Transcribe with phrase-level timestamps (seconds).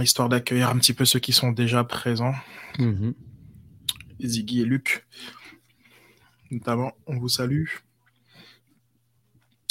[0.00, 2.34] Histoire d'accueillir un petit peu ceux qui sont déjà présents.
[2.78, 3.14] Mhm.
[4.22, 5.06] Ziggy et Luc.
[6.50, 7.64] Notamment, on vous salue.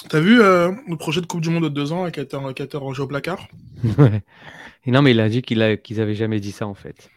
[0.09, 2.37] T'as vu euh, le projet de Coupe du Monde de deux ans qui a été,
[2.55, 3.47] qui a été rangé au placard?
[3.97, 4.23] Ouais.
[4.85, 7.09] Et non, mais il a dit qu'ils avaient jamais dit ça en fait.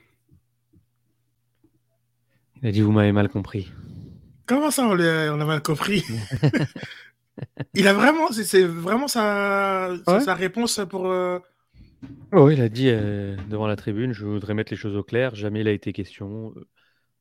[2.61, 3.71] Il a dit vous m'avez mal compris.
[4.47, 6.05] Comment ça, on l'a mal compris?
[7.75, 10.21] Il a vraiment, c'est- c'est vraiment sa, Ouais.
[10.21, 11.07] sa réponse pour.
[11.07, 11.39] euh,
[12.33, 15.35] Oh, il a dit euh, devant la tribune, je voudrais mettre les choses au clair.
[15.35, 16.67] Jamais il a été question euh,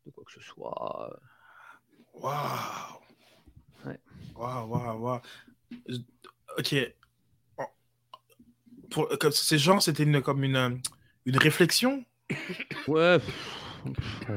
[0.05, 1.19] de quoi que ce soit.
[2.13, 2.99] Waouh
[3.85, 3.99] Ouais.
[4.35, 5.19] Waouh, waouh, waouh.
[5.87, 5.97] Je-
[6.57, 6.75] Ok.
[8.89, 10.69] Pour, comme ces gens, c'était une, comme une, euh,
[11.25, 12.03] une réflexion?
[12.87, 13.19] Ouais.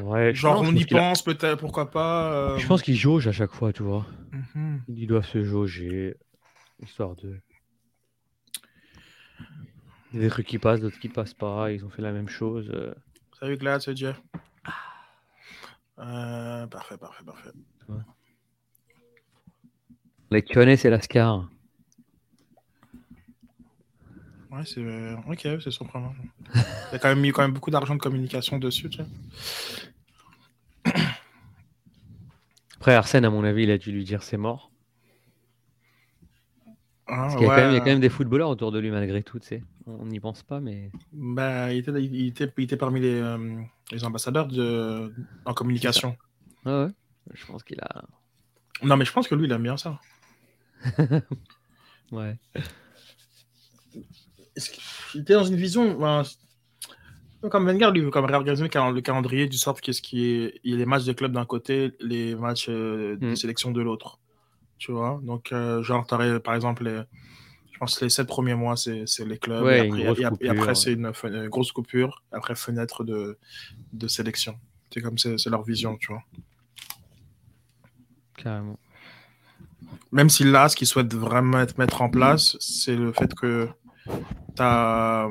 [0.04, 2.32] ouais, Genre, pense on y a- pense, peut-être, pourquoi pas.
[2.32, 4.06] euh, Je pense qu'ils jaugent à chaque fois, tu vois.
[4.32, 4.82] mhm.
[4.88, 6.14] Ils doivent se jauger,
[6.82, 7.40] histoire de.
[10.14, 11.72] Il y a Des trucs qui passent, d'autres qui passent pas.
[11.72, 12.70] Ils ont fait la même chose.
[12.72, 12.94] euh.
[13.40, 14.22] Salut, Glad, c'est Jeff?
[15.98, 17.50] Euh, parfait, parfait, parfait.
[20.30, 21.48] Les Kyonais, c'est l'Ascar.
[24.52, 26.14] Ouais, c'est euh, ok, c'est surprenant.
[26.54, 26.60] Il
[26.92, 30.92] y a quand même mis quand même beaucoup d'argent de communication dessus, tu vois.
[32.76, 34.70] Après, Arsène, à mon avis, il a dû lui dire c'est mort.
[37.08, 39.40] Ah, Parce qu'il y, a y quand même des footballeurs autour de lui malgré tout,
[39.40, 39.62] tu sais.
[39.86, 40.90] On n'y pense pas, mais.
[41.12, 43.60] Bah, il, était, il, était, il était parmi les, euh,
[43.92, 45.12] les ambassadeurs de,
[45.44, 46.16] en communication.
[46.64, 46.90] Ouais, ouais.
[47.34, 48.04] Je pense qu'il a.
[48.82, 50.00] Non, mais je pense que lui, il aime bien ça.
[52.12, 52.36] Ouais.
[55.10, 55.98] Qu'il était dans une vision.
[55.98, 56.22] ben,
[57.50, 60.72] comme Wenger, lui, comme réorganiser le cal- le calendrier du sorte qu'est-ce qui est, il
[60.72, 63.36] y a les matchs de club d'un côté, les matchs euh, de Mm.
[63.36, 64.18] sélection de l'autre.
[64.78, 65.20] Tu vois?
[65.24, 67.02] Donc, euh, genre, t'aurais, par exemple, les-
[67.74, 69.64] je pense que les sept premiers mois, c'est les clubs.
[69.64, 71.10] Ouais, et après, et et après, c'est une,
[71.48, 72.22] grosse coupure.
[72.30, 73.36] Après, fenêtre de,
[73.92, 74.56] de sélection.
[74.92, 76.22] C'est comme c'est leur vision, tu vois.
[78.36, 78.78] Carrément.
[80.12, 83.68] Même si là, ce qu'ils souhaitent vraiment mettre- en place, c'est le fait que
[84.54, 85.28] tu as,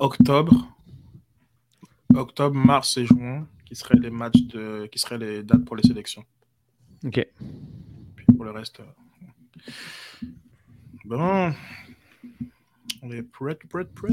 [0.00, 0.74] octobre,
[2.14, 5.82] octobre, mars et juin qui seraient les matchs de, qui seraient les dates pour les
[5.82, 6.24] sélections.
[7.04, 7.26] Ok.
[8.16, 8.84] Puis pour le reste, euh,
[11.04, 11.52] bon,
[13.02, 14.08] on est prêt, prêt, prêt.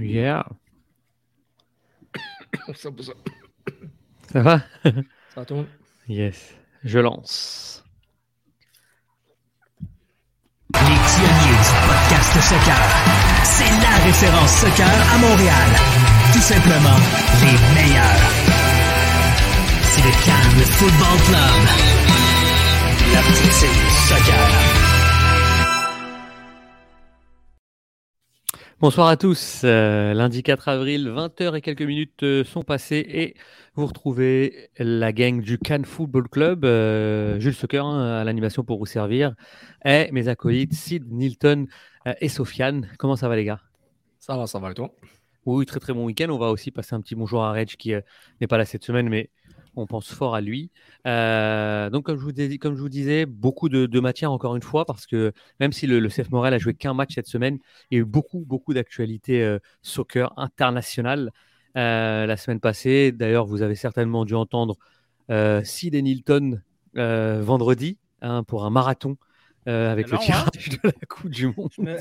[0.00, 0.46] Yeah.
[2.74, 3.12] Ça, ça.
[4.32, 4.62] Ça va?
[5.34, 5.66] Ça tourne.
[6.08, 6.54] Yes.
[6.84, 7.84] Je lance.
[10.74, 12.80] Les pionniers du podcast soccer.
[13.44, 15.70] C'est la référence soccer à Montréal.
[16.32, 16.98] Tout simplement
[17.42, 18.30] les meilleurs.
[19.82, 21.62] C'est le Cannes Football Club.
[23.14, 24.85] La petite série soccer.
[28.78, 29.62] Bonsoir à tous.
[29.64, 33.34] Euh, lundi 4 avril, 20h et quelques minutes euh, sont passées et
[33.74, 38.78] vous retrouvez la gang du Cannes Football Club, euh, Jules Soccer hein, à l'animation pour
[38.78, 39.34] vous servir,
[39.86, 41.68] et mes acolytes Sid, Nilton
[42.06, 42.86] euh, et Sofiane.
[42.98, 43.62] Comment ça va les gars?
[44.18, 44.90] Ça va, ça va et toi?
[45.46, 46.28] Oui, très très bon week-end.
[46.28, 47.94] On va aussi passer un petit bonjour à Reg qui
[48.40, 49.30] n'est pas là cette semaine, mais
[49.76, 50.70] on pense fort à lui.
[51.06, 54.56] Euh, donc, comme je, vous dis- comme je vous disais, beaucoup de, de matière encore
[54.56, 57.26] une fois, parce que même si le, le CF Montréal a joué qu'un match cette
[57.28, 57.58] semaine,
[57.90, 61.30] il y a eu beaucoup, beaucoup d'actualités euh, soccer internationales
[61.76, 63.12] euh, la semaine passée.
[63.12, 64.76] D'ailleurs, vous avez certainement dû entendre
[65.64, 66.60] Sid et Nilton
[66.94, 69.16] vendredi hein, pour un marathon
[69.66, 71.70] avec le hein tirage de la Coupe du Monde.
[71.76, 71.96] Je me,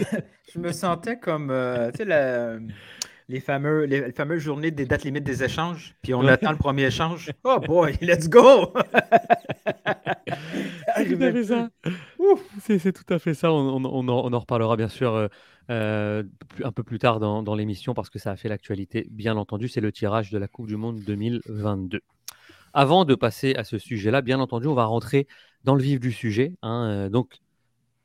[0.54, 2.60] je me sentais comme, la-
[3.28, 5.96] les, fameux, les, les fameuses journées des dates limites des échanges.
[6.02, 6.32] Puis on Ouais.
[6.32, 7.32] attend le premier échange.
[7.44, 8.74] Oh boy, let's go!
[10.98, 11.70] Tout à fait ça?
[12.62, 13.52] C'est tout à fait ça.
[13.52, 15.28] On, en, reparlera bien sûr euh,
[15.70, 16.24] euh,
[16.64, 19.68] un peu plus tard dans, dans l'émission parce que ça a fait l'actualité, bien entendu.
[19.68, 22.00] C'est le tirage de la Coupe du Monde 2022.
[22.74, 25.28] Avant de passer à ce sujet-là, bien entendu, on va rentrer
[25.64, 26.54] dans le vif du sujet.
[26.62, 27.40] Hein, euh, donc,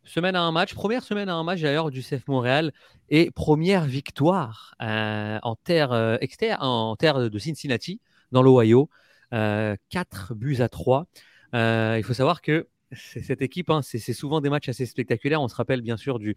[0.05, 2.73] semaine à un match, première semaine à un match d'ailleurs du CF Montréal
[3.09, 8.01] et première victoire en terre externe, en terre de Cincinnati,
[8.33, 8.89] dans l'Ohio.
[9.31, 11.07] 4 buts à 3.
[11.53, 15.41] il faut savoir que cette équipe, hein, c'est souvent des matchs assez spectaculaires.
[15.41, 16.37] On se rappelle bien sûr du,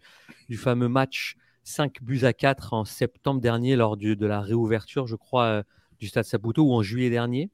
[0.56, 5.44] fameux match 5 buts à 4 en septembre dernier lors de la réouverture, je crois,
[5.44, 5.62] euh,
[5.98, 7.50] du Stade Saputo ou en juillet dernier,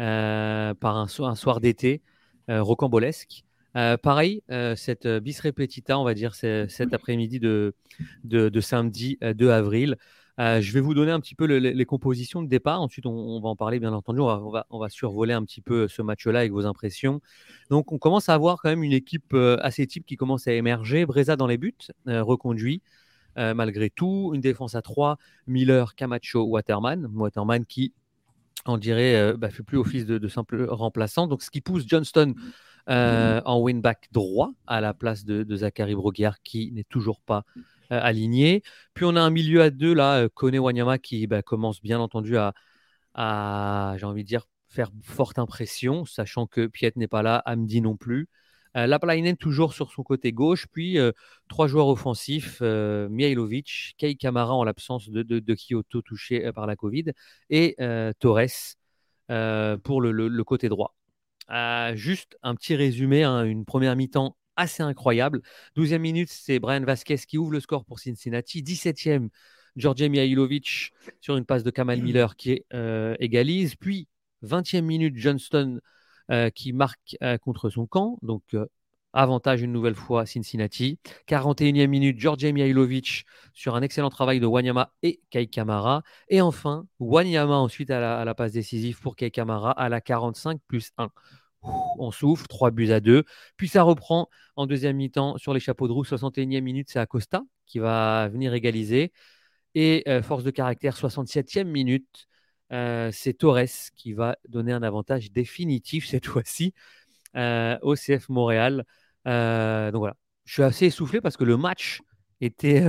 [0.00, 2.02] euh, par un, soir d'été
[3.76, 4.42] euh, pareil,
[4.76, 7.74] cette bis repetita, on va dire, cet après-midi de,
[8.60, 9.96] samedi 2 avril,
[10.40, 12.80] euh, je vais vous donner un petit peu les compositions de départ.
[12.80, 14.20] Ensuite, on, va en parler, bien entendu.
[14.20, 17.20] On va, on va, survoler un petit peu ce match-là avec vos impressions.
[17.70, 20.52] Donc, on commence à avoir quand même une équipe euh, assez type qui commence à
[20.52, 21.04] émerger.
[21.06, 21.74] Breza dans les buts,
[22.08, 22.82] euh, reconduit.
[23.36, 27.08] malgré tout, une défense à 3, Miller, Camacho, Waterman.
[27.14, 27.92] Waterman qui,
[28.66, 31.26] on dirait, bah, fait plus office de, simple remplaçant.
[31.26, 32.34] Donc, ce qui pousse Johnston
[32.86, 37.44] en wingback droit à la place de, de Zachary Broguière qui n'est toujours pas
[37.92, 38.62] euh, aligné.
[38.94, 42.00] Puis on a un milieu à deux, là, euh, Kone Wanyama, qui bah, commence bien
[42.00, 42.54] entendu à,
[43.98, 47.96] j'ai envie de dire, faire forte impression, sachant que Piet n'est pas là, Amdi non
[47.96, 48.28] plus.
[48.76, 50.98] Euh, Laplainen toujours sur son côté gauche, puis
[51.48, 57.12] trois joueurs offensifs, euh, Mihailovic, Kei Kamara en l'absence de, Kyoto touché par la Covid,
[57.50, 57.76] et
[58.18, 58.76] Torres
[59.82, 60.96] pour le, côté droit.
[61.94, 65.42] juste un petit résumé, hein, une première mi-temps assez incroyable.
[65.76, 68.62] 12e minute, c'est Brian Vasquez qui ouvre le score pour Cincinnati.
[68.62, 69.28] 17e,
[69.76, 72.02] Georgi Mihailovic sur une passe de Kamal.
[72.02, 73.74] Miller qui euh, égalise.
[73.76, 74.08] Puis
[74.44, 75.80] 20e minute, Johnston euh,
[76.54, 78.18] qui marque euh, contre son camp.
[78.22, 78.42] Donc
[79.12, 80.98] avantage une nouvelle fois Cincinnati.
[81.28, 86.02] 41e minute, Georgi Mihailovic sur un excellent travail de Wanyama et Kai Kamara.
[86.28, 90.92] Et enfin, Wanyama ensuite à la, passe décisive pour Kai Kamara à la 45 plus
[90.98, 91.10] 1
[91.64, 93.24] on souffle, 3 buts à 2.
[93.56, 97.42] Puis ça reprend en deuxième mi-temps sur les chapeaux de roue, 61e minute, c'est Acosta
[97.66, 99.12] qui va venir égaliser.
[99.74, 102.26] Et euh, force de caractère, 67e minute,
[102.72, 106.74] euh, c'est Torres qui va donner un avantage définitif cette fois-ci
[107.36, 108.84] euh, au CF Montréal.
[109.24, 112.00] donc voilà, je suis assez essoufflé parce que le match
[112.40, 112.84] était,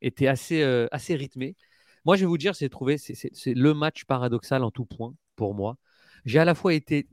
[0.00, 0.62] était assez,
[0.92, 1.56] assez rythmé.
[2.04, 5.54] Moi, je vais vous dire, c'est trouvé, c'est le match paradoxal en tout point pour
[5.54, 5.76] moi.
[6.24, 7.08] J'ai à la fois été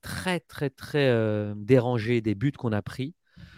[0.00, 3.14] très, très, très euh, dérangé des buts qu'on a pris.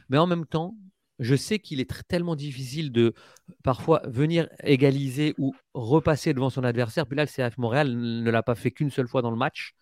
[0.08, 0.76] Mais en même temps,
[1.22, 3.14] je sais qu'il est tellement difficile de
[3.62, 7.06] parfois venir égaliser ou repasser devant son adversaire.
[7.06, 9.74] Puis là, le CF Montréal ne l'a pas fait qu'une seule fois dans le match.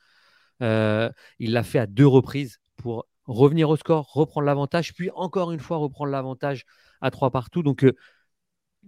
[0.62, 5.52] Euh, il l'a fait à deux reprises pour revenir au score, reprendre l'avantage, puis encore
[5.52, 6.64] une fois reprendre l'avantage
[7.00, 7.62] à trois partout.
[7.62, 7.96] Donc, euh,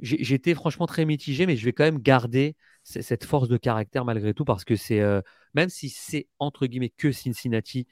[0.00, 4.34] j'étais franchement très mitigé, mais je vais quand même garder cette force de caractère malgré
[4.34, 5.20] tout parce que c'est, euh,
[5.54, 7.86] même si c'est entre guillemets que Cincinnati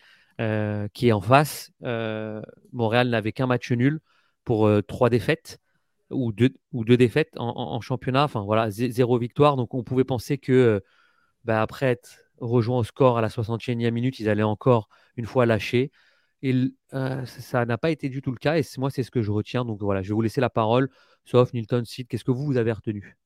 [0.95, 1.71] qui est en face,
[2.73, 4.01] Montréal n'avait qu'un match nul
[4.51, 5.61] pour trois défaites
[6.11, 8.25] ou deux, ou deux défaites en, championnat.
[8.25, 9.55] Enfin voilà, zéro victoire.
[9.55, 10.83] Donc on pouvait penser que
[11.45, 15.47] bah, après être rejoint au score à la 61e minute, ils allaient encore une fois
[15.47, 15.93] lâcher.
[16.43, 16.53] Et
[17.27, 18.59] ça n'a pas été du tout le cas.
[18.59, 19.65] Et moi, c'est ce que je retiens.
[19.65, 20.91] Donc voilà, je vais vous laisser la parole,
[21.25, 22.09] sauf Nilton Sid.
[22.09, 23.17] Qu'est-ce que vous, vous avez retenu?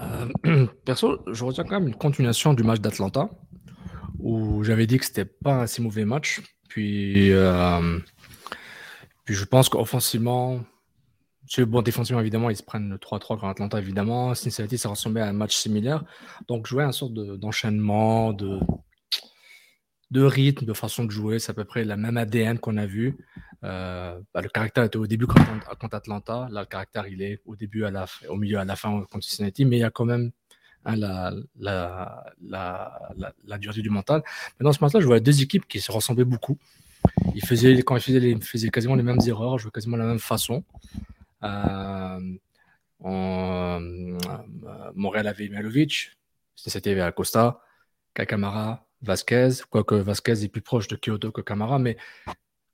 [0.00, 3.28] Euh, Perso, je retiens quand même une continuation du match d'Atlanta,
[4.20, 6.40] où j'avais dit que c'était pas un si mauvais match.
[6.70, 7.98] Puis, euh,
[9.30, 10.58] puis je pense qu'offensivement,
[11.58, 14.34] bon, défensivement, évidemment, ils se prennent le 3-3 contre Atlanta, évidemment.
[14.34, 16.02] Cincinnati, ça ressemblait à un match similaire.
[16.48, 18.58] Donc, voyais un sorte d'enchaînement, de,
[20.10, 21.38] de rythme, de façon de jouer.
[21.38, 23.18] C'est à peu près la même ADN qu'on a vu.
[23.62, 26.48] Euh, bah, le caractère était au début contre, Atlanta.
[26.50, 27.84] Là, le caractère, il est au début,
[28.28, 29.64] au milieu, à la fin contre Cincinnati.
[29.64, 30.32] Mais il y a quand même
[30.84, 34.24] hein, la, la, la, la, dureté du mental.
[34.58, 36.58] Mais dans ce match-là, je vois deux équipes qui se ressemblaient beaucoup.
[37.34, 40.08] Ils faisaient, quand ils faisaient, ils faisaient quasiment les mêmes erreurs, jouaient quasiment de la
[40.08, 40.64] même façon.
[41.42, 42.20] Euh,
[43.04, 44.18] euh
[44.94, 46.18] Montréal avait Mialovic,
[46.54, 47.60] c'était Acosta,
[48.14, 51.96] Kakamara, Vasquez, quoique Vasquez est plus proche de Kyoto que Camara, mais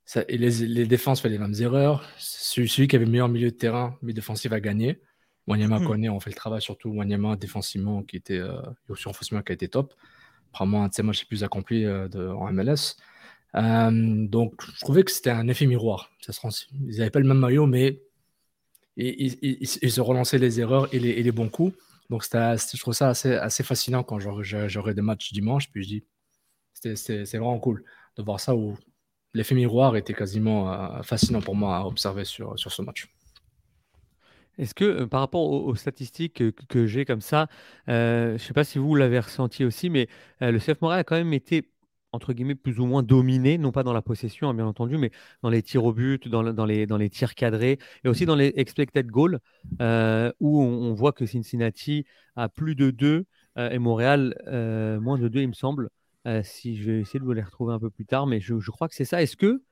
[0.04, 2.08] ça, et les, les, défenses font les mêmes erreurs.
[2.16, 5.00] Celui, celui, qui avait le meilleur milieu de terrain, mais défensif, a gagné.
[5.48, 5.86] Wanyama hmm.
[5.86, 9.54] connaît, on fait le travail, surtout Wanyama défensivement, qui était, euh, aussi offensivement, qui a
[9.54, 9.94] été top.
[10.52, 12.96] Probablement un de ses matchs les plus accomplis euh, de, en MLS.
[13.54, 16.10] Euh, donc, je trouvais que c'était un effet miroir.
[16.72, 18.02] Ils n'avaient pas le même maillot, mais
[18.96, 21.76] ils, se relançaient les erreurs et les, bons coups.
[22.10, 25.70] Donc, je trouve ça assez, fascinant quand j'aurai des matchs dimanche.
[25.70, 26.04] Puis je dis,
[26.94, 27.84] c'est vraiment cool
[28.16, 28.76] de voir ça où
[29.34, 33.08] l'effet miroir était quasiment fascinant pour moi à observer sur, ce match.
[34.58, 37.48] Est-ce que par rapport aux, statistiques que, j'ai comme ça,
[37.86, 40.08] je ne sais pas si vous l'avez ressenti aussi, mais
[40.40, 41.70] le CF Montréal a quand même été
[42.12, 45.10] entre guillemets, plus ou moins dominé, non pas dans la possession, hein, bien entendu, mais
[45.42, 49.38] dans les tirs au but, dans, les, tirs cadrés et aussi dans les expected goals,
[49.80, 53.26] euh, où on, voit que Cincinnati a plus de 2
[53.58, 55.90] euh, et Montréal euh, moins de 2, il me semble.
[56.42, 58.88] si je vais essayer de vous les retrouver un peu plus tard, mais je, crois
[58.88, 59.22] que c'est ça.
[59.22, 59.62] Est-ce que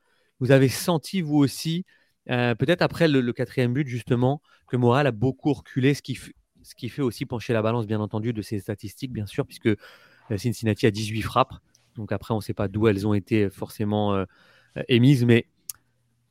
[0.41, 1.85] vous avez senti, vous aussi,
[2.26, 6.14] peut-être après le, quatrième but, justement, que Montréal a beaucoup reculé, ce qui,
[6.62, 9.71] ce qui fait aussi pencher la balance, bien entendu, de ces statistiques, bien sûr, puisque
[10.37, 11.55] Cincinnati a 18 frappes.
[11.97, 14.25] Donc après, on ne sait pas d'où elles ont été forcément euh,
[14.89, 15.47] émises, mais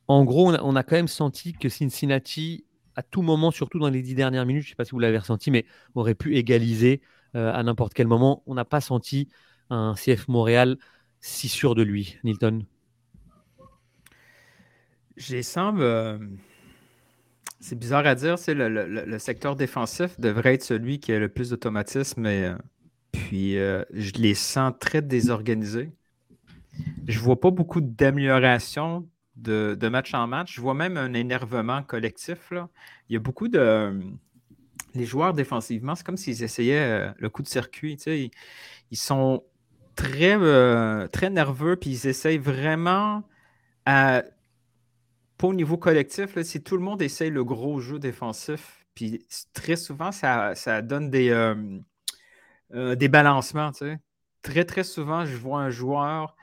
[0.08, 4.02] en gros, on a, quand même senti que Cincinnati, à tout moment, surtout dans les
[4.02, 7.00] dix dernières minutes, je ne sais pas si vous l'avez ressenti, mais aurait pu égaliser
[7.36, 8.42] euh, à n'importe quel moment.
[8.46, 9.28] On n'a pas senti
[9.70, 10.76] un CF Montréal
[11.20, 12.66] si sûr de lui, Nilton.
[15.16, 15.80] J'ai semble.
[15.80, 16.18] Euh,
[17.60, 22.26] c'est bizarre à dire, le, secteur défensif devrait être celui qui a le plus d'automatisme
[22.26, 22.52] et
[23.14, 25.92] puis, euh, je les sens très désorganisés.
[27.06, 30.54] Je vois pas beaucoup d'amélioration de, match en match.
[30.54, 32.50] Je vois même un énervement collectif.
[32.50, 32.68] Là.
[33.08, 34.00] Il y a beaucoup de.
[34.94, 37.94] Les joueurs défensivement, c'est comme s'ils essayaient euh, le coup de circuit.
[38.06, 38.30] Ils,
[38.92, 39.42] ils, sont
[39.96, 43.22] très, euh, très nerveux, puis ils essayent vraiment.
[43.84, 44.22] Pas
[45.48, 50.12] au niveau collectif, si tout le monde essaye le gros jeu défensif, puis très souvent,
[50.12, 51.54] ça, ça donne des euh,
[52.72, 53.70] des balancements.
[54.42, 56.36] Très, très souvent, je vois un joueur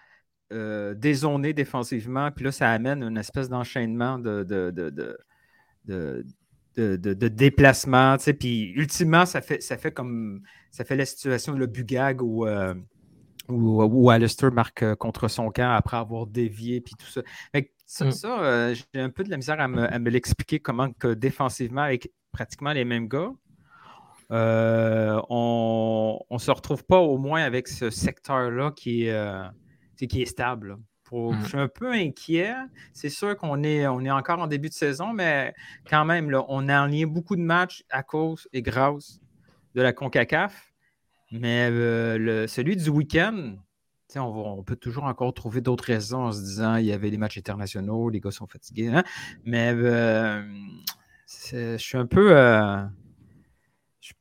[0.51, 4.69] euh, dézoné défensivement, puis là, ça amène une espèce d'enchaînement de, de,
[5.85, 6.25] de,
[6.75, 11.67] de déplacement, puis ultimement, ça fait, ça fait comme ça fait la situation de le
[11.67, 12.73] Bugag où, euh,
[13.47, 17.21] où, Alistair marque contre son camp après avoir dévié, puis tout ça.
[17.85, 18.75] ça, mm.
[18.93, 22.11] j'ai un peu de la misère à me, à me l'expliquer comment que défensivement, avec
[22.33, 23.40] pratiquement les mêmes gars, euh,
[24.31, 29.43] on ne se retrouve pas au moins avec ce secteur-là qui, est, euh,
[29.97, 30.77] qui est stable.
[31.03, 32.55] Pour, Je suis un peu inquiet.
[32.93, 35.53] C'est sûr qu'on est, on est encore en début de saison, mais
[35.89, 39.19] quand même, là, on a lié beaucoup de matchs à cause et grâce
[39.75, 40.73] de la CONCACAF.
[41.31, 43.55] Mais euh, le, celui du week-end,
[44.15, 47.17] on, on, peut toujours encore trouver d'autres raisons en se disant il y avait les
[47.17, 48.87] matchs internationaux, les gars sont fatigués.
[48.87, 49.03] Hein.
[49.45, 49.73] Mais
[51.27, 52.33] je suis un peu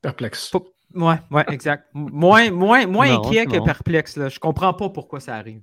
[0.00, 0.50] perplexe.
[0.94, 1.88] Ouais, ouais, exact.
[1.94, 4.16] Moins, moins, moins inquiet que perplexe.
[4.16, 4.28] Là.
[4.28, 5.62] Je comprends pas pourquoi ça arrive.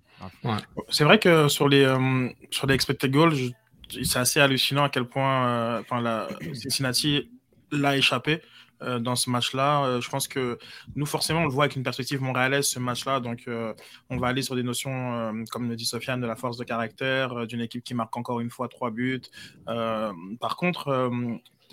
[0.89, 3.35] C'est vrai que sur les, euh, sur les expected goals,
[3.89, 7.29] c'est assez hallucinant à quel point euh, la, Cincinnati
[7.71, 8.41] l'a échappé.
[8.83, 9.99] Euh, dans ce match-là.
[9.99, 10.59] je pense que
[10.95, 13.19] nous, forcément, on le voit avec une perspective montréalaise, ce match-là.
[13.19, 13.49] Donc,
[14.11, 17.47] on va aller sur des notions, comme le dit Sofiane, de la force de caractère,
[17.47, 19.23] d'une équipe qui marque encore une fois trois buts.
[19.65, 21.09] par contre,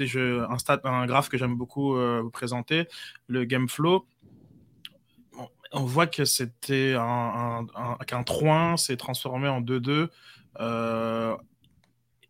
[0.01, 2.89] un, un graphe que j'aime beaucoup euh, vous présenter,
[3.27, 4.07] le game flow.
[5.73, 7.67] On voit que c'était un,
[8.07, 10.09] qu'un 3-1 s'est transformé en 2-2
[10.61, 11.37] euh,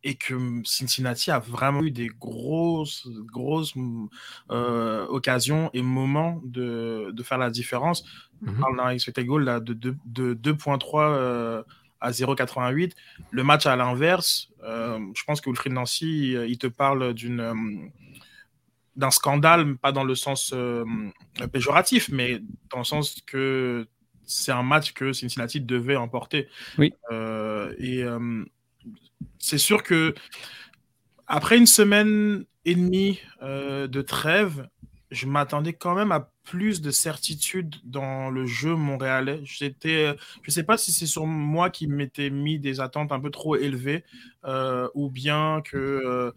[0.02, 3.74] et que Cincinnati a vraiment eu des grosses, grosses
[4.50, 8.04] euh, occasions et moments de, de, faire la différence.
[8.46, 8.60] On mhm.
[8.60, 11.64] parle d'un expected goal là, de, de, de 2.3
[12.04, 12.92] à 0,88.
[13.30, 17.40] Le match à l'inverse, euh, je pense que Wilfried Nancy, euh, il te parle d'une
[17.40, 17.54] euh,
[18.94, 20.54] d'un scandale, pas dans le sens
[21.52, 23.88] péjoratif, mais dans le sens que
[24.24, 26.48] c'est un match que Cincinnati devait emporter.
[26.78, 26.94] Oui.
[27.80, 28.04] et
[29.40, 30.14] c'est sûr que
[31.26, 34.68] après une semaine et demie de trêve,
[35.14, 39.40] je m'attendais quand même à plus de certitude dans le jeu montréalais.
[39.44, 43.20] J'étais, je ne sais pas si c'est sur moi qui m'étais mis des attentes un
[43.20, 44.04] peu trop élevées
[44.44, 46.32] euh, ou bien que euh,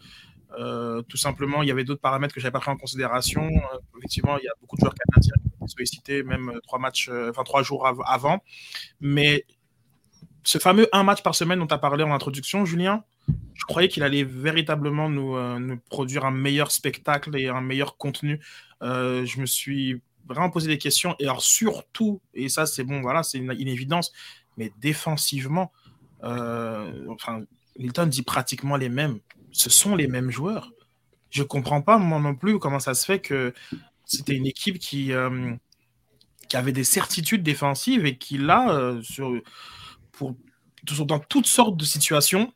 [0.57, 3.49] euh, tout simplement il y avait d'autres paramètres que je n'avais pas pris en considération.
[3.97, 7.09] effectivement, il y a beaucoup de joueurs canadiens qui ont été sollicités, même trois matchs,
[7.29, 8.43] enfin trois jours avant.
[9.01, 9.45] Mais
[10.43, 13.03] ce fameux un match par semaine dont tu as parlé en introduction, Julien,
[13.53, 18.39] je croyais qu'il allait véritablement nous, nous, produire un meilleur spectacle et un meilleur contenu
[18.83, 21.15] euh, je me suis vraiment posé des questions.
[21.19, 24.11] Et alors, surtout, et ça, c'est bon, voilà, c'est une, évidence,
[24.57, 25.71] mais défensivement,
[26.23, 27.43] euh, enfin,
[27.77, 29.19] Milton dit pratiquement les mêmes.
[29.51, 30.71] Ce sont les mêmes joueurs.
[31.29, 33.53] Je comprends pas, moi non plus, comment ça se fait que
[34.05, 35.53] c'était une équipe qui, euh,
[36.47, 39.33] qui avait des certitudes défensives et qui, là, sur,
[40.11, 40.35] pour,
[41.05, 42.53] dans toutes sortes de situations,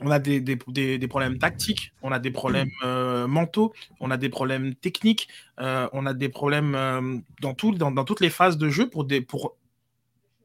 [0.00, 4.28] on a des, des, problèmes tactiques, on a des problèmes euh, mentaux, on a des
[4.28, 5.28] problèmes techniques,
[5.60, 9.04] euh, on a des problèmes euh, dans, tout, dans, toutes les phases de jeu pour,
[9.04, 9.56] des, pour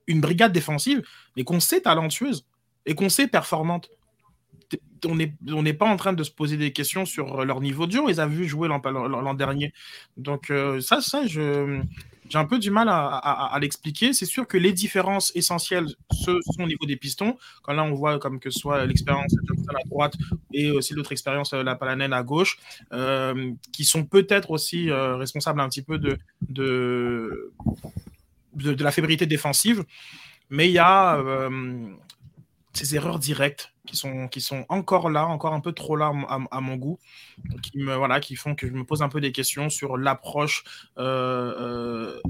[0.05, 1.01] une brigade défensive,
[1.35, 2.45] mais qu'on sait talentueuse.
[2.85, 3.89] et qu'on sait performantes.
[5.05, 7.93] On n'est on pas en train de se poser des questions sur leur niveau de
[7.93, 8.01] jeu.
[8.01, 9.73] On les a vus jouer l'an dernier.
[10.17, 10.51] Donc,
[10.81, 11.81] ça, ça, je,
[12.29, 14.13] j'ai un peu du mal à, l'expliquer.
[14.13, 17.38] C'est sûr que les différences essentielles ce sont au niveau des pistons.
[17.63, 19.33] Quand là, on voit comme que ce soit l'expérience
[19.69, 20.13] à droite
[20.53, 22.59] et aussi l'autre expérience, la Palanène à gauche,
[22.93, 26.17] euh, qui sont peut-être aussi euh, responsables un petit peu de,
[26.48, 27.51] de,
[28.55, 29.83] la fébrilité défensive.
[30.51, 31.89] Mais il y a euh,
[32.74, 36.62] ces erreurs directes qui sont, qui sont encore là, encore un peu trop là à,
[36.62, 37.00] mon goût,
[37.63, 40.63] qui, me, voilà, qui font que je me pose un peu des questions sur l'approche
[41.00, 42.22] euh, euh,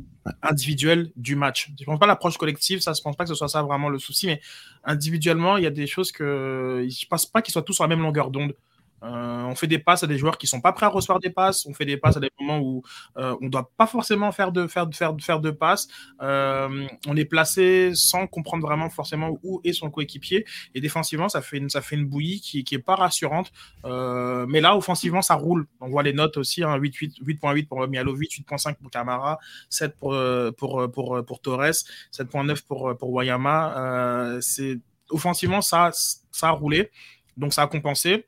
[0.41, 1.71] individuelle du match.
[1.77, 3.61] Je ne pense pas l'approche collective, ça, je ne pense pas que ce soit ça
[3.61, 4.39] vraiment le souci, mais
[4.85, 7.83] individuellement, il y a des choses que je ne pense pas qu'ils soient tous sur
[7.83, 8.53] la même longueur d'onde.
[9.03, 11.29] Euh, on fait des passes à des joueurs qui sont pas prêts à recevoir des
[11.29, 11.65] passes.
[11.65, 12.83] On fait des passes à des moments où
[13.17, 15.87] euh, on doit pas forcément faire de faire de faire de faire de passes.
[16.21, 20.45] Euh, on est placé sans comprendre vraiment forcément où est son coéquipier.
[20.75, 23.51] Et défensivement, ça fait une ça fait une bouillie qui qui est pas rassurante.
[23.85, 25.67] Euh, mais là, offensivement, ça roule.
[25.79, 26.63] On voit les notes aussi.
[26.63, 29.39] Hein, 8 8 8.8 pour Mialovic, 8.5 pour Camara,
[29.69, 30.15] 7 pour
[30.57, 31.71] pour pour pour Torres,
[32.13, 34.39] 7.9 pour pour Wayama.
[34.41, 34.79] C'est
[35.09, 36.91] offensivement ça ça a roulé.
[37.37, 38.25] Donc ça a compensé.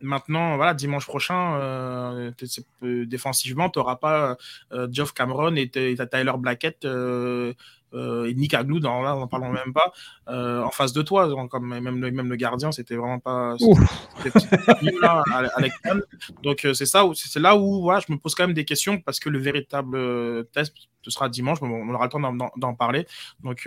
[0.00, 2.30] Maintenant, voilà, dimanche prochain, euh,
[2.82, 4.36] euh défensivement, tu n'auras pas
[4.72, 7.52] euh, Geoff Cameron et Tyler Blackett euh,
[7.92, 9.92] et Nick Aglou, dans, là, n'en parlons même pas,
[10.26, 11.28] en face de toi.
[11.48, 13.56] Comme même, le, même le gardien, c'était vraiment pas.
[15.00, 15.22] Là,
[16.42, 19.18] Donc, c'est ça, c'est là où voilà, je me pose quand même des questions parce
[19.20, 23.06] que le véritable test, ce sera dimanche, on aura le temps d'en parler.
[23.42, 23.66] Donc,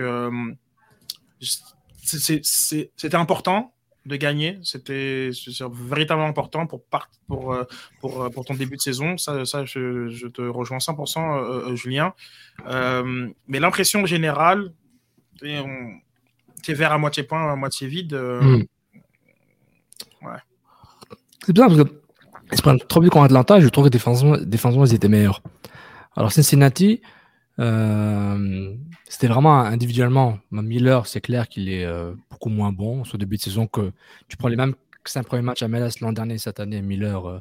[2.03, 3.73] c'était important
[4.05, 4.59] de gagner.
[4.63, 5.29] C'était
[5.71, 6.81] véritablement important pour,
[7.27, 7.63] pour, euh,
[7.99, 9.17] pour, euh, pour, ton début de saison.
[9.17, 12.13] Ça, ça je, je te rejoins 100%, euh, Julien.
[12.67, 14.71] Euh, mais l'impression générale,
[16.63, 18.13] c'est vers à moitié point, à moitié vide.
[18.13, 18.63] Mm.
[20.23, 20.37] Ouais.
[21.45, 22.01] C'est bien parce que
[22.51, 25.41] ils se prennent trop vite contre Atlanta je trouve que défensivement, défensivement ils étaient meilleurs.
[26.15, 27.01] Alors Cincinnati,
[27.61, 28.75] euh,
[29.07, 30.39] c'était vraiment individuellement.
[30.51, 33.91] Miller, c'est clair qu'il est euh, beaucoup moins bon au début de saison que
[34.27, 34.73] tu prends les mêmes
[35.05, 37.39] cinq premiers matchs à Melas l'an dernier, cette année, Miller euh,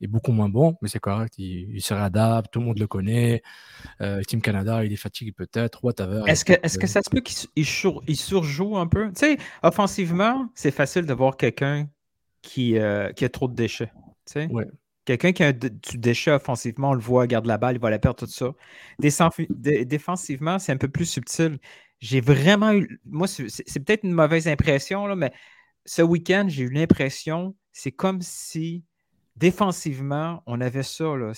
[0.00, 3.42] est beaucoup moins bon, mais c'est correct, il, se réadapte, tout le monde le connaît.
[4.26, 6.22] Team Canada, il est fatigué peut-être, whatever.
[6.26, 9.08] Est-ce que, est que ça se peut qu'il il surjoue un peu?
[9.08, 11.88] Tu sais, offensivement, c'est facile de voir quelqu'un
[12.40, 12.76] qui,
[13.14, 13.92] qui a trop de déchets.
[14.26, 14.46] Tu sais?
[14.48, 14.66] Ouais.
[15.04, 17.98] Quelqu'un qui a du déchet offensivement, on le voit, garde la balle, il va la
[17.98, 18.52] perdre, tout ça.
[18.98, 21.58] Défensivement, c'est un peu plus subtil.
[22.00, 23.00] J'ai vraiment eu.
[23.04, 25.32] Moi, c'est peut-être une mauvaise impression, là, mais
[25.84, 28.84] ce week-end, j'ai eu l'impression, c'est comme si
[29.36, 31.32] défensivement, on avait ça, là,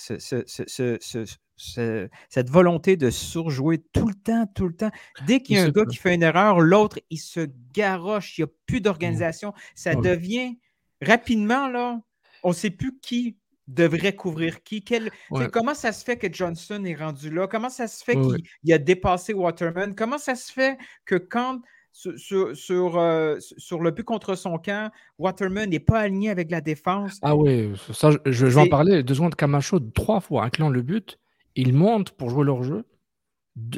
[1.57, 4.91] cette volonté de surjouer tout le temps, tout le temps.
[5.25, 8.41] Dès qu'il y a un gars qui fait une erreur, l'autre, il se garoche, il
[8.41, 9.53] n'y a plus d'organisation.
[9.73, 10.57] Ça devient
[11.01, 12.01] rapidement, là,
[12.43, 14.83] on ne sait plus qui devrait couvrir qui?
[14.83, 15.49] Quel, ouais.
[15.51, 17.47] Comment ça se fait que Johnson est rendu là?
[17.47, 18.37] Comment ça se fait ouais.
[18.63, 19.95] qu'il a dépassé Waterman?
[19.95, 24.57] Comment ça se fait que quand sur, sur, sur, euh, sur, le but contre son
[24.57, 27.19] camp, Waterman n'est pas aligné avec la défense?
[27.21, 29.01] Ah oui, ça, je, je vais en parler.
[29.01, 31.17] Deux secondes, Camacho, trois fois, incluant le but,
[31.55, 32.83] il monte pour jouer leur jeu.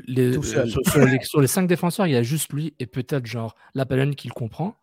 [0.08, 3.28] Les, euh, sur, les, sur, les, cinq défenseurs, il y a juste lui et peut-être
[3.28, 4.76] genre la qui le comprend.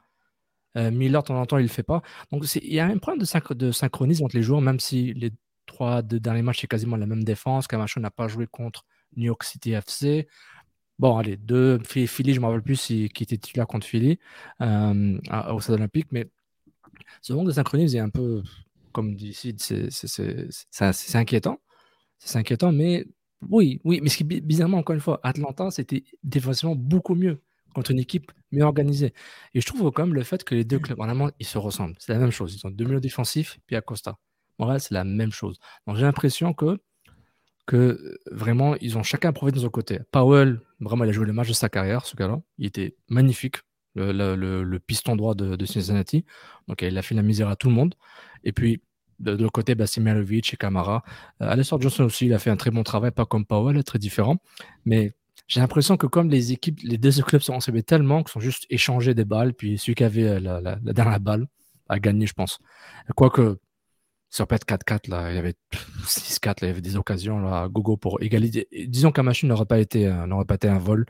[0.76, 2.02] Euh, Miller, de temps en temps, il ne le fait pas.
[2.32, 5.14] Donc, il y a un problème de, synch de, synchronisme entre les joueurs, même si
[5.14, 5.30] les
[5.66, 7.66] trois deux derniers matchs, c'est quasiment la même défense.
[7.66, 8.84] Camacho n'a pas joué contre
[9.16, 10.28] New York City FC.
[10.98, 14.18] Bon, allez, deux, Philly, je ne me rappelle plus qui était titulaire contre Philly
[14.60, 15.18] euh,
[15.50, 16.28] au Stade Olympique, mais
[17.20, 18.42] ce manque de synchronisme est un peu,
[18.92, 21.60] comme dit ici, c'est inquiétant.
[22.18, 23.06] C'est inquiétant, mais
[23.50, 27.42] oui, oui, mais ce qui bizarrement, encore une fois, Atlanta, c'était défensivement beaucoup mieux
[27.74, 29.12] contre une équipe mieux organisée.
[29.52, 31.94] Et je trouve quand même le fait que les deux clubs, vraiment, ils se ressemblent.
[31.98, 32.54] C'est la même chose.
[32.54, 34.18] Ils ont deux milieux défensifs, puis Acosta.
[34.58, 35.58] Montréal, c'est la même chose.
[35.86, 36.78] Donc j'ai l'impression que,
[37.66, 40.00] que vraiment, ils ont chacun prouvé de son côté.
[40.12, 42.40] Powell, vraiment, il a joué le match de sa carrière, ce gars-là.
[42.58, 43.56] Il était magnifique,
[43.94, 46.24] le, le, le, piston droit de, de, Cincinnati.
[46.68, 47.94] Donc il a fait la misère à tout le monde.
[48.44, 48.82] Et puis,
[49.20, 51.02] de, de l'autre côté, bah, et Kamara.
[51.40, 53.98] Euh, Alessandro Johnson aussi, il a fait un très bon travail, pas comme Powell, très
[53.98, 54.38] différent.
[54.84, 55.14] Mais
[55.46, 58.66] j'ai l'impression que comme les équipes, les deux clubs sont ressemblés tellement qu'ils sont juste
[58.70, 61.46] échangés des balles, puis celui qui avait la, la, dernière balle
[61.88, 62.58] a gagné, je pense.
[63.14, 63.58] Quoique,
[64.30, 65.54] sur peut 4-4, là, il y avait
[66.04, 68.68] 6-4, il y avait des occasions là, gogo pour égaliser.
[68.88, 71.06] Disons qu'un machine n'aurait pas été n'aurait pas été un vol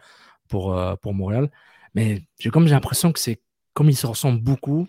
[0.49, 1.51] pour, euh, pour Montréal.
[1.94, 3.40] Mais j'ai comme j'ai l'impression que c'est
[3.73, 4.88] comme ils se ressemblent beaucoup,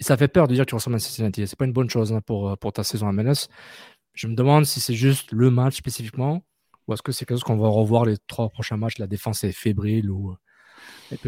[0.00, 1.46] et ça fait peur de dire que tu ressembles à Cincinnati.
[1.46, 3.48] C'est pas une bonne chose hein, pour, pour ta saison à MLS.
[4.14, 6.44] Je me demande si c'est juste le match spécifiquement
[6.86, 8.98] ou est-ce que c'est quelque chose qu'on va revoir les trois prochains matchs?
[8.98, 10.34] La défense est fébrile ou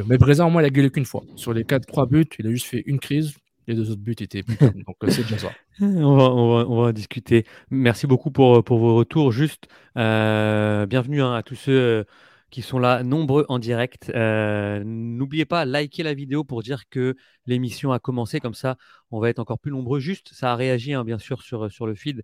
[0.07, 1.23] Mais Brésil, au moins, il a gueulé qu'une fois.
[1.37, 3.35] Sur les 4-3 buts, il a juste fait une crise.
[3.67, 5.53] Les deux autres buts étaient Donc, c'est déjà ça.
[5.81, 7.45] On va, on, discuter.
[7.71, 9.33] Merci beaucoup pour, pour vos retours.
[9.33, 12.07] Juste, bienvenue hein, à tous ceux
[12.51, 14.11] qui sont là, nombreux en direct.
[14.15, 17.17] Euh, n'oubliez pas, liker la vidéo pour dire que
[17.47, 18.41] l'émission a commencé.
[18.41, 18.77] Comme ça,
[19.11, 20.01] on va être encore plus nombreux.
[20.01, 22.23] Juste, ça a réagi, hein, bien sûr, sur, sur le feed.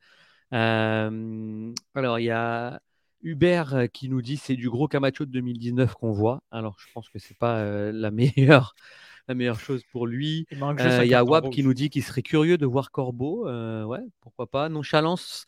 [0.53, 2.81] Euh, alors, il y a
[3.23, 6.43] Hubert qui nous dit c'est du gros Camacho de 2019 qu'on voit.
[6.51, 8.75] Alors, je pense que c'est pas euh, la meilleure.
[9.29, 10.49] La meilleure chose pour lui.
[10.51, 10.59] Il,
[11.07, 13.47] y a Wab qui nous dit qu'il serait curieux de voir Corbeau.
[13.87, 14.69] ouais, pourquoi pas.
[14.69, 15.47] Nonchalance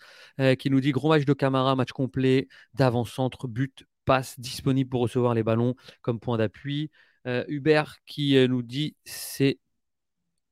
[0.60, 5.34] qui nous dit gros match de Camara, match complet, d'avant-centre, but, passe disponible pour recevoir
[5.34, 6.92] les ballons comme point d'appui.
[7.26, 9.58] Euh, Hubert qui euh, nous dit c'est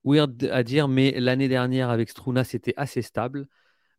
[0.05, 3.47] weird à dire, mais l'année dernière avec Struna, c'était assez stable.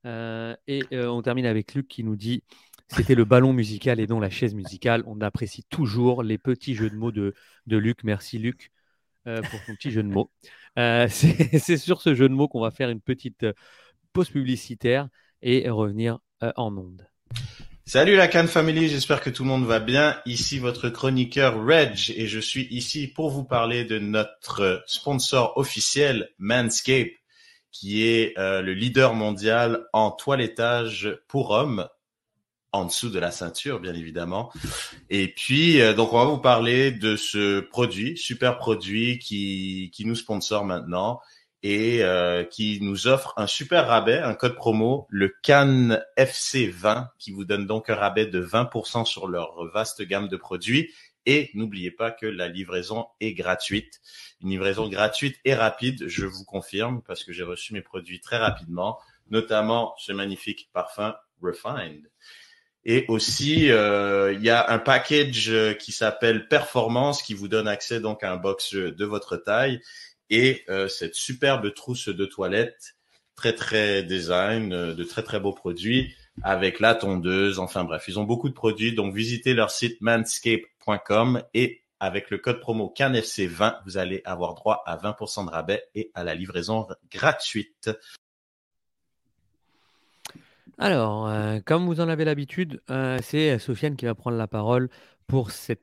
[0.05, 2.43] Euh, et on termine avec Luc qui nous dit
[2.87, 5.03] c'était le ballon musical et non la chaise musicale.
[5.05, 7.33] On apprécie toujours les petits jeux de mots de,
[7.67, 8.03] Luc.
[8.03, 8.71] Merci Luc
[9.25, 10.31] pour ton petit jeu de mots.
[10.75, 13.45] c'est sur ce jeu de mots qu'on va faire une petite
[14.11, 15.07] pause publicitaire
[15.41, 17.07] et revenir en onde.
[17.85, 20.17] Salut la Cannes Family, j'espère que tout le monde va bien.
[20.25, 26.29] Ici votre chroniqueur Reg et je suis ici pour vous parler de notre sponsor officiel
[26.39, 27.11] Manscape
[27.73, 31.89] qui est euh, le leader mondial en toilettage pour hommes
[32.73, 34.51] en dessous de la ceinture, bien évidemment.
[35.09, 40.05] Et puis, euh, donc, on va vous parler de ce produit, super produit qui, qui
[40.05, 41.21] nous sponsor maintenant
[41.61, 47.31] et euh, qui nous offre un super rabais, un code promo, le Cannes FC20, qui
[47.31, 50.91] vous donne donc un rabais de 20% sur leur vaste gamme de produits.
[51.25, 54.01] Et n'oubliez pas que la livraison est gratuite.
[54.41, 58.37] Une livraison gratuite et rapide, je vous confirme, parce que j'ai reçu mes produits très
[58.37, 62.09] rapidement, notamment ce magnifique parfum Refined.
[62.85, 68.01] Et aussi, euh, il y a un package qui s'appelle Performance qui vous donne accès
[68.01, 69.79] donc à un box de votre taille
[70.29, 72.95] et euh, cette superbe trousse de toilette,
[73.35, 77.59] très très design, euh, de très très beaux produits avec la tondeuse.
[77.59, 78.95] Enfin bref, ils ont beaucoup de produits.
[78.95, 84.83] Donc visitez leur site manscape.com et avec le code promo CanFC20, vous allez avoir droit
[84.85, 87.91] à 20% de rabais et à la livraison gratuite.
[90.79, 92.81] Alors, euh, comme vous en avez l'habitude,
[93.21, 94.89] c'est Sofiane qui va prendre la parole
[95.27, 95.75] pour sa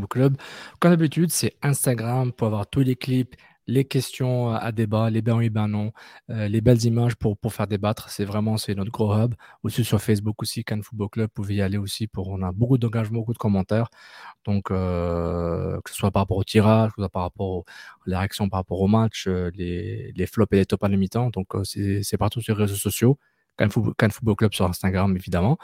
[0.09, 0.37] Club.
[0.81, 3.37] Comme d'habitude, c'est Instagram pour avoir tous les clips,
[3.69, 5.93] les questions à débat, les ben oui, ben non,
[6.31, 8.09] euh, les belles images pour, pour faire débattre.
[8.11, 9.35] C'est vraiment c'est notre gros hub.
[9.63, 12.51] Aussi sur Facebook aussi, Cannes Football Club, vous pouvez y aller aussi pour on a
[12.51, 13.89] beaucoup d'engagement, beaucoup de commentaires.
[14.47, 17.65] Donc euh, que ce soit par rapport au tirage, que ce soit par rapport aux
[18.07, 21.31] les réactions par rapport au match, euh, les, les flops et les tops à mi-temps.
[21.31, 23.19] Donc c'est partout sur les réseaux sociaux.
[23.59, 25.59] Cannes Football Club sur Instagram évidemment.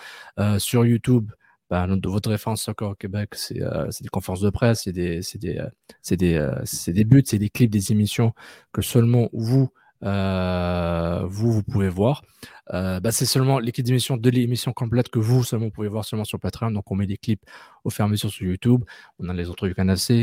[0.59, 1.31] sur YouTube,
[1.75, 5.59] bah, votre référence Soccer au Québec, c'est euh, des conférences de presse, c'est des, des,
[5.59, 5.69] euh,
[6.17, 8.33] des, euh, des, buts, c'est des clips, des émissions
[8.73, 12.23] que seulement vous, vous, vous pouvez voir.
[12.71, 16.39] Bah, c'est seulement l'équipe d'émission de l'émission complète que vous seulement pouvez voir seulement sur
[16.39, 16.71] Patreon.
[16.71, 17.45] Donc on met des clips
[17.83, 18.85] au fur et à mesure sur YouTube.
[19.19, 19.75] On a les autres du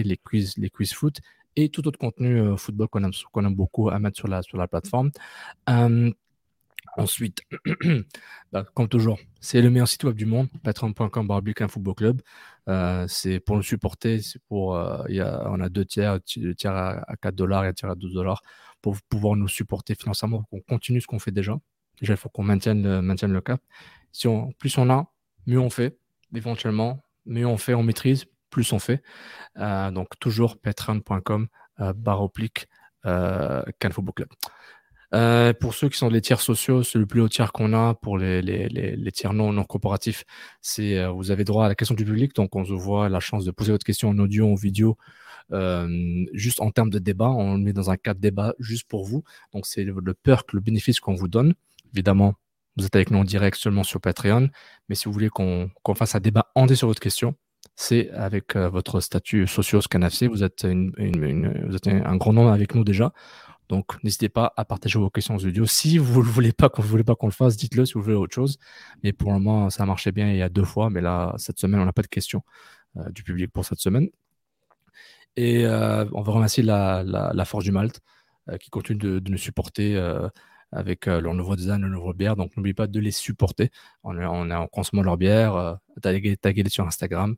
[0.04, 1.20] les quiz, les quiz foot
[1.58, 4.70] et tout autre contenu football qu'on aime, aime beaucoup à mettre sur la, sur la
[4.70, 5.12] plateforme.
[6.98, 7.42] Ensuite,
[8.52, 11.28] bah, comme toujours, c'est le meilleur site web du monde, patreon.com
[11.60, 12.22] un football club.
[12.68, 16.54] Euh, c'est pour le supporter, c'est pour, euh, y a, on a deux tiers, deux
[16.54, 18.42] tiers à, 4 dollars et un tiers à 12 dollars
[18.82, 21.58] pour pouvoir nous supporter financièrement, qu'on continue ce qu'on fait déjà.
[22.00, 23.62] Déjà, il faut qu'on maintienne le, maintienne le cap.
[24.12, 25.12] Si on, plus on a,
[25.48, 25.98] mieux on fait,
[26.36, 29.02] éventuellement, mieux on fait, on maîtrise, plus on fait.
[29.58, 31.48] Euh, donc, toujours patreon.com,
[31.96, 32.30] barre
[33.94, 34.30] Football Club.
[35.14, 37.96] Euh, pour ceux qui sont les tiers sociaux, c'est le plus haut tiers qu'on a
[37.96, 40.24] pour les, les, les, les, tiers non, non corporatifs.
[40.62, 43.20] C'est euh, vous avez droit à la question du public, donc on se voit la
[43.20, 44.98] chance de poser votre question en audio, en vidéo,
[45.52, 47.30] euh, juste en termes de débat.
[47.30, 49.24] On le met dans un cadre débat juste pour vous.
[49.54, 51.56] Donc c'est le, perk, le bénéfice qu'on vous donne.
[51.94, 52.36] Évidemment,
[52.78, 54.50] vous êtes avec nous en direct seulement sur Patreon,
[54.88, 57.36] mais si vous voulez qu'on qu'on fasse un débat entier sur votre question,
[57.76, 60.24] c'est avec euh, votre statut socio Scanafc.
[60.24, 63.12] Vous êtes, une, une, une, vous êtes un grand nombre avec nous déjà.
[63.72, 65.66] Donc, n'hésitez pas à partager vos questions audio.
[65.66, 68.58] Si vous ne voulez pas qu'on le fasse, dites-le si vous voulez autre chose.
[69.02, 70.90] Mais pour le moment, ça a marché bien il y a deux fois.
[70.90, 72.44] Mais là, cette semaine, on n'a pas de questions
[72.98, 74.10] euh, du public pour cette semaine.
[75.38, 78.02] Et euh, on va remercier la, Force du Malte
[78.50, 79.98] euh, qui continue de, nous supporter
[80.74, 82.36] avec leur nouveau design, leur nouveau bière.
[82.36, 83.72] Donc, n'oubliez pas de les supporter.
[84.04, 87.38] On est, on est en consommant leur bière, taguez, les sur Instagram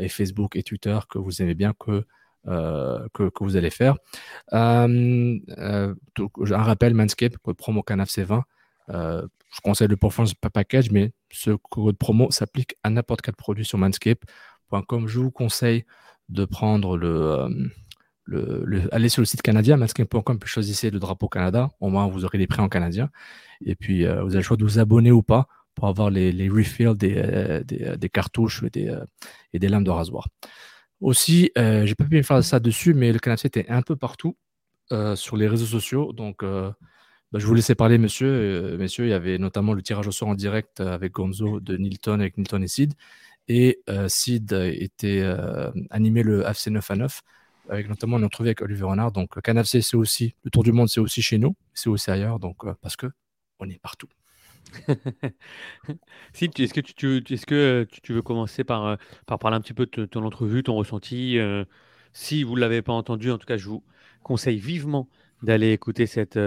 [0.00, 2.04] et Facebook et Twitter que vous aimez bien que,
[2.44, 3.96] que, vous allez faire.
[4.52, 5.18] un
[6.50, 8.42] rappel, Manscape, code promo Canaf C20.
[8.88, 13.78] je conseille le performance package, mais ce code promo s'applique à n'importe quel produit sur
[13.78, 15.08] manscape.com.
[15.08, 15.84] Je vous conseille
[16.28, 17.70] de prendre le,
[18.24, 21.70] le, allez sur le site canadien, manscape.com, puis choisissez le drapeau Canada.
[21.80, 23.10] Au moins, vous aurez les prix en canadien.
[23.64, 26.32] Et puis, euh, vous avez le choix de vous abonner ou pas pour avoir les,
[26.32, 30.28] les refills des, euh, euh, cartouches et des lames de rasoir.
[31.04, 34.36] Aussi, j'ai pas pu faire ça dessus, mais le Canadien était un peu partout
[35.14, 36.12] sur les réseaux sociaux.
[36.12, 36.74] Donc, bah,
[37.34, 38.76] je vous laissais parler, monsieur.
[38.78, 42.20] messieurs, il y avait notamment le tirage au sort en direct avec Gonzo de Nilton,
[42.20, 42.94] avec Nilton et Sid.
[43.48, 45.22] Et Sid était
[45.90, 47.22] animé le FC 9 à 9
[47.68, 49.12] avec notamment une entrevue avec Olivier Renard.
[49.12, 52.38] Donc, Canafc, c'est aussi, le Tour du Monde, c'est aussi chez nous, c'est aussi ailleurs,
[52.38, 53.06] donc, euh, parce que
[53.58, 54.08] on est partout.
[56.32, 57.22] si, est-ce que, tu,
[58.02, 58.96] tu, veux commencer par, euh,
[59.26, 61.64] par parler un petit peu de ton entrevue, ton ressenti euh,
[62.12, 63.82] Si vous ne l'avez pas entendu, en tout cas, je vous
[64.22, 65.08] conseille vivement
[65.42, 66.38] d'aller écouter cette,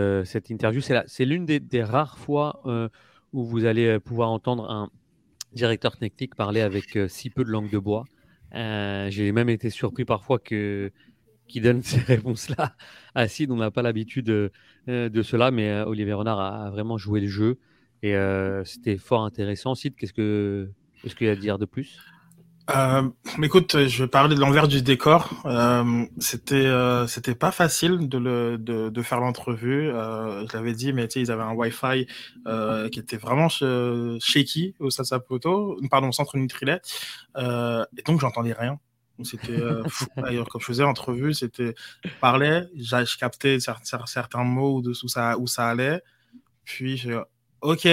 [0.49, 0.81] interview.
[0.81, 2.61] C'est, l'une des, rares fois
[3.33, 4.89] où vous allez pouvoir entendre un
[5.53, 8.05] directeur technique parler avec si peu de langue de bois.
[8.53, 10.91] j'ai même été surpris parfois que
[11.47, 12.75] qui donne ces réponses-là
[13.15, 13.51] à Sid.
[13.51, 14.49] On n'a pas l'habitude euh,
[14.87, 17.57] de cela, mais euh, Olivier Renard a, vraiment joué le jeu
[18.03, 19.75] et euh, c'était fort intéressant.
[19.75, 20.69] Sid, qu'est-ce que
[21.05, 21.99] ce qu'il y a à dire de plus?
[22.75, 23.09] Euh,
[23.41, 25.29] écoute, je vais parler de l'envers du décor.
[25.45, 26.69] Euh, c'était
[27.07, 29.89] c'était pas facile de le de, de faire l'entrevue.
[29.89, 32.07] Euh, je l'avais dit, mais tu sais, ils avaient un Wi-Fi
[32.91, 36.81] qui était vraiment shaky au Sasapoto, pardon, au centre Nutrilet,
[37.37, 38.79] et donc j'entendais rien.
[39.23, 39.83] C'était euh,
[40.17, 41.73] D'ailleurs, quand je faisais l'entrevue, c'était
[42.21, 46.01] parlais, je captais certains mots où, ça, où ça allait.
[46.63, 47.11] Puis, je,
[47.61, 47.87] ok,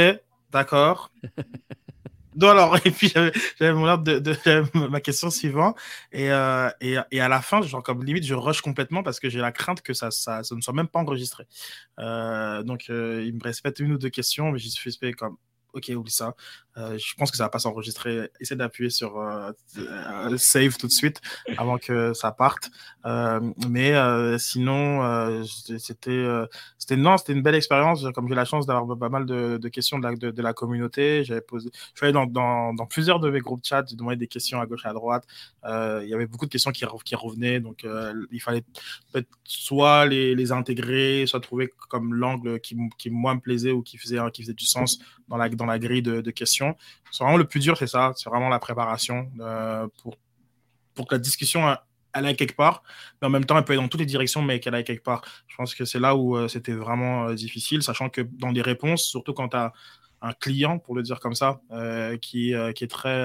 [0.50, 1.11] d'accord.
[2.35, 5.79] Donc alors, et puis j'avais mon ordre de, de, ma question suivante
[6.11, 9.29] et, euh, et, et, à la fin, genre comme limite, je rush complètement parce que
[9.29, 11.46] j'ai la crainte que ça, ça, ça, ne soit même pas enregistré.
[12.00, 15.12] Euh, donc euh, il me reste peut-être une ou deux questions, mais j'y suis fait
[15.12, 15.37] comme
[15.74, 16.35] ok, oublie ça.
[16.77, 18.31] Euh, je pense que ça va pas s'enregistrer.
[18.41, 21.21] Essaie d'appuyer sur euh, euh, save tout de suite
[21.57, 22.71] avant que ça parte.
[23.69, 23.95] mais
[24.39, 25.45] sinon,
[25.79, 26.25] c'était,
[26.79, 28.05] c'était non, c'était une belle expérience.
[28.15, 31.41] Comme j'ai la chance d'avoir pas mal de, questions de la, de, la communauté, j'avais
[31.41, 34.61] posé, je suis allé dans, dans, plusieurs de mes groupes chat, j'ai demandé des questions
[34.61, 35.25] à gauche et à droite.
[35.65, 37.87] il y avait beaucoup de questions qui, qui revenaient, donc
[38.31, 38.65] il fallait
[39.45, 43.99] soit les, les intégrer, soit trouver comme l'angle qui, qui moi me plaisait ou qui
[43.99, 46.63] faisait, qui faisait du sens dans la, dans la grille de questions.
[47.11, 48.12] C'est vraiment le plus dur, c'est ça.
[48.16, 50.16] C'est vraiment la préparation euh, pour,
[50.94, 51.74] pour que la discussion euh,
[52.16, 52.85] elle aille quelque part,
[53.20, 55.03] mais en même temps, elle peut aller dans toutes les directions, mais qu'elle aille quelque
[55.03, 55.22] part.
[55.48, 59.05] Je pense que c'est là où euh, c'était vraiment difficile, sachant que dans les réponses,
[59.05, 59.72] surtout quand tu as
[60.22, 61.61] un client, pour le dire comme ça,
[62.22, 63.20] qui, qui est très,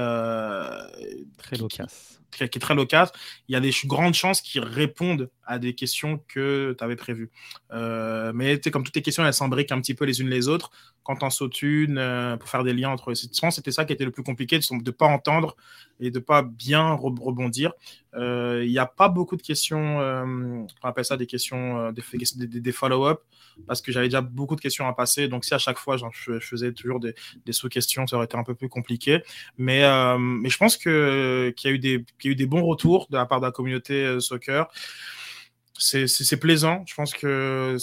[1.37, 3.11] très loquace qui, est très loquace,
[3.47, 7.31] il y a des grandes chances qu'ils répondent à des questions que tu avais prévues.
[7.73, 10.69] Euh, mais comme toutes les questions, elles s'embriquent un petit peu les unes les autres.
[11.03, 14.05] Quand on sautes une, euh, pour faire des liens entre eux, c'était ça qui était
[14.05, 15.55] le plus compliqué, de ne pas entendre
[15.99, 17.73] et de ne pas bien rebondir.
[18.15, 23.21] Euh, il n'y a pas beaucoup de questions, on appelle ça des questions, des, follow-up,
[23.65, 25.27] parce que j'avais déjà beaucoup de questions à passer.
[25.27, 27.15] Donc si à chaque fois, je, faisais toujours des,
[27.49, 29.23] sous-questions, ça aurait été un peu plus compliqué.
[29.57, 33.07] Mais je pense qu'il y a eu des qu'il y a eu des bons retours
[33.09, 34.67] de la part de la communauté euh, soccer.
[35.77, 36.83] C'est plaisant.
[36.85, 37.77] Je pense que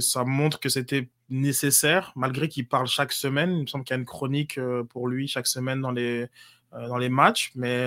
[0.00, 3.50] ça montre que c'était nécessaire, malgré qu'il parle chaque semaine.
[3.52, 6.28] Il me semble qu'il y a une chronique euh, pour lui chaque semaine dans les,
[6.74, 7.50] euh, dans les matchs.
[7.56, 7.84] Mais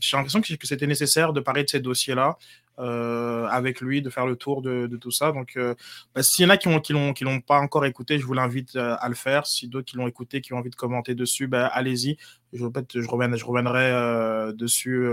[0.00, 2.38] j'ai l'impression que, que c'était nécessaire de parler de ces dossiers-là.
[2.80, 5.30] Euh, avec lui, de faire le tour de, de tout ça.
[5.30, 5.76] Donc, euh,
[6.12, 8.26] bah, s'il y en a qui l'ont qui l'ont qui l'ont pas encore écouté, je
[8.26, 9.46] vous l'invite à le faire.
[9.46, 12.16] Si d'autres qui l'ont écouté, qui ont envie de commenter dessus, bah, allez-y.
[12.52, 15.06] Je, je, reviendrai, je reviendrai dessus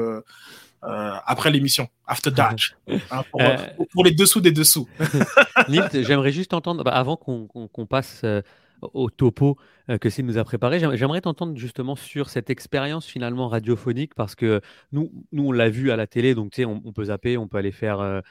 [0.83, 3.55] euh, après l'émission, After Dark, hein, pour, euh,
[3.91, 4.87] pour, les dessous des dessous.
[5.69, 8.41] Nilt, j'aimerais juste entendre, bah, avant qu'on passe euh,
[8.81, 9.57] au topo
[9.99, 14.61] que Sid nous a préparé, j'aimerais t'entendre justement sur cette expérience finalement radiophonique, parce que
[14.91, 17.57] nous, nous on l'a vu à la télé, donc sais, on, peut zapper, on peut
[17.57, 18.21] aller faire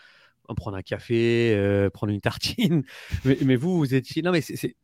[0.55, 2.83] prendre un café, prendre une tartine.
[3.25, 4.23] Mais, mais, vous, vous étiez.
[4.23, 4.77] Non, mais c'est.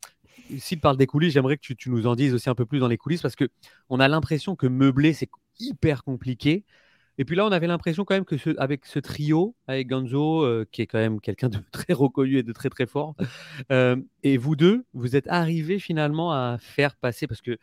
[0.59, 2.79] S'il parle des coulisses, j'aimerais que tu, tu, nous en dises aussi un peu plus
[2.79, 3.49] dans les coulisses parce que
[3.89, 6.65] on a l'impression que meubler, c'est hyper compliqué.
[7.19, 10.43] Et puis là, on avait l'impression quand même que ce, avec ce trio, avec Ganzo,
[10.43, 13.15] euh, qui est quand même quelqu'un de très reconnu et de très très fort,
[13.73, 17.59] euh, et vous deux, vous êtes arrivés finalement à faire passer, parce que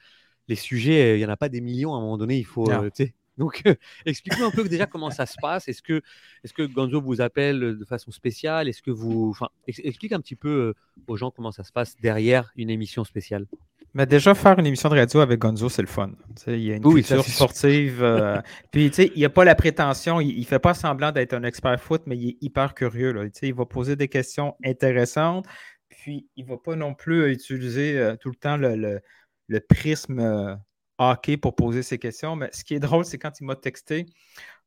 [0.48, 2.70] les sujets, il n'y en a pas des millions à un moment donné, il faut,
[2.70, 2.90] euh,
[3.38, 5.68] Donc, euh, explique-nous un peu déjà comment ça se passe.
[5.68, 6.02] Est-ce que,
[6.44, 8.68] est que Gonzo vous appelle de façon spéciale?
[8.68, 10.74] Est-ce que vous, enfin, explique un petit peu euh,
[11.08, 13.48] aux gens comment ça se passe derrière une émission spéciale.
[13.94, 16.12] Mais déjà, faire une émission de radio avec Gonzo, c'est le fun.
[16.48, 18.04] il y a une culture sportive.
[18.04, 21.34] Euh, puis, tu sais, il n'a pas la prétention, il ne fait pas semblant d'être
[21.34, 23.12] un expert foot, mais il est hyper curieux.
[23.12, 23.26] Là.
[23.42, 25.46] Il va poser des questions intéressantes.
[25.90, 29.00] Puis, il ne va pas non plus utiliser tout le temps le,
[29.48, 30.58] le prisme
[30.98, 32.36] hockey pour poser ces questions.
[32.36, 34.08] Mais ce qui est drôle, c'est quand il m'a texté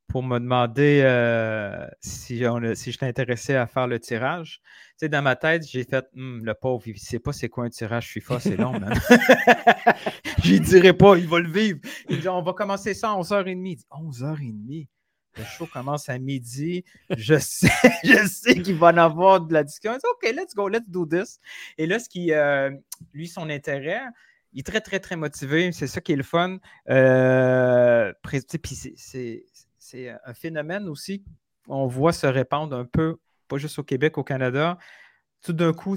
[0.09, 2.43] pour me demander euh, si,
[2.75, 4.61] si je intéressé à faire le tirage.
[4.63, 7.49] Tu sais, dans ma tête, j'ai fait hum, le pauvre, il ne sait pas c'est
[7.49, 8.95] quoi un tirage FIFA, c'est long, man.
[10.43, 11.81] je ne dirai pas, il va le vivre.
[12.09, 13.63] Il dit on va commencer ça à 11h30.
[13.65, 14.89] Il dit 11h30.
[15.37, 16.85] Le show commence à midi.
[17.11, 17.69] Je sais,
[18.05, 19.93] je sais qu'il va en avoir de la discussion.
[19.97, 21.41] OK, let's go, let's do this.
[21.79, 22.71] Et là, ce qui, euh,
[23.13, 24.01] lui, son intérêt,
[24.55, 25.71] il est très, très, très motivé.
[25.73, 26.59] C'est ça qui est le fun.
[26.89, 29.45] Euh, puis c'est
[29.95, 31.25] un phénomène aussi
[31.67, 33.17] qu'on voit se répandre un peu,
[33.49, 34.79] pas juste au Québec, au Canada.
[35.43, 35.97] Tout d'un coup,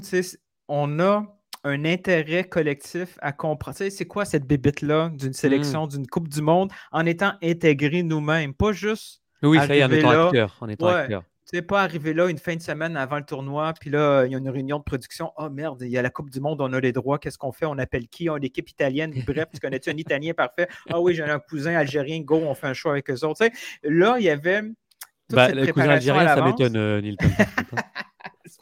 [0.68, 1.26] on a
[1.64, 3.76] un intérêt collectif à comprendre.
[3.76, 5.88] c'est quoi cette bébite-là d'une sélection, mmh.
[5.88, 9.22] d'une Coupe du Monde, en étant intégré nous-mêmes, pas juste.
[9.42, 10.56] Oui, ça y est, en étant acteur.
[10.60, 11.24] En étant acteur.
[11.50, 14.30] Tu sais, pas arriver là une fin de semaine avant le tournoi, puis là, il
[14.30, 15.32] y a une réunion de production.
[15.36, 17.50] Oh merde, il y a la Coupe du Monde, on a les droits, qu'est-ce qu'on
[17.50, 17.66] fait?
[17.66, 18.30] On appelle qui?
[18.30, 19.12] On a l'équipe italienne.
[19.26, 20.68] Bref, tu connais-tu un Italien parfait?
[20.88, 23.48] Ah oui, j'ai un cousin algérien, go, on fait un show avec eux autres.
[23.82, 24.62] Là, il y avait.
[24.62, 27.26] Toute bah, le cousin algérien, ça m'étonne, euh, Nilton.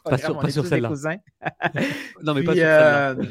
[0.03, 0.89] pas, sur, pas sur celle-là.
[2.23, 3.09] non, mais pas sur celle-là.
[3.09, 3.23] Euh,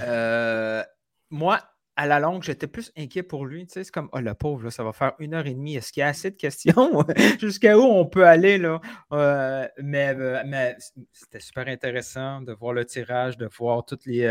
[0.00, 0.82] euh,
[1.28, 1.60] moi,
[1.98, 3.66] à la longue, j'étais plus inquiet pour lui.
[3.66, 5.74] Tu sais, c'est comme, oh, le pauvre, ça va faire une heure et demie.
[5.74, 7.04] Est-ce qu'il y a assez de questions?
[7.40, 8.56] Jusqu'à où on peut aller?
[8.56, 8.80] Là?
[9.12, 10.76] Euh, mais, euh, mais
[11.12, 14.22] c'était super intéressant de voir le tirage, de voir toutes les,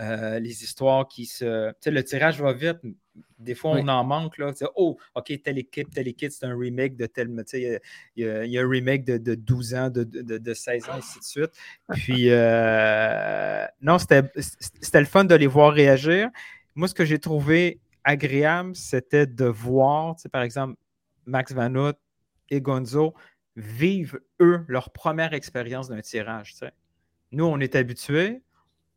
[0.00, 1.68] euh, les histoires qui se.
[1.68, 2.78] Tu sais, le tirage va vite.
[3.38, 4.36] Des fois, on en manque.
[4.36, 4.52] Là.
[4.74, 7.28] oh, OK, telle équipe, telle équipe, c'est un remake de tel.
[7.28, 7.80] Tu sais,
[8.16, 10.96] il y, a un remake de, de 12 ans, de, de, de, 16 ans, et
[10.96, 11.52] ainsi de suite.
[11.90, 12.28] Puis,
[13.82, 16.30] non, c'était le fun de les voir réagir.
[16.78, 20.76] Moi, ce que j'ai trouvé agréable, c'était de voir, par exemple,
[21.26, 21.96] Max Vanout
[22.50, 23.14] et Gonzo
[23.56, 26.54] vivre, eux, leur première expérience d'un tirage.
[27.32, 28.42] Nous, on est habitués,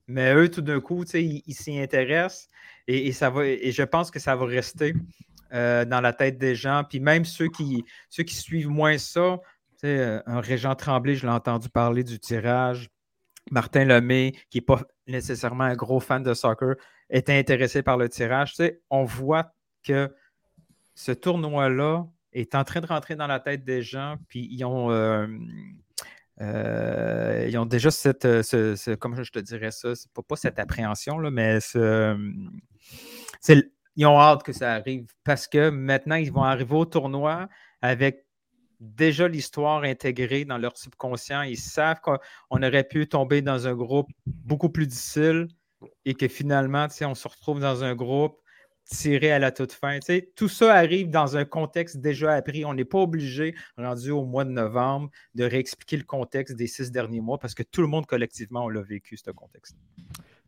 [0.06, 2.52] mais eux, tout d'un coup, ils s'y intéressent
[2.88, 4.94] et, ça va, et je pense que ça va rester
[5.52, 6.84] euh, dans la tête des gens.
[6.88, 9.40] Puis même ceux qui, ceux qui suivent moins ça,
[9.84, 12.91] euh, un Régent Tremblay, je l'ai entendu parler du tirage.
[13.50, 16.76] Martin Lemay, qui n'est pas nécessairement un gros fan de soccer,
[17.10, 18.54] était intéressé par le tirage.
[18.56, 20.14] Tu on voit que
[20.96, 24.92] ce tournoi-là est en train de rentrer dans la tête des gens, puis ils ont,
[24.92, 25.28] euh,
[26.42, 30.60] euh, ils ont déjà cette, ce, comment je te dirais ça, c'est pas, pas cette
[30.60, 31.60] appréhension, là, mais
[33.96, 37.50] ils ont hâte que ça arrive parce que maintenant, ils vont arriver au tournoi
[37.82, 38.26] avec
[38.82, 41.44] déjà l'histoire intégrée dans leur subconscient.
[41.44, 45.48] Ils savent qu'on aurait pu tomber dans un groupe beaucoup plus difficile
[46.04, 48.42] et que finalement, on se retrouve dans un groupe
[48.86, 50.00] tiré à la toute fin.
[50.36, 52.66] tout ça arrive dans un contexte déjà appris.
[52.66, 56.92] On n'est pas obligé, rendu au mois de novembre, de réexpliquer le contexte des six
[56.92, 59.78] derniers mois parce que tout le monde collectivement l'a vécu, ce contexte.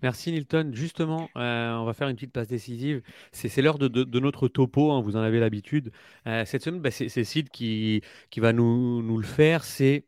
[0.04, 0.72] Merci Nilton.
[0.74, 3.02] Justement, euh, on va faire une petite passe décisive.
[3.32, 5.94] C'est l'heure de, notre topo, hein, vous en avez l'habitude.
[6.28, 9.64] Euh, cette semaine, bah, c'est Sid qui, qui va nous, nous le faire.
[9.64, 10.06] C'est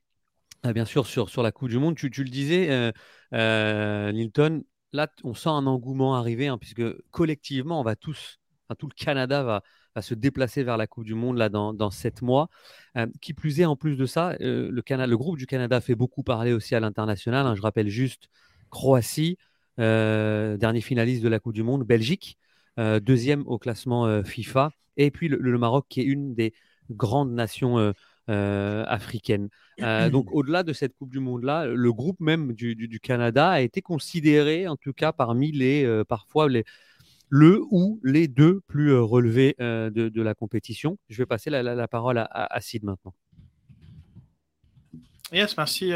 [0.66, 1.96] euh, bien sûr sur, sur la Coupe du Monde.
[1.96, 2.92] Tu, tu le disais,
[3.32, 8.38] Nilton, là, on sent un engouement arriver, hein, puisque collectivement, on va tous,
[8.78, 12.22] tout le Canada va, se déplacer vers la Coupe du Monde là, dans, dans sept
[12.22, 12.50] mois.
[13.22, 16.52] Qui plus est, en plus de ça, le, le, groupe du Canada fait beaucoup parler
[16.52, 17.48] aussi à l'international.
[17.48, 17.56] Hein.
[17.56, 18.28] je rappelle juste
[18.70, 19.38] Croatie,
[19.78, 22.38] dernier finaliste de la Coupe du Monde, Belgique,
[22.78, 26.54] deuxième au classement FIFA, et puis le, Maroc qui est une des
[26.90, 27.94] grandes nations
[28.28, 29.50] euh, africaine.
[29.82, 33.84] Euh, donc au-delà de cette Coupe du Monde-là, le groupe même du, Canada a été
[33.84, 36.64] considéré, en tout cas parmi les, euh, parfois les,
[37.30, 40.98] le ou les deux plus relevés de, la compétition.
[41.08, 43.14] Je vais passer la, parole à, Sid maintenant.
[45.32, 45.92] Yes, merci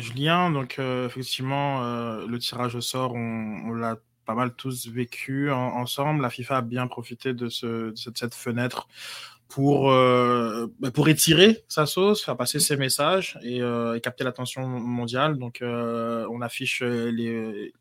[0.00, 0.50] Julien.
[0.50, 1.82] Donc effectivement,
[2.26, 6.22] le tirage au sort, on, l'a pas mal tous vécu ensemble.
[6.22, 8.88] La FIFA a bien profité de, ce, de cette, fenêtre
[9.48, 14.66] pour, euh, bah, pour étirer sa sauce, faire passer ses messages et, euh, capter l'attention
[14.66, 15.38] mondiale.
[15.38, 17.72] Donc, euh, on affiche les,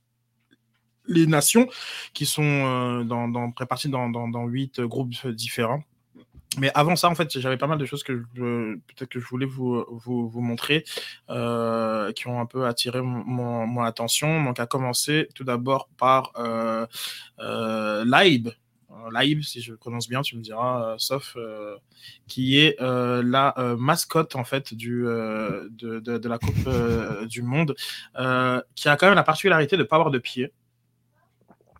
[1.07, 1.68] les nations
[2.14, 5.84] qui sont dans, dans, dans, huit groupes différents.
[6.60, 9.45] Mais avant ça, en fait, j'avais pas mal de choses que peut-être que je voulais
[9.45, 10.84] vous, vous, vous montrer
[11.28, 14.43] qui ont un peu attiré mon, mon, attention.
[14.43, 16.86] Donc, à commencer tout d'abord par euh,
[18.06, 18.54] Live,
[19.12, 21.36] Laïb, si je le prononce bien, tu me diras, sauf,
[22.28, 26.70] qui est la mascotte en fait du, de, de, de, la Coupe
[27.28, 27.76] du Monde,
[28.76, 30.51] qui a quand même la particularité de ne pas avoir de pied.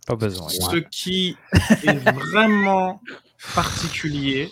[0.06, 0.50] Pas besoin.
[0.50, 1.36] Ce qui
[1.82, 3.00] est vraiment
[3.54, 4.50] particulier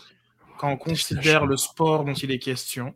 [0.63, 2.95] quand on considère le sport dont il est question.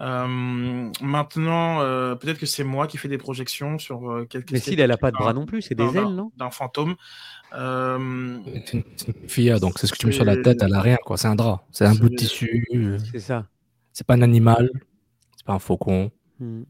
[0.00, 4.52] Euh, maintenant, euh, peut-être que c'est moi qui fais des projections sur euh, quelques.
[4.52, 6.30] Mais s'il, elle n'a pas de bras non plus, c'est des ailes, non?
[6.36, 6.96] D'un fantôme.
[7.54, 8.38] Euh...
[8.66, 8.74] C'est
[9.08, 11.16] une fille, donc c'est ce que tu mets sur la tête, elle a rien, quoi.
[11.16, 12.66] C'est un drap, c'est un bout de tissu.
[13.10, 13.46] C'est ça.
[13.94, 14.68] C'est pas un animal,
[15.36, 16.10] c'est pas un faucon.
[16.38, 16.64] Hmm.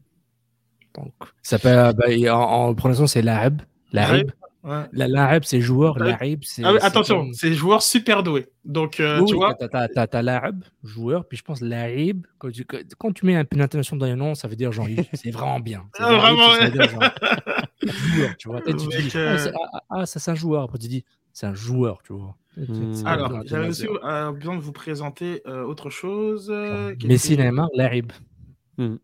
[0.95, 3.61] Donc, ça s'appelle, bah, en, en prononçant, c'est l'arabe.
[3.91, 4.31] L'arabe.
[4.65, 4.83] Ouais.
[4.93, 5.99] La l'arabe, c'est joueur.
[5.99, 6.63] L'arabe, c'est.
[6.63, 7.57] Ah attention, c'est comme...
[7.57, 8.47] joueur super doué.
[8.63, 9.53] Donc, euh, oui, tu vois.
[9.53, 12.25] T'as l'arabe, joueur, puis je pense l'arabe.
[12.39, 14.87] Quand, tu, quand tu mets un peu d'intonation dans le nom, ça veut dire genre,
[15.13, 15.83] c'est vraiment bien.
[15.99, 17.03] Ah, vraiment, ça veut dire genre,
[17.83, 18.61] joueur, tu vois.
[18.61, 19.51] tu dis, euh...
[19.73, 20.63] ah, ah, ça, c'est un joueur.
[20.63, 22.35] Après, tu dis, c'est un joueur, tu vois.
[22.57, 23.05] Mmh.
[23.05, 26.47] Alors, j'avais aussi euh, besoin de vous présenter euh, autre chose.
[26.49, 28.13] Euh, Messi, Neymar, l'arabe.
[28.77, 28.95] Mmh.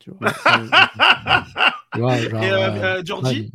[0.00, 0.30] Tu vois,
[1.92, 3.52] tu vois genre, Et euh, Georgie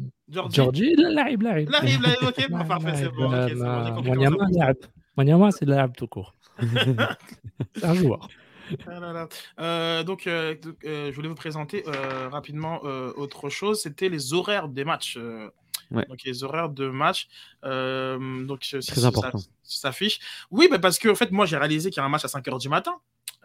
[1.67, 3.31] L'arib, ok, bon, parfait, c'est bon.
[3.31, 4.77] Okay, bon Wanyama, l'arib.
[5.17, 6.33] Wanyama, c'est l'arib tout court.
[7.75, 8.27] c'est un joueur.
[8.87, 9.27] Ah
[9.59, 10.55] euh, donc, euh,
[10.85, 11.83] euh, je voulais vous présenter
[12.31, 13.81] rapidement autre chose.
[13.81, 15.17] C'était les horaires des matchs.
[15.91, 16.05] Ouais.
[16.09, 17.27] Donc, les horaires de match.
[17.63, 19.37] donc, Très important.
[19.37, 20.19] Ça s'affiche.
[20.51, 22.27] Oui, bah parce que, en fait, moi, j'ai réalisé qu'il y a un match à
[22.27, 22.95] 5 h du matin.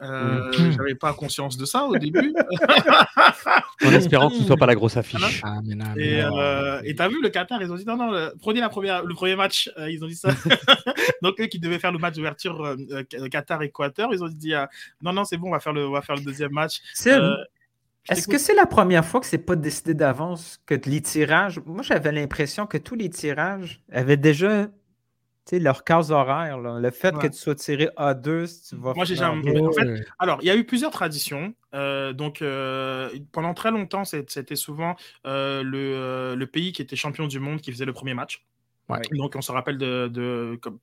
[0.02, 0.72] Euh, mmh.
[0.76, 2.34] J'avais pas conscience de ça au début.
[3.84, 5.42] en espérant que ce soit pas la grosse affiche.
[5.44, 8.10] Ah, mais non, mais et euh, t'as vu le Qatar, ils ont dit non, non,
[8.10, 10.30] le, prenez la première, le premier match, euh, ils ont dit ça.
[11.22, 14.66] Donc eux qui devaient faire le match d'ouverture euh, Qatar-Équateur, ils ont dit euh,
[15.02, 16.80] non, non, c'est bon, on va faire le, on va faire le deuxième match.
[17.06, 17.36] Euh,
[18.08, 21.82] Est-ce que c'est la première fois que c'est pas décidé d'avance que les tirages Moi,
[21.82, 24.68] j'avais l'impression que tous les tirages avaient déjà
[25.52, 26.78] leur case horaire, là.
[26.78, 27.22] le fait Ouais.
[27.22, 29.60] que tu sois tiré A2, si tu vas Moi, j'ai faire- jamais.
[29.60, 31.54] En fait, alors, il y a eu plusieurs traditions.
[31.74, 36.96] Euh, donc, euh, pendant très longtemps, c'était souvent euh, le, euh, le pays qui était
[36.96, 38.44] champion du monde qui faisait le premier match.
[38.98, 39.18] Ouais.
[39.18, 40.10] Donc, on se rappelle de.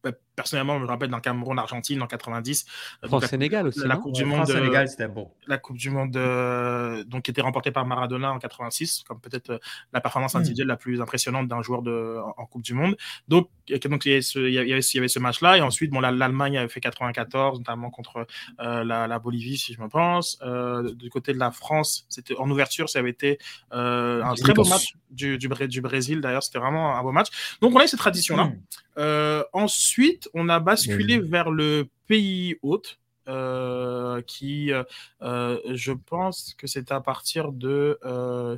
[0.03, 2.66] bah, personnellement, je me rappelle d'un Cameroun-Argentine en 90.
[2.68, 3.80] euh, la, France-Sénégal aussi.
[3.86, 4.39] la Coupe Ouais, du Monde.
[4.41, 5.32] euh, France-Sénégal, c'était beau.
[5.47, 9.49] la Coupe du Monde euh, donc, qui était remportée par Maradona en 86, comme peut-être
[9.51, 9.58] euh,
[9.93, 10.38] la performance Hmm.
[10.38, 12.95] individuelle la plus impressionnante d'un joueur de, en, en Coupe du Monde.
[13.28, 13.49] Donc,
[13.86, 15.91] donc il, y avait ce, il, y avait, il y avait ce match-là, et ensuite
[15.91, 18.28] bon, la- l'Allemagne avait fait 94, notamment contre
[18.60, 20.38] euh, la, la Bolivie, si je me pense.
[20.43, 23.38] Euh, du côté de la France, c'était en ouverture, ça avait été
[23.74, 27.12] euh, un très beau match du, du, Bré- du Brésil, d'ailleurs, c'était vraiment un beau
[27.12, 27.58] match.
[27.62, 28.45] Donc, on a eu cette tradition-là.
[28.45, 28.60] Hmm.
[28.98, 34.84] Euh, ensuite, on a basculé vers le pays hôte, euh, qui, euh,
[35.22, 38.00] euh, je pense que c'est à partir de.
[38.06, 38.58] Euh,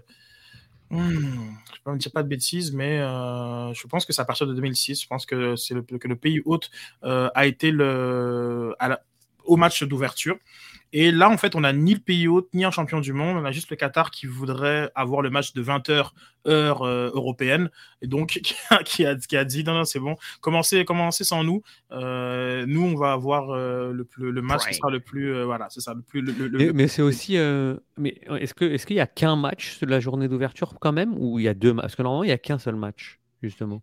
[0.92, 1.50] hmm,
[1.86, 4.54] je ne dire pas de bêtises, mais euh, je pense que c'est à partir de
[4.54, 5.02] 2006.
[5.02, 6.70] Je pense que c'est le, que le pays hôte
[7.04, 9.02] euh, a été le, à la-
[9.46, 10.38] au match d'ouverture.
[10.92, 13.38] Et là, en fait, on n'a ni le pays hôte, ni un champion du monde.
[13.38, 16.10] On a juste le Qatar qui voudrait avoir le match de 20h,
[16.48, 17.70] heure euh, européenne.
[18.02, 21.24] Et donc, qui a, qui a, qui a dit non, non, c'est bon, commencez, commencez
[21.24, 21.62] sans nous.
[21.92, 25.34] Euh, nous, on va avoir euh, le, match qui sera le plus.
[25.34, 26.22] euh, voilà, c'est ça, le plus.
[26.22, 27.38] le- le- Mais, le- mais c'est aussi.
[27.38, 30.92] euh, mais est-ce que est-ce qu'il y a qu'un match sur la journée d'ouverture quand
[30.92, 32.76] même ou il y a deux matchs Parce que normalement il y a qu'un seul
[32.76, 33.82] match justement?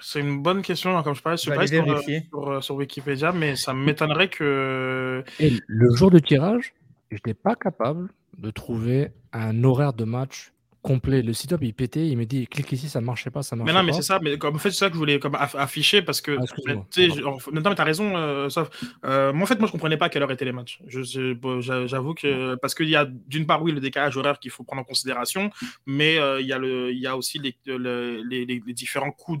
[0.00, 3.32] C'est une bonne question, hein, comme je parlais, je pas sur, euh, sur, sur Wikipédia,
[3.32, 5.24] mais ça m'étonnerait que.
[5.40, 6.74] Et le jour de tirage,
[7.10, 10.52] je n'étais pas capable de trouver un horaire de match
[10.86, 11.20] complet.
[11.22, 13.56] Le site web, il pétait, il me dit clique ici, ça ne marchait pas, ça
[13.56, 13.96] ne Mais marchait non, mais pas.
[13.96, 16.20] c'est ça, mais comme, en fait, c'est ça que je voulais comme, aff- afficher parce
[16.20, 16.36] que.
[16.40, 16.44] Ah,
[16.90, 18.68] tu je- en- non, mais t'as raison, euh, sauf.
[19.04, 20.80] euh, moi, en fait, moi, je comprenais pas à quelle heure étaient les matchs.
[20.86, 22.54] Je, je- j'avoue que.
[22.56, 25.50] Parce qu'il y a, d'une part, oui, le décalage horaire qu'il faut prendre en considération,
[25.86, 28.72] mais euh, il y, a le- il y a aussi les, le- les, les- les
[28.72, 29.38] différents coups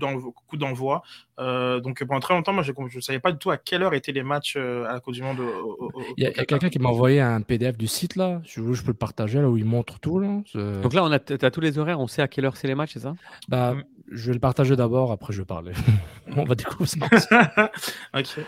[0.58, 1.02] d'envoi.
[1.38, 3.92] Euh, donc, pendant très longtemps, moi, je ne savais pas du tout à quelle heure
[3.94, 5.40] étaient les matchs à la Coupe du Monde.
[5.40, 8.16] au- au- au- Il y a, a quelqu'un qui m'a envoyé un PDF du site
[8.16, 8.40] là.
[8.46, 10.18] Si vous voulez, je peux le partager là où il montre tout.
[10.18, 10.40] Là.
[10.82, 12.74] Donc là on a t'as tous les horaires, on sait à quelle heure c'est les
[12.74, 13.14] matchs, c'est ça?
[13.48, 13.84] Bah, Mm.
[14.12, 15.72] Je vais le partager d'abord, après je vais parler.
[16.36, 16.86] On va découvrir
[17.20, 17.72] ça.
[18.14, 18.38] ok.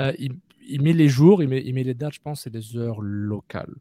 [0.00, 0.32] Euh, il,
[0.66, 3.00] il met les jours, il met, il met les dates, je pense, c'est des heures
[3.00, 3.72] locales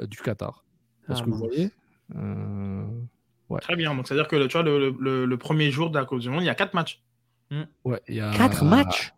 [0.00, 0.62] euh, du Qatar.
[1.08, 1.70] Est-ce Ah, que vous voyez?
[2.16, 2.84] Euh,
[3.62, 3.94] Très bien.
[3.94, 6.28] Donc, c'est-à-dire que le, tu vois, le, le- le premier jour de la Coupe du
[6.28, 7.02] Monde, il y a quatre matchs.
[7.86, 8.30] Ouais, il y a...
[8.32, 9.14] Quatre matchs?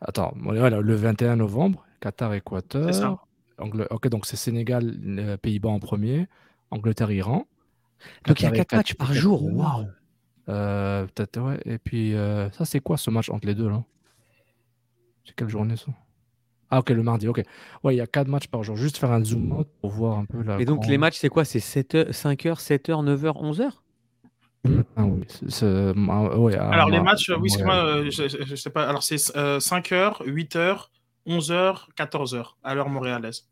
[0.00, 2.92] Attends, voilà, le 21 novembre, Qatar-Équateur.
[2.92, 3.16] C'est ça.
[3.58, 6.26] Angl- Ok, donc c'est Sénégal, euh, Pays-Bas en premier,
[6.72, 7.46] Angleterre-Iran.
[8.26, 9.42] Donc il y a Qatar et quatre matchs par jour.
[9.44, 9.86] Waouh
[10.46, 11.60] Peut-être, ouais.
[11.66, 13.82] Et puis, euh, ça, c'est quoi ce match entre les deux, là?
[15.24, 15.86] C'est quelle journée, ça?
[16.70, 17.42] Ah, ok, le mardi, ok.
[17.82, 18.76] Ouais, il y a quatre matchs par jour.
[18.76, 20.60] Juste faire un zoom out pour voir un peu la.
[20.60, 21.44] Et donc grande- les matchs c'est quoi?
[21.44, 23.82] C'est 7 heures, 5h, 7h, 9h, 11h
[24.96, 25.22] Ah oui,
[25.56, 28.86] ah, ouais, Alors, les matchs, oui, c'est moi, euh, je, je- je sais pas.
[28.88, 30.90] Alors, c'est 5h, 8h,
[31.26, 33.46] 11h, 14h, à l'heure montréalaise.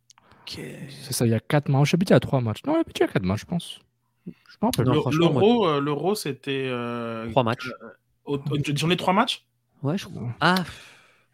[0.47, 1.91] C'est ça, il y a 4 matchs.
[1.91, 2.63] J'habite à 3 matchs.
[2.67, 3.81] Non, j'habite à 4 matchs, je pense.
[4.27, 4.87] Je me rappelle.
[4.87, 6.67] Non, Le- franchement, moi- L'euro, euh, l'euro, c'était.
[6.69, 7.69] euh, Trois matchs.
[8.75, 9.45] journée de 3 matchs?
[9.83, 10.29] Ouais, je crois.
[10.41, 10.65] Ah,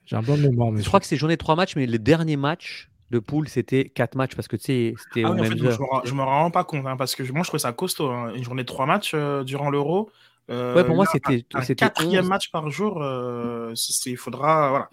[0.05, 1.87] J'ai un blanc de mémoire, mais je crois que c'est journée de trois matchs, mais
[1.87, 5.41] le dernier match de poule, c'était quatre matchs parce que tu sais, c'était Ah oui,
[5.41, 5.57] en fait,
[6.05, 8.11] je me rends- pas compte, hein, parce que moi, je trouvais ça costaud.
[8.11, 8.33] hein.
[8.35, 10.11] Une journée de 3 matchs euh, durant l'euro.
[10.51, 12.29] Euh, Ouais, pour moi, c'était un quatrième 11.
[12.29, 14.71] match par jour, euh, c'est- il faudra.
[14.71, 14.91] Voilà.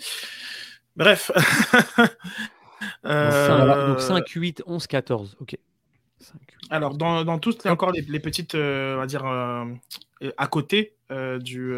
[0.96, 1.32] Bref.
[3.06, 5.36] Euh, Donc 5, 8, 11, 14.
[5.42, 5.58] Ok.
[6.20, 6.68] 5, 8.
[6.72, 9.66] Alors, dans, dans toutes les, encore les, les petites, euh, on va dire, euh,
[10.38, 11.74] à côté euh, du,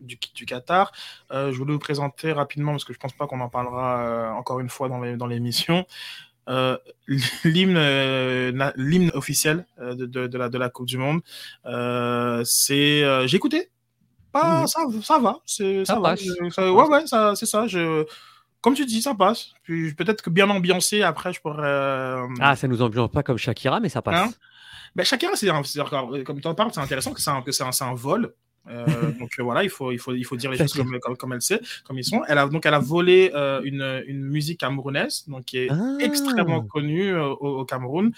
[0.00, 0.92] du, du Qatar,
[1.30, 4.68] je voulais vous présenter rapidement, parce que je pense pas qu'on en parlera encore une
[4.68, 5.86] fois dans dans l'émission,
[6.48, 6.76] euh,
[7.44, 11.20] l'hymne officiel de, de, de la, de la Coupe du Monde.
[12.44, 13.70] C'est, j'ai écouté.
[14.32, 14.66] Pas, Mhm.
[14.66, 15.38] ça, ça va.
[15.46, 16.72] c'est- Ça Ça, va.
[16.72, 17.66] ouais, ouais, c'est ça.
[17.66, 18.04] Je,
[18.60, 19.52] comme tu dis, ça passe.
[19.62, 21.62] Puis peut-être que bien ambiancé, après, je pourrais.
[21.66, 24.28] euh, Ah, ça nous ambiance pas comme Shakira, mais ça passe.
[24.30, 24.34] Hein?
[24.96, 25.62] Ben, chacun, c'est un-
[26.24, 28.32] comme tu en parles, c'est intéressant que c'est un, que c'est un, vol.
[28.68, 28.84] Euh,
[29.20, 31.32] donc euh, voilà, il faut, il faut, il faut dire les choses comme, comme, comme
[31.32, 32.22] elles c'est, comme ils sont.
[32.28, 35.96] Elle a donc elle a volé euh, une, une musique camerounaise, donc qui est Ah.
[36.00, 38.12] extrêmement connue au, au Cameroun,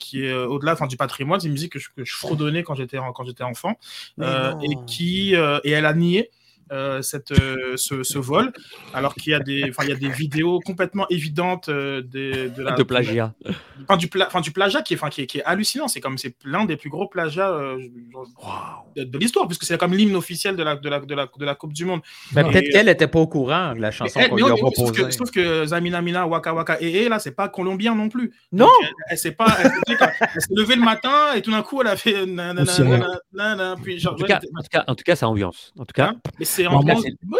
[0.00, 2.98] qui est au-delà, du patrimoine, c'est une musique que je, que je fredonnais quand j'étais
[3.14, 3.78] quand j'étais enfant,
[4.20, 6.30] et qui et elle a nié.
[6.72, 8.52] Euh, cette, euh, ce, ce vol,
[8.94, 12.48] alors qu'il y a des, enfin, il y a des vidéos complètement évidentes euh, des-
[12.50, 13.34] de, la, de plagiat.
[13.88, 15.88] enfin, du, pla- enfin, du plagiat qui est, enfin, qui est, qui est hallucinant.
[15.88, 17.78] C'est comme c'est l'un des plus gros plagiats euh,
[18.96, 21.44] de, de l'histoire, puisque c'est comme l'hymne officiel de la, de, la, de, la, de
[21.44, 22.00] la Coupe du Monde.
[22.34, 25.02] Mais peut-être qu'elle n'était pas au courant de la chanson qu'on lui a sauf, proposée.
[25.04, 28.32] que, sauf que Zamina Mina, Waka Waka et et là, c'est pas colombien non plus.
[28.52, 28.66] Non!
[28.66, 29.46] Donc, elle, elle s'est pas.
[29.62, 32.24] Elle, elle s'est levée le matin et tout d'un coup, elle a fait.
[32.26, 33.00] nanana, Aussi, ouais.
[33.32, 35.72] nanana, puis genre, En tout, cas, en, tout cas, en tout cas, ça ambiance.
[35.78, 36.20] En tout cas, Hein?
[36.38, 36.94] Mais c'est en oui,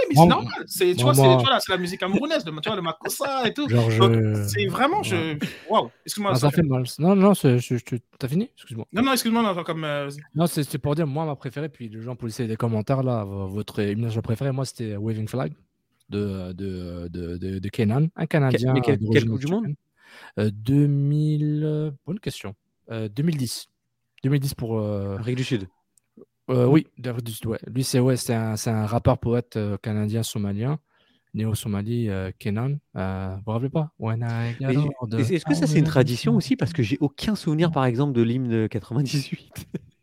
[0.09, 0.53] mais c'est normal.
[0.67, 2.83] C'est, tu vois, moi- tu vois, là, c'est la musique camerounaise, le, tu vois, le
[2.83, 3.69] makossa et tout.
[3.69, 4.45] Je...
[4.49, 5.39] c'est vraiment, je.
[5.71, 6.33] Waouh, excuse-moi.
[6.35, 6.85] Ah, ça fait mal.
[6.99, 8.51] Non, non, c'est- je- je- t'as fini?
[8.55, 8.87] Excuse-moi.
[8.93, 9.85] Non, non, excuse-moi, non, comme.
[9.85, 13.03] euh, Non, c'est pour dire, moi, ma préférée, puis les gens pour laisser des commentaires
[13.03, 15.53] là, votre hymne préféré, moi, c'était Waving Flag
[16.09, 18.75] de, de, de, de, de Kenan, un Canadien.
[18.75, 19.65] mais quelle Coupe du Monde?
[19.65, 19.75] mexicaine.
[20.39, 21.63] Euh, 2000.
[21.65, 22.55] euh, Bonne question.
[22.91, 23.67] Euh, 2010.
[24.23, 24.79] 2010 pour.
[24.79, 25.69] euh, Afrique du Sud.
[26.51, 26.87] Euh, oui,
[27.27, 27.59] Sud, ouais.
[27.67, 30.79] Lui, c'est ouais, c'est un, c'est un rappeur poète euh, canadien somalien,
[31.35, 32.79] né au Somalie, euh, Kenan.
[32.97, 33.91] Euh, vous vous rappelez pas?
[35.19, 36.57] Est-ce que ça, c'est une tradition aussi?
[36.57, 39.67] Parce que j'ai aucun souvenir, par exemple, de l'hymne de 98.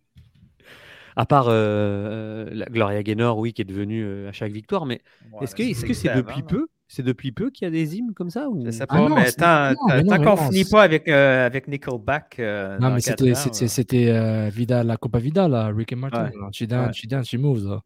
[1.16, 4.86] à part euh, la Gloria Gaynor, oui, qui est devenue euh, à chaque victoire.
[4.86, 5.02] Mais
[5.42, 6.48] est-ce que est-ce que c'est avant, depuis là.
[6.48, 8.64] peu C'est depuis peu qu'il y a des hymnes comme ça ou...
[8.64, 11.08] Je sais pas, non, mais tant, non, mais non, tant mais qu'on finit pas avec,
[11.08, 12.36] euh, avec Nickelback.
[12.38, 16.26] euh, Non, dans mais c'était, euh, c'était euh, Vida, la Copa Vida, là, Ricky Martin.
[16.26, 16.32] Ouais.
[16.52, 16.94] She dance, Ouais.
[16.94, 17.68] she dance, she moves.
[17.68, 17.82] là.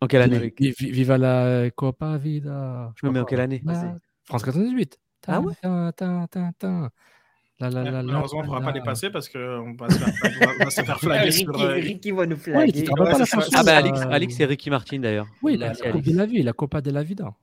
[0.00, 2.92] En quelle année Vi- vi- Viva la Copa Vida.
[2.94, 3.60] Je me mets en quelle année?
[4.24, 4.98] France 98.
[5.26, 5.54] Ah ouais?
[7.58, 10.12] La, la, la, Malheureusement, on ne pourra pas les passer parce qu'on va se faire,
[10.22, 11.58] on va- on va se faire flaguer Ricky, sur.
[11.58, 12.82] Ricky va nous flaguer.
[12.82, 12.86] Ouais,
[13.54, 15.26] Ah bah euh, Alix et Ricky Martin d'ailleurs.
[15.42, 17.34] Oui, la, de vie, la Copa de la Vida.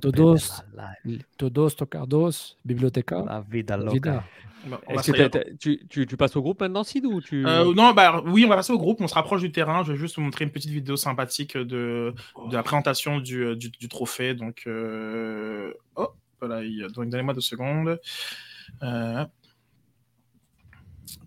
[0.00, 0.62] Todos.
[0.74, 0.94] la-
[1.36, 3.92] Todos, Tocardos, Biblioteca, La vida loca.
[3.92, 4.24] Vida.
[4.88, 7.44] Est-ce tu, tu, tu passes au groupe maintenant, Sid ou tu...
[7.44, 9.00] Euh, non, bah oui, on va passer au groupe.
[9.00, 9.82] On se rapproche du terrain.
[9.82, 12.14] Je vais juste vous montrer une petite vidéo sympathique de,
[12.48, 14.34] de la présentation du, du, du trophée.
[14.34, 15.72] Donc, euh...
[15.96, 16.62] oh, voilà.
[16.62, 17.98] il- Donc, donnez-moi deux secondes.
[18.84, 19.24] Euh,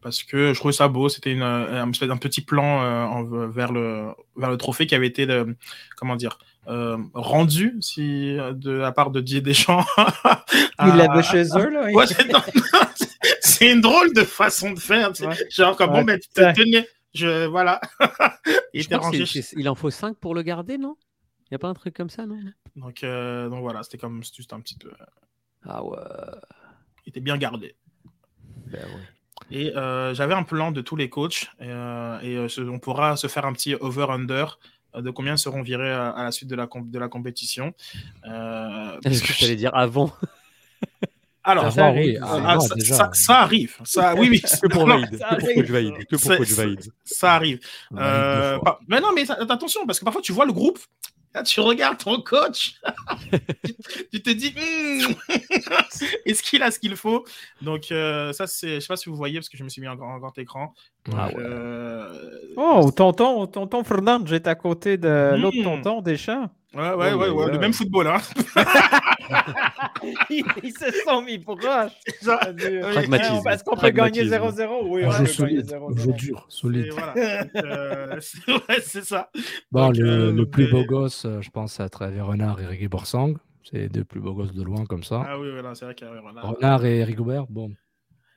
[0.02, 1.10] Parce que je trouvais ça beau.
[1.10, 5.08] C'était une, un, d'un petit plan euh, en- vers, le, vers le trophée qui avait
[5.08, 5.54] été, euh,
[5.98, 6.38] comment dire,
[6.68, 9.86] euh, rendu si, de la part de Didier Deschamps.
[9.98, 11.90] Il à- l'avait chez eux, là.
[11.92, 12.06] Ouais,
[13.42, 15.12] c'est une drôle de façon de faire.
[15.14, 15.28] tu sais.
[15.30, 15.36] Ouais.
[15.50, 16.54] Genre, comme Ouais, bon, tu te ouais.
[16.54, 16.88] tenais.
[17.14, 17.80] Je, voilà.
[18.74, 19.24] Il Je était rangé.
[19.68, 20.96] en faut 5 pour le garder, non?
[21.44, 22.38] Il n'y a pas un truc comme ça, non?
[22.76, 24.92] Donc, euh, donc voilà, c'était comme c'était juste un petit peu.
[25.66, 25.98] Ah ouais.
[27.06, 27.76] Il était bien gardé.
[28.68, 29.02] Ben ouais.
[29.52, 31.50] Et euh, j'avais un plan de tous les coachs.
[31.60, 34.46] Et, euh, euh, on pourra se faire un petit over-under euh,
[35.02, 37.74] de combien seront virés à, à la suite de la, comp- de la compétition.
[38.28, 40.12] Euh, Est-ce que tu allais dire avant
[41.44, 43.76] alors, Ça arrive, ah, ça va, ça, arrive.
[43.84, 44.42] Ça, oui, oui.
[44.62, 46.92] Que pour ça Que pour arrive, Coach Vaïd.
[47.04, 47.60] ça arrive.
[47.96, 50.80] Euh, pas- mais non, mais attention, parce que parfois tu vois le groupe,
[51.36, 52.80] là, tu regardes ton coach,
[54.12, 55.14] tu, te dis, Hmm,
[56.26, 57.26] est-ce qu'il a ce qu'il faut?
[57.62, 59.82] Donc, euh, ça, c'est, je sais pas si vous voyez, parce que je me suis
[59.82, 60.74] mis en grand, en grand écran.
[61.16, 61.36] Ah ouais.
[61.40, 65.42] euh, Oh, tonton, tonton Fernand, j'étais à côté de Mm.
[65.42, 66.50] l'autre tonton Deschamps.
[66.74, 67.52] ouais, ouais, Oh ouais, ouais, là.
[67.54, 68.18] le même football, hein.
[70.30, 71.92] ils, ils se sont mis proches.
[72.24, 73.48] Genre, Pragmatisme.
[73.48, 74.64] Est-ce qu'on peut gagner Pragmatisme.
[74.64, 75.78] 0-0 Oui, On joue solide, 0-0.
[75.82, 76.92] on joue dur, et solide.
[76.92, 77.14] voilà.
[77.56, 79.30] Euh, c'est ouais, c'est ça.
[79.72, 82.60] Bon, Donc, le, euh, le plus mais- beau gosse, euh, je pense, à travers Renard
[82.62, 83.34] et Ricky Borsang.
[83.64, 85.24] C'est les deux plus beaux gosses de loin, comme ça.
[85.28, 86.46] Ah oui, voilà, c'est vrai qu'il y a Renard.
[86.56, 87.72] Renard et Rigobert, bon.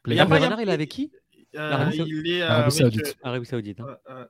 [0.07, 1.12] Il y a Renard, pas- Renard, il est avec qui?
[1.57, 3.16] Euh, l'Arabie il est Arabie avec, Saoudite.
[3.22, 3.80] Arabie Saoudite.
[3.80, 3.86] hein.
[4.11, 4.24] euh, euh,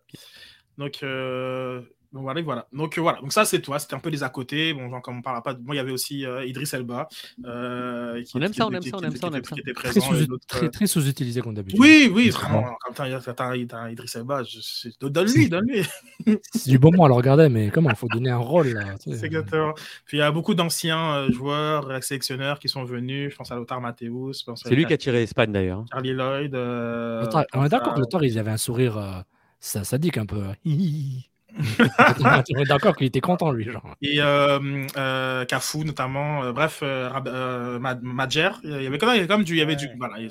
[0.79, 1.83] donc, euh,
[2.13, 2.67] donc voilà, voilà.
[2.73, 3.21] Donc euh, voilà.
[3.21, 3.79] Donc ça c'est toi.
[3.79, 4.73] C'était un peu les à côté.
[4.73, 5.55] Bon, genre, comme on parle pas.
[5.55, 7.09] de- Moi, il y avait aussi euh, Idriss Elba.
[7.45, 9.39] euh, qui- On aime qui ça, on était- aime ça, on aime ça, on était-
[9.39, 9.55] aime ça.
[9.55, 10.13] qui était Très, présent.
[10.15, 11.81] et sous, d'autres, très, très sous-utilisé comme d'habitude.
[11.81, 12.77] Oui, oui, vraiment.
[12.81, 13.57] Quand t'as
[13.91, 14.43] Idriss Elba,
[15.01, 15.83] donne-lui, donne-lui.
[16.55, 18.97] C'est du bon moment à le regarder, mais comment il faut donner un rôle là
[18.99, 19.19] tu sais.
[19.19, 19.75] C'est exactement.
[20.07, 23.33] Puis il y a beaucoup d'anciens euh, joueurs, sélectionneurs qui sont venus.
[23.33, 24.45] Je pense à Lothar Matthäus.
[24.57, 25.81] C'est lui qui a tiré l'Espagne d'ailleurs.
[25.81, 25.85] hein.
[25.93, 26.55] Charlie Lloyd.
[26.55, 29.21] euh, on est d'accord que Lothar, il avait un sourire euh,
[29.61, 30.43] ça, sadique un peu.
[31.59, 33.65] On est d'accord qu'il était content, lui.
[33.65, 33.95] Genre.
[34.03, 39.45] Et euh, euh, Cafu notamment, euh, bref, euh, euh, Madjer, il y avait quand même,
[39.45, 40.29] du, il y avait du, voilà, il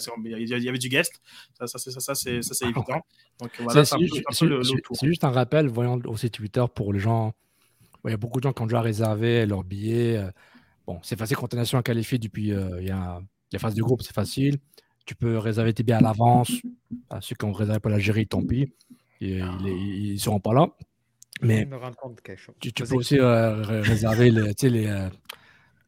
[0.48, 1.22] y avait- du guest,
[1.58, 3.02] ça, ça, c'est- ça, ça, c'est, ça, c'est Ah, évident.
[3.40, 4.96] Donc voilà, C'est juste, un peu le, c'est- le tour.
[5.00, 7.34] c'est juste un rappel, voyant aussi Twitter pour les gens.
[8.06, 10.18] Il y a beaucoup de gens qui ont déjà réservé leur billet.
[10.18, 10.30] euh,
[10.86, 13.20] Bon, c'est facile quand tu es nation qualifiée depuis euh, il y a
[13.52, 14.58] les phases de groupe, c'est facile.
[15.06, 16.52] Tu peux réserver tes billets à l'avance.
[17.10, 18.72] À ceux qui ont réservé pour l'Algérie, tant pis.
[19.20, 20.68] Et, ils ne seront pas là.
[21.42, 22.56] Je Mais viens de me rendre compte de quelque chose.
[22.60, 25.10] tu, peux aussi euh, ré- réserver les, tu sais, les, euh,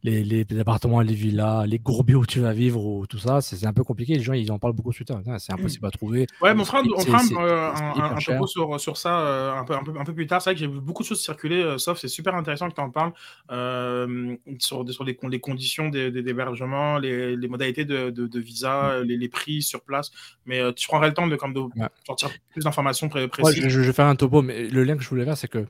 [0.03, 3.41] les, les, les appartements, les villas, les gourbiers où tu vas vivre ou tout ça.
[3.41, 4.13] C'est un peu compliqué.
[4.15, 5.21] Les gens, ils en parlent beaucoup sur Twitter.
[5.39, 6.25] C'est impossible à trouver.
[6.41, 9.65] Ouais, frère, C'est- on fera c'est- euh, un, un, topo sur, sur ça euh, un,
[9.65, 10.41] peu, un, peu, un peu plus tard.
[10.41, 12.75] C'est vrai que j'ai vu beaucoup de choses circuler, euh, sauf c'est super intéressant que
[12.75, 13.11] tu en parles
[13.51, 19.03] euh, sur, sur les, les conditions d'hébergement, les, les modalités de, de, de visa, euh,
[19.03, 20.11] les, les prix sur place.
[20.45, 21.87] Mais euh, tu prendrais le temps de, comme de Ouais.
[22.05, 23.63] sortir plus d'informations pré- Ouais, précises.
[23.63, 25.47] je, je- je vais faire un topo, mais le lien que je voulais faire, c'est
[25.49, 25.65] que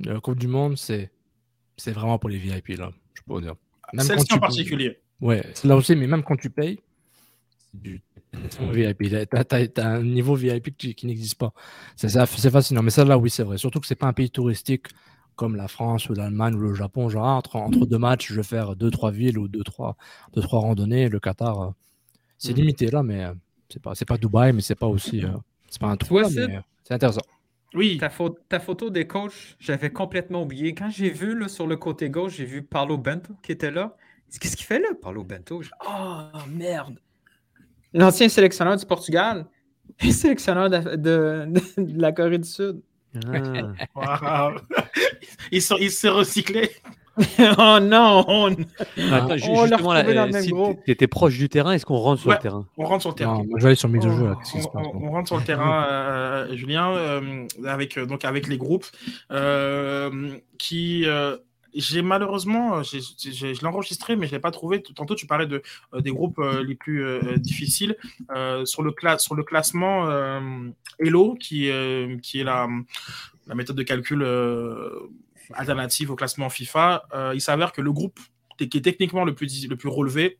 [0.00, 1.10] la Coupe du Monde, c'est
[1.76, 2.90] c'est vraiment pour les VIP, là.
[3.14, 3.54] Je peux vous dire.
[3.92, 4.98] Même quand Celle-ci en particulier.
[5.20, 6.80] Ouais, c'est là aussi, mais même quand tu payes,
[7.72, 8.02] c'est du
[8.72, 9.08] VIP.
[9.08, 11.52] Tu as, un niveau VIP qui, qui n'existe pas.
[11.96, 12.82] C'est fascinant.
[12.82, 13.58] Mais ça, là, oui, c'est vrai.
[13.58, 14.86] Surtout que c'est pas un pays touristique
[15.36, 17.08] comme la France ou l'Allemagne ou le Japon.
[17.08, 19.96] Genre, entre, entre deux matchs, je vais faire deux, trois villes ou deux, trois,
[20.34, 21.08] deux, trois randonnées.
[21.08, 21.70] Le Qatar, euh,
[22.38, 22.58] c'est Mhm.
[22.58, 23.34] limité là, mais euh,
[23.68, 25.24] c'est pas, pas Dubaï, mais c'est pas aussi.
[25.24, 25.30] euh,
[25.68, 26.48] c'est pas un Sid?
[26.48, 27.22] mais, C'est intéressant.
[27.74, 30.74] Oui, Ta, pho- ta photo des coachs, j'avais complètement oublié.
[30.74, 33.96] Quand j'ai vu là, sur le côté gauche, j'ai vu Paulo Bento qui était là.
[34.40, 35.62] Qu'est-ce qu'il fait là, Paulo Bento?
[35.62, 36.98] Je- Oh, merde!
[37.94, 39.46] L'ancien sélectionneur du Portugal
[40.00, 41.46] et sélectionneur de, de-
[41.78, 42.80] de la Corée du Sud.
[43.94, 44.54] Ah.
[45.52, 46.70] S'est- il s'est recyclé.
[47.58, 48.24] oh non!
[48.26, 48.56] on-
[49.12, 50.78] Attends, ju- On l'a justement, là, dans euh, le même si groupe.
[50.84, 52.36] tu étais proche du terrain, est-ce qu'on rentre sur Ouais.
[52.36, 52.66] le terrain?
[52.78, 53.38] On rentre sur le terrain.
[53.38, 54.24] Non, moi, je vais aller sur mise de jeu.
[54.24, 54.32] là.
[54.34, 55.06] On, Qu'est-ce qui se passe on- bon.
[55.08, 58.86] on rentre sur le terrain, euh, Julien, euh, avec, euh, donc avec les groupes
[59.30, 61.04] euh, qui.
[61.06, 61.36] euh,
[61.74, 63.00] j'ai malheureusement, euh, j'ai-
[63.32, 64.82] j'ai- je l'ai enregistré, mais je ne l'ai pas trouvé.
[64.82, 65.62] Tantôt, tu parlais de,
[65.94, 67.96] euh, des groupes euh, les plus euh, difficiles.
[68.36, 70.40] Euh, sur, le cla- sur le classement euh,
[70.98, 72.68] Elo, qui, euh, qui est la,
[73.46, 74.90] la méthode de calcul euh,
[75.54, 78.18] alternative au classement FIFA, euh, il s'avère que le groupe
[78.58, 80.38] qui est techniquement le plus, le plus relevé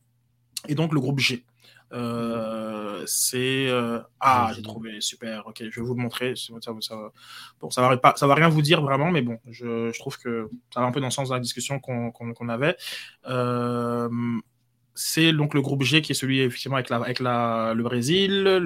[0.68, 1.44] est donc le groupe G.
[1.92, 6.72] Euh, c'est euh, ah j'ai trouvé super ok je vais vous le montrer ça, ça,
[6.80, 7.12] ça-
[7.60, 10.16] bon ça va pas ça va rien vous dire vraiment mais bon je, je trouve
[10.16, 12.76] que ça va un peu dans le sens de la discussion qu'on avait.
[13.28, 14.08] Euh,
[14.94, 18.42] c'est donc le groupe G qui est celui effectivement avec la avec la le Brésil
[18.42, 18.58] le,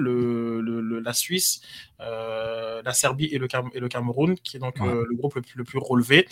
[0.61, 1.61] le- le- la Suisse
[2.01, 4.87] euh, la Serbie et le Cam- et le Cameroun qui est donc Ouais.
[4.87, 6.27] euh, le groupe le plus, le plus relevé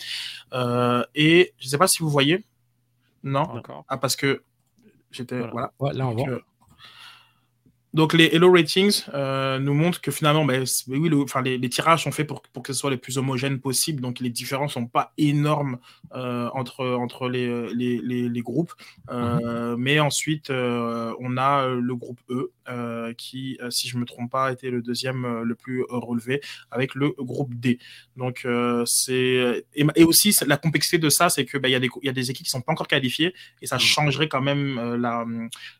[0.52, 2.44] Euh, et je sais pas si vous voyez
[3.22, 4.42] non ah parce que
[5.10, 5.72] j'étais Voilà.
[5.78, 6.40] voilà Ouais, là, on donc, voit.
[7.96, 11.68] Donc les Hello Ratings euh, nous montrent que finalement, ben, oui, le- enfin, les, les
[11.70, 14.74] tirages sont faits pour, pour que ce soit les plus homogènes possible, donc les différences
[14.74, 15.78] sont pas énormes
[16.14, 18.74] euh, entre, entre les, les, les, groupes.
[19.10, 22.52] Euh, Mais ensuite, on a le groupe E
[23.16, 26.40] qui, si je me trompe pas, était le deuxième le plus relevé
[26.70, 27.78] avec le groupe D.
[28.16, 28.46] Donc
[28.84, 31.88] c'est et, et aussi la complexité de ça, c'est que ben, il y, a des-
[32.02, 35.24] y a des équipes qui sont pas encore qualifiées et ça changerait quand même la,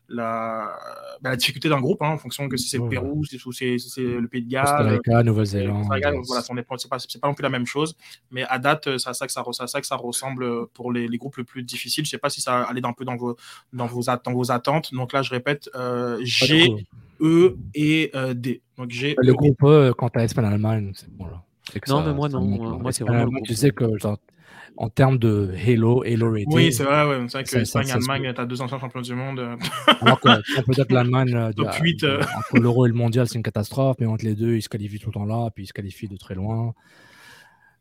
[0.09, 0.77] la,
[1.21, 3.77] ben, la difficulté d'un groupe hein, en fonction que si c'est le Pérou, si c'est-
[3.77, 4.99] si le Pays de Galles.
[5.07, 5.79] Euh, Nouvelle-Zélande.
[5.79, 6.41] Costa Rica, donc voilà,
[6.77, 7.95] c'est pas, non plus la même chose,
[8.31, 9.95] mais à date, euh, c'est à ça que ça, re- c'est à ça que ça
[9.95, 12.05] ressemble euh, pour les, les groupes les plus difficiles.
[12.05, 13.35] Je sais pas si ça allait un peu dans vos,
[13.73, 14.93] dans vos, at- dans vos attentes.
[14.93, 16.67] Donc là, je répète, euh, G.
[17.19, 18.61] E et euh, D.
[18.77, 21.43] Donc G, Le E, groupe E, quand t'as Espagne-Allemagne, c'est bon là.
[21.87, 22.41] Non, ça- mais moi, non.
[22.41, 24.19] monte, Moi, c'est Espagne, vraiment Tu sais que, genre,
[24.77, 27.61] en termes de Halo, Halo rating, Oui, c'est vrai, ouais, c'est vrai que Ça- ça-
[27.61, 29.39] Espagne, ça se Allemagne, t'as deux anciens champions du monde.
[29.39, 29.55] euh,
[30.01, 32.21] alors que on peut dire que l'Allemagne, euh, Top de- 8, euh.
[32.37, 34.99] entre l'Euro et le Mondial, c'est une catastrophe, mais entre les deux, ils se qualifient
[34.99, 36.73] tout le temps là, puis ils se qualifient de très loin.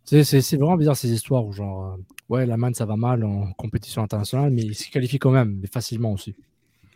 [0.05, 3.25] C'est c'est- c'est vraiment bizarre ces histoires où, genre, ouais, la man, ça va mal
[3.25, 6.35] en compétition internationale, mais il se qualifie quand même, mais facilement aussi.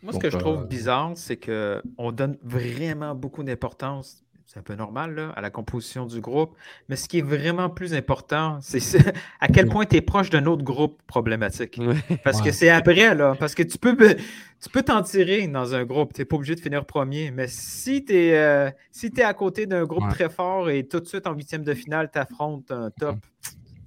[0.03, 4.23] Moi, ce Donc, que je trouve euh, bizarre, c'est qu'on donne vraiment beaucoup d'importance,
[4.53, 6.57] c'est un peu normal, là, à la composition du groupe,
[6.89, 8.97] mais ce qui est vraiment plus important, c'est ce-
[9.41, 11.81] à quel point tu es proche d'un autre groupe problématique.
[12.25, 13.37] Parce que c'est après, là.
[13.39, 16.13] Parce que tu peux, tu peux t'en tirer dans un groupe.
[16.15, 17.31] Tu n'es pas obligé de finir premier.
[17.31, 20.11] Mais si tu es, si t'es à côté d'un groupe Ouais.
[20.11, 23.19] très fort et tout de suite en huitième de finale, tu affrontes un top,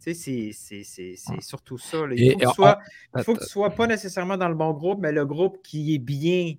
[0.01, 2.07] tu sais, c'est- surtout ça.
[2.07, 2.13] là.
[2.15, 2.79] Il faut, que tu sois,
[3.23, 5.99] faut que tu sois pas nécessairement dans le bon groupe, mais le groupe qui est
[5.99, 6.53] bien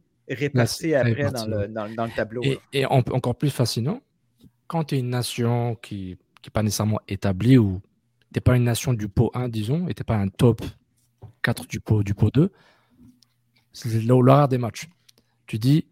[0.66, 2.42] c'est après dans, le, dans, dans le tableau.
[2.72, 4.00] Et, en- encore plus fascinant,
[4.66, 7.80] quand tu es une nation qui n'est pas nécessairement établie ou
[8.32, 10.62] tu n'es pas une nation du pot 1, disons, et tu n'es pas un top
[11.42, 12.50] 4 du pot, du pot 2,
[13.72, 14.88] c'est l'horaire des matchs.
[15.46, 15.86] Tu dis,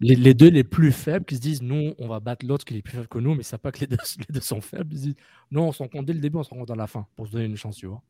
[0.00, 2.76] les, les deux les plus faibles qui se disent, nous, on va battre l'autre qui
[2.76, 3.96] est plus faible que nous, mais c'est pas que les deux,
[4.28, 4.92] les deux sont faibles.
[4.92, 5.16] Ils se disent,
[5.50, 7.32] non, on s'en compte dès le début, on s'en compte à la fin pour se
[7.32, 8.02] donner une chance, tu vois.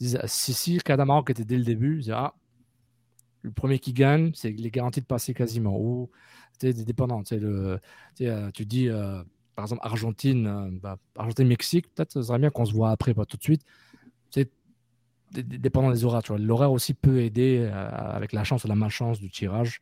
[0.00, 2.34] Ils disent, si, si, Cadamaroc était dès le début, ils disent, ah,
[3.42, 5.76] le premier qui gagne, c'est les garanties de passer quasiment.
[5.78, 6.10] Ou.
[6.60, 7.80] Tu, sais, le,
[8.16, 9.22] tu, euh, tu dis, euh,
[9.56, 13.24] par exemple, Argentine, euh, bah, Argentine-Mexique, peut-être ce serait bien qu'on se voit après, pas
[13.24, 13.62] tout de suite.
[14.30, 14.50] C'est
[15.32, 16.22] dé- dé- dépendant des horaires.
[16.38, 19.80] L'horaire aussi peut aider avec la chance ou la malchance du tirage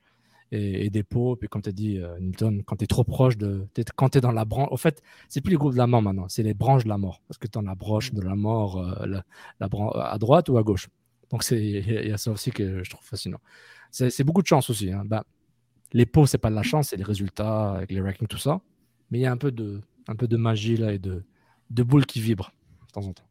[0.52, 1.36] et, et des pots.
[1.36, 3.66] Puis comme tu as dit, Newton, quand tu es trop proche de.
[3.96, 4.68] quand tu es dans la branche.
[4.70, 6.98] Au fait, c'est plus les groupes de la mort maintenant, c'est les branches de la
[6.98, 7.20] mort.
[7.28, 9.22] Parce que tu as la broche de la mort la,
[9.60, 10.88] la bran- à droite ou à gauche?
[11.30, 13.40] Donc c'est- il y, a- il y a ça aussi que je trouve fascinant.
[13.90, 14.92] C'est beaucoup de chance aussi.
[14.92, 15.02] hein.
[15.04, 15.24] Bah,
[15.92, 18.60] les pots, c'est pas de la chance, c'est les résultats avec les rankings, tout ça.
[19.10, 21.24] Mais il y a un peu de, un peu de magie là et de,
[21.70, 22.52] de boules qui vibrent
[22.86, 23.24] de temps en temps.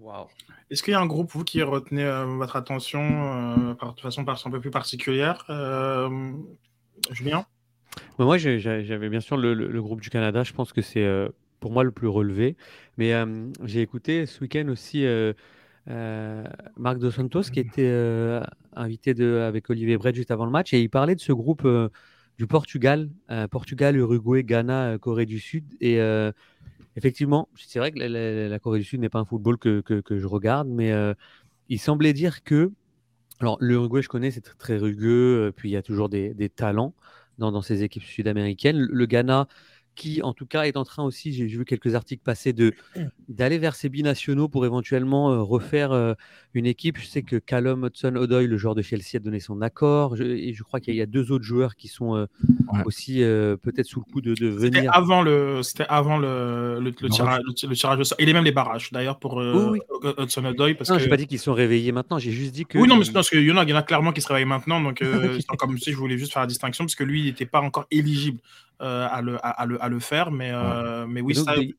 [0.00, 0.26] Wow.
[0.70, 4.00] Est-ce qu'il y a un groupe, vous, qui retenez euh, votre attention euh, par, de
[4.00, 6.32] façon par- un peu plus particulière euh,
[7.10, 7.46] Julien?
[8.18, 10.42] Mais moi, j'avais bien sûr le, le- le groupe du Canada.
[10.44, 11.28] Je pense que c'est euh,
[11.60, 12.56] pour moi le plus relevé.
[12.98, 15.06] Mais euh, j'ai écouté ce week-end aussi
[15.90, 16.44] euh,
[16.76, 18.42] Marc Dos Santos qui était euh,
[18.74, 21.88] invité avec Olivier Brett juste avant le match et il parlait de ce groupe euh,
[22.36, 23.10] du Portugal,
[23.50, 25.64] Portugal, Uruguay, Ghana, Corée du Sud.
[25.80, 25.98] Et
[26.94, 30.68] effectivement, c'est vrai que la, Corée du Sud n'est pas un football que, je regarde,
[30.68, 30.92] mais
[31.68, 32.70] il semblait dire que
[33.40, 36.94] alors, l'Uruguay, je connais, c'est très, rugueux, puis il y a toujours des, talents
[37.38, 38.78] dans, ces équipes sud-américaines.
[38.78, 39.48] Le Ghana,
[39.98, 42.72] qui en tout cas est en train aussi, j'ai vu quelques articles passer, de
[43.28, 46.14] d'aller vers ces binationaux pour éventuellement euh, refaire euh,
[46.54, 46.96] une équipe.
[46.98, 50.16] Je sais que Callum Hudson-Odoi, le joueur de Chelsea, a donné son accord.
[50.16, 52.26] Je- et je crois qu'il y a deux autres joueurs qui sont euh,
[52.72, 52.82] Ouais.
[52.84, 54.90] aussi euh, peut-être sous le coup de, de C'était venir.
[54.94, 58.18] avant le, c'était avant le, le, tirage, le, le tirage au sort.
[58.20, 59.80] Il est même les barrages, d'ailleurs, pour euh, Oui,
[60.18, 60.74] Hudson Odoi.
[60.74, 61.02] Parce Non, que...
[61.02, 62.78] j'ai pas dit qu'ils sont réveillés maintenant, j'ai juste dit que.
[62.78, 64.20] Oui, non, mais c'est parce qu'il y en a, il y en a clairement qui
[64.20, 64.80] se réveillent maintenant.
[64.80, 67.46] Donc, euh, comme si je voulais juste faire la distinction, parce que lui, il n'était
[67.46, 68.40] pas encore éligible
[68.82, 70.30] euh, à, le, à, à le, à le faire.
[70.30, 71.56] Mais, euh, mais oui, donc, ça.
[71.56, 71.74] des-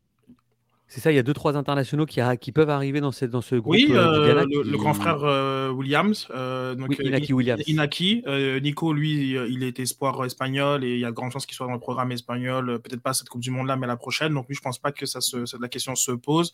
[0.92, 3.30] C'est ça, il y a deux, trois internationaux qui, a- qui peuvent arriver dans, cette,
[3.30, 3.74] dans ce groupe.
[3.76, 6.28] Oui, euh, euh, Ghana le, qui- le grand frère euh, Williams.
[6.32, 7.62] euh, donc, Oui, Inaki Williams.
[7.68, 8.24] Inaki.
[8.64, 11.68] Nico, lui, il est espoir espagnol et il y a de grandes chances qu'il soit
[11.68, 12.80] dans le programme espagnol.
[12.82, 14.34] Peut-être pas cette Coupe du Monde-là, mais la prochaine.
[14.34, 16.52] Donc, lui, je pense pas que ça se, ça- la question se pose.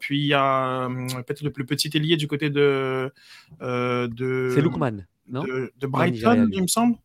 [0.00, 0.88] Puis, il y a
[1.26, 3.12] peut-être le plus petit ailier du côté de.
[3.60, 5.44] de C'est Lookman, non?
[5.44, 6.96] de, Brighton, il me semble.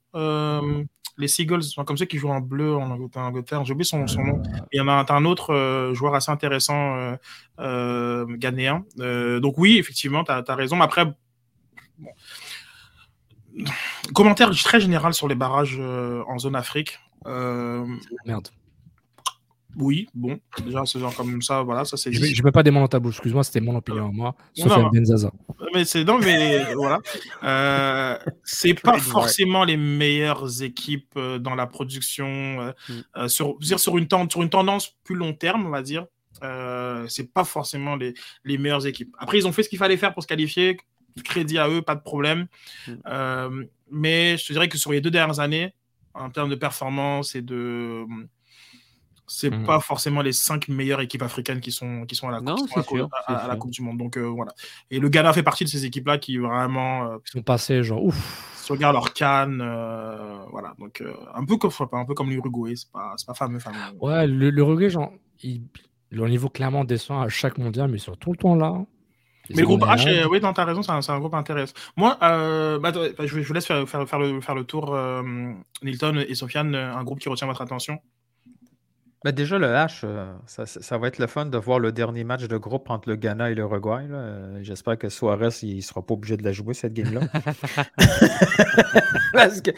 [1.17, 3.63] Les Seagulls, comme ça, qui jouent en bleu en Angleterre.
[3.63, 4.43] J'ai oublié son, son nom.
[4.71, 7.15] Il y en a un, autre euh, joueur assez intéressant euh,
[7.59, 8.85] euh, ghanéen.
[8.97, 10.75] Donc oui, effectivement, tu as, raison.
[10.75, 11.05] Mais après,
[11.97, 12.09] bon.
[14.13, 16.99] commentaire très général sur les barrages en zone Afrique.
[17.25, 18.49] Merde.
[19.77, 22.71] Oui, bon, déjà, c'est genre comme ça, voilà, ça c'est Je ne mets pas des
[22.71, 24.35] mots dans ta bouche, excuse-moi, c'était mon opinion à moi.
[24.57, 24.89] Non.
[24.89, 25.31] Benzaza.
[25.73, 26.99] Mais c'est non, mais voilà.
[27.43, 32.25] Euh, c'est pas forcément les meilleures équipes euh, dans la production
[32.61, 32.93] euh, Mm.
[33.17, 36.05] euh, sur, dire, sur une tendance, sur une tendance plus long terme, on va dire.
[36.43, 38.13] Euh, c'est pas forcément les,
[38.43, 39.15] les meilleures équipes.
[39.19, 40.77] Après, ils ont fait ce qu'il fallait faire pour se qualifier.
[41.23, 42.47] Crédit à eux, pas de problème.
[42.87, 42.91] Mm.
[43.07, 45.73] Euh, mais je te dirais que sur les deux dernières années,
[46.13, 48.05] en termes de performance et de
[49.27, 49.65] c'est Mhm.
[49.65, 52.83] pas forcément les cinq meilleures équipes africaines qui sont qui sont à la, Non, Coupe-
[52.87, 53.55] sûr, à- la.
[53.55, 53.97] Coupe du Monde.
[53.97, 54.51] Donc euh, voilà.
[54.91, 58.51] Et le Ghana fait partie de ces équipes-là qui vraiment, euh, sont passés, genre, ouf.
[58.55, 60.73] si on regarde leur canne, euh, voilà.
[60.79, 63.77] Donc euh, un peu comme un peu comme l'Uruguay, c'est pas c'est pas fameux fameux.
[64.01, 64.25] Ouais,
[64.61, 65.11] reggae, genre,
[65.43, 65.63] il-
[66.11, 68.73] leur niveau clairement descend à chaque mondial, mais ils sont tout le temps là.
[69.51, 71.73] Mais le groupe H, oui, non, t'as raison, c'est un, un groupe intéressant.
[71.97, 72.91] Moi, euh, bah,
[73.23, 75.21] je, vous laisse faire, faire, faire le, faire le tour, euh,
[75.83, 77.99] Nilton et Sofiane, un groupe qui retient votre attention.
[79.25, 81.91] Ben déjà, le H, euh, ça, ça- ça va être le fun de voir le
[81.91, 84.05] dernier match de groupe entre le Ghana et l'Uruguay.
[84.11, 87.21] Euh, J'espère que Suarez il sera pas obligé de la jouer, cette game-là.
[89.33, 89.71] Parce que,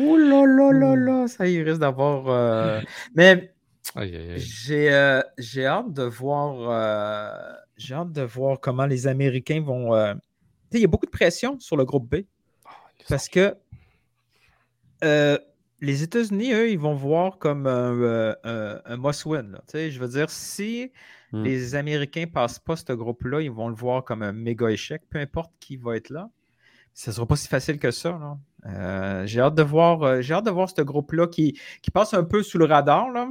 [0.00, 2.24] ouh là là là là, ça il risque d'avoir.
[2.28, 2.80] euh,
[3.14, 3.54] Mais
[4.36, 9.94] J'ai j'ai hâte de voir j'ai hâte de voir comment les Américains vont.
[10.72, 12.22] Il y a beaucoup de pression sur le groupe B
[13.08, 13.54] parce que
[15.80, 18.34] les États-Unis, eux, ils vont voir comme un, euh,
[18.84, 19.58] un- must-win.
[19.66, 20.92] sais, Je veux dire, si
[21.32, 21.44] Hmm.
[21.44, 25.18] les Américains passent pas ce groupe-là, ils vont le voir comme un méga échec, peu
[25.20, 26.28] importe qui va être là.
[26.92, 28.18] Ce ne sera pas si facile que ça.
[28.66, 32.14] Euh, j'ai hâte de voir, euh, j'ai hâte de voir ce groupe-là qui, qui passe
[32.14, 33.28] un peu sous le radar là,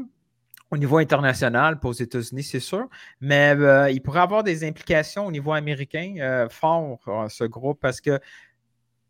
[0.72, 2.88] au niveau international, pas aux États-Unis, c'est sûr.
[3.20, 8.18] Mais euh, il pourrait avoir des implications au niveau américain fort, ce groupe, parce que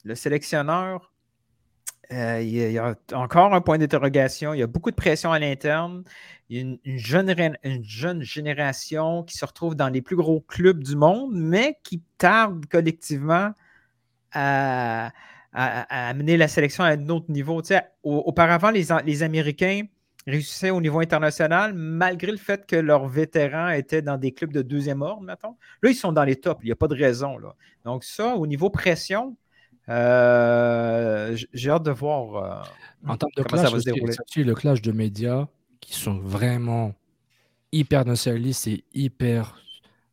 [0.03, 1.08] le sélectionneur,
[2.11, 4.53] euh, il, y a, encore un point d'interrogation.
[4.53, 6.03] Il y a beaucoup de pression à l'interne.
[6.49, 6.79] Il y a une,
[7.63, 12.01] une jeune, génération qui se retrouve dans les plus gros clubs du monde, mais qui
[12.17, 13.51] tarde collectivement
[14.31, 15.11] à,
[15.53, 17.61] amener la sélection à un autre niveau.
[17.61, 19.83] Tu sais, au- auparavant, les, Américains
[20.25, 24.61] réussissaient au niveau international, malgré le fait que leurs vétérans étaient dans des clubs de
[24.61, 25.55] deuxième ordre, mettons.
[25.83, 26.59] Là, ils sont dans les tops.
[26.63, 27.37] Il n'y a pas de raison.
[27.85, 29.35] Donc, ça, au niveau pression,
[29.89, 32.35] euh, j'ai hâte de voir.
[32.35, 32.63] euh,
[33.07, 34.13] En termes de Comment ça clash, va se dérouler?
[34.35, 35.47] le clash de médias
[35.79, 36.93] qui sont vraiment
[37.71, 39.59] hyper nationalistes et hyper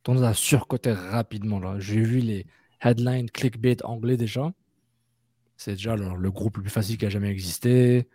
[0.02, 1.60] tendance à surcoter rapidement.
[1.60, 1.76] là?
[1.78, 2.46] J'ai vu les
[2.82, 4.52] headlines clickbait anglais déjà.
[5.56, 8.08] C'est déjà le, le groupe le plus facile qui a jamais existé.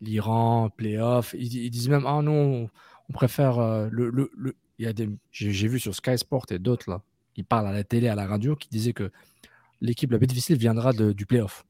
[0.00, 1.34] L'Iran, playoff.
[1.38, 2.70] Ils, ils disent même, ah non,
[3.08, 5.08] on préfère euh, le, le, le- Il y a des...
[5.32, 7.02] J'ai j'ai vu sur Sky Sport et d'autres là,
[7.34, 9.10] qui parlent à la télé, à la radio, qui disaient que
[9.82, 11.64] l'équipe la plus difficile viendra de- du playoff.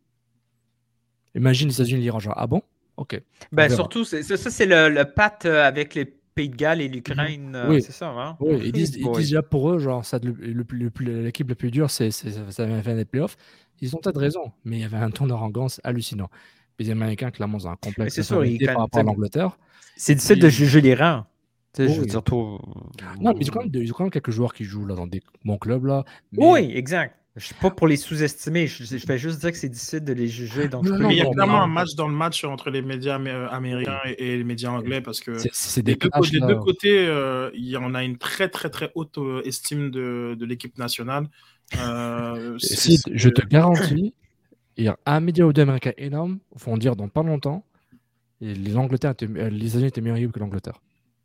[1.34, 2.62] Imagine les États-Unis, l'Iran, genre, ah bon?
[2.96, 3.20] Ok.
[3.52, 6.80] Ben, surtout, c'est- ça, ça, c'est le, le pacte euh, avec les Pays de Galles
[6.80, 7.52] et l'Ukraine.
[7.54, 7.82] euh, Oui.
[7.82, 8.36] C'est ça, hein?
[8.40, 9.16] Oui, ils disent, ils boy.
[9.16, 11.90] disent déjà pour eux, genre, ça, le, le plus- le plus- l'équipe la plus dure,
[11.90, 13.36] c'est c'est- ça vient faire des playoffs.
[13.80, 16.30] Ils ont peut-être raison, mais il y avait un ton d'arrogance hallucinant.
[16.78, 19.58] Les Américains, clairement, ont un Mais complexe c'est sûr, par gagnent- rapport à l'Angleterre.
[19.96, 21.24] C'est difficile de juger les rangs.
[21.74, 22.10] Tu sais, je veux Oui.
[22.10, 22.58] dire, tout-
[23.20, 24.86] Non, mais ils ont, quand même, de- ils ont quand même quelques joueurs qui jouent
[24.86, 25.84] là, dans des bons clubs.
[25.86, 27.16] Là, mais- Oui, exact.
[27.34, 28.66] Je ne suis pas pour les sous-estimer.
[28.66, 30.68] Je, je fais juste dire que c'est difficile de les juger.
[30.68, 32.44] Donc, je Non, peux non, Mais il y a clairement un match dans le match
[32.44, 35.98] entre les médias amé- américains et, et les médias anglais parce que c'est- des des
[35.98, 36.46] deux, clashs, des là.
[36.48, 40.36] deux côtés, euh, il y en a une très très très haute euh, estime de,
[40.38, 41.26] de l'équipe nationale.
[41.78, 44.12] Euh, si, je te garantis,
[44.76, 47.64] il y a un média ou deux américains énorme vont dire dans pas longtemps,
[48.42, 50.81] et les, Angleterres étaient- euh, les États-Unis étaient meilleure équipe que l'Angleterre.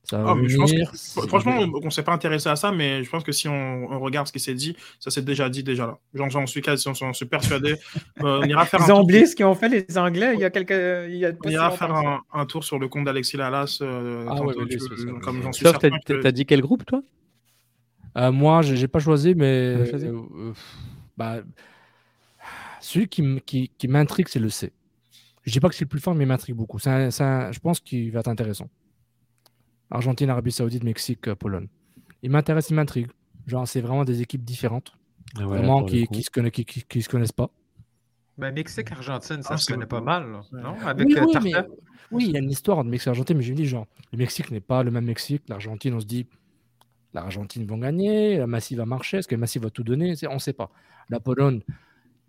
[0.10, 3.04] Ça va Ah, je pense que- franchement, on ne s'est pas intéressé à ça, mais
[3.04, 5.64] je pense que si on, on regarde ce qui s'est dit, ça s'est déjà dit
[5.64, 5.98] déjà là.
[6.30, 7.76] J'en suis quasi, j'en suis persuadé.
[8.24, 10.40] Euh, on ira faire Ils un ont oublié ce qu'ils ont fait, les Anglais, il
[10.40, 11.10] y a quelques.
[11.10, 13.80] Il y a pas on ira faire un, un tour sur le compte d'Alexis Lalas.
[13.82, 14.88] euh, Ah ouais, tu- ça.
[15.22, 17.02] comme j'en suis Sauf, t'as certain que- t'as dit quel groupe, toi?
[18.18, 20.06] Euh, moi, j'ai pas choisi, mais choisi?
[20.08, 20.54] euh, euh,
[21.18, 21.40] bah,
[22.80, 24.72] celui qui, qui, qui m'intrigue, c'est le C.
[25.44, 26.80] Je dis pas que c'est le plus fort, mais il m'intrigue beaucoup.
[26.80, 28.70] C'est un- c'est un- je pense qu'il va être intéressant.
[29.92, 31.68] Argentine, Arabie Saoudite, Mexique, euh, Pologne.
[32.24, 33.08] Il m'intéresse, il m'intrigue.
[33.46, 34.92] Genre, c'est vraiment des équipes différentes,
[35.36, 37.50] vraiment qui, qui se connaissent, qui, qui- qui se connaissent pas.
[38.38, 40.76] Ben, Mexique, Argentine, ça Ah, se c'est connaît pas mal, là, non?
[40.86, 41.54] Avec oui, euh, oui, mais-
[42.12, 43.88] oui, il y a une histoire entre Mexique et Argentine, mais je me dis, genre,
[44.12, 45.44] le Mexique n'est pas le même Mexique.
[45.48, 46.28] L'Argentine, on se dit,
[47.14, 50.14] l'Argentine vont gagner, la Massive va marcher, est-ce que la Massive va tout donner?
[50.30, 50.70] On ne sait pas.
[51.10, 51.62] La Pologne,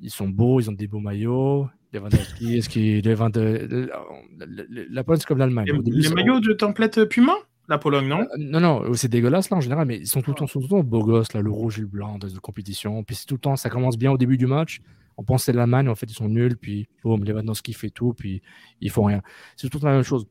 [0.00, 1.68] ils sont beaux, ils ont des beaux maillots.
[1.92, 5.66] Lewandowski, est-ce qu'il La Pologne, c'est comme l'Allemagne.
[5.84, 7.34] Les, les maillots de template Puma?
[7.68, 8.20] La Pologne, non?
[8.20, 10.60] Euh, Non, non, c'est dégueulasse là en général, mais ils sont tout le temps, sont
[10.60, 13.04] tout le temps beaux gosses, là, le rouge et le blanc dans de compétition.
[13.04, 14.80] Puis c'est tout le temps, ça commence bien au début du match.
[15.18, 18.14] On pense que c'est l'Allemagne, en fait ils sont nuls, puis boum, Lewandowski fait tout,
[18.14, 18.40] puis
[18.80, 19.20] ils font rien.
[19.56, 20.26] C'est tout le temps la même chose.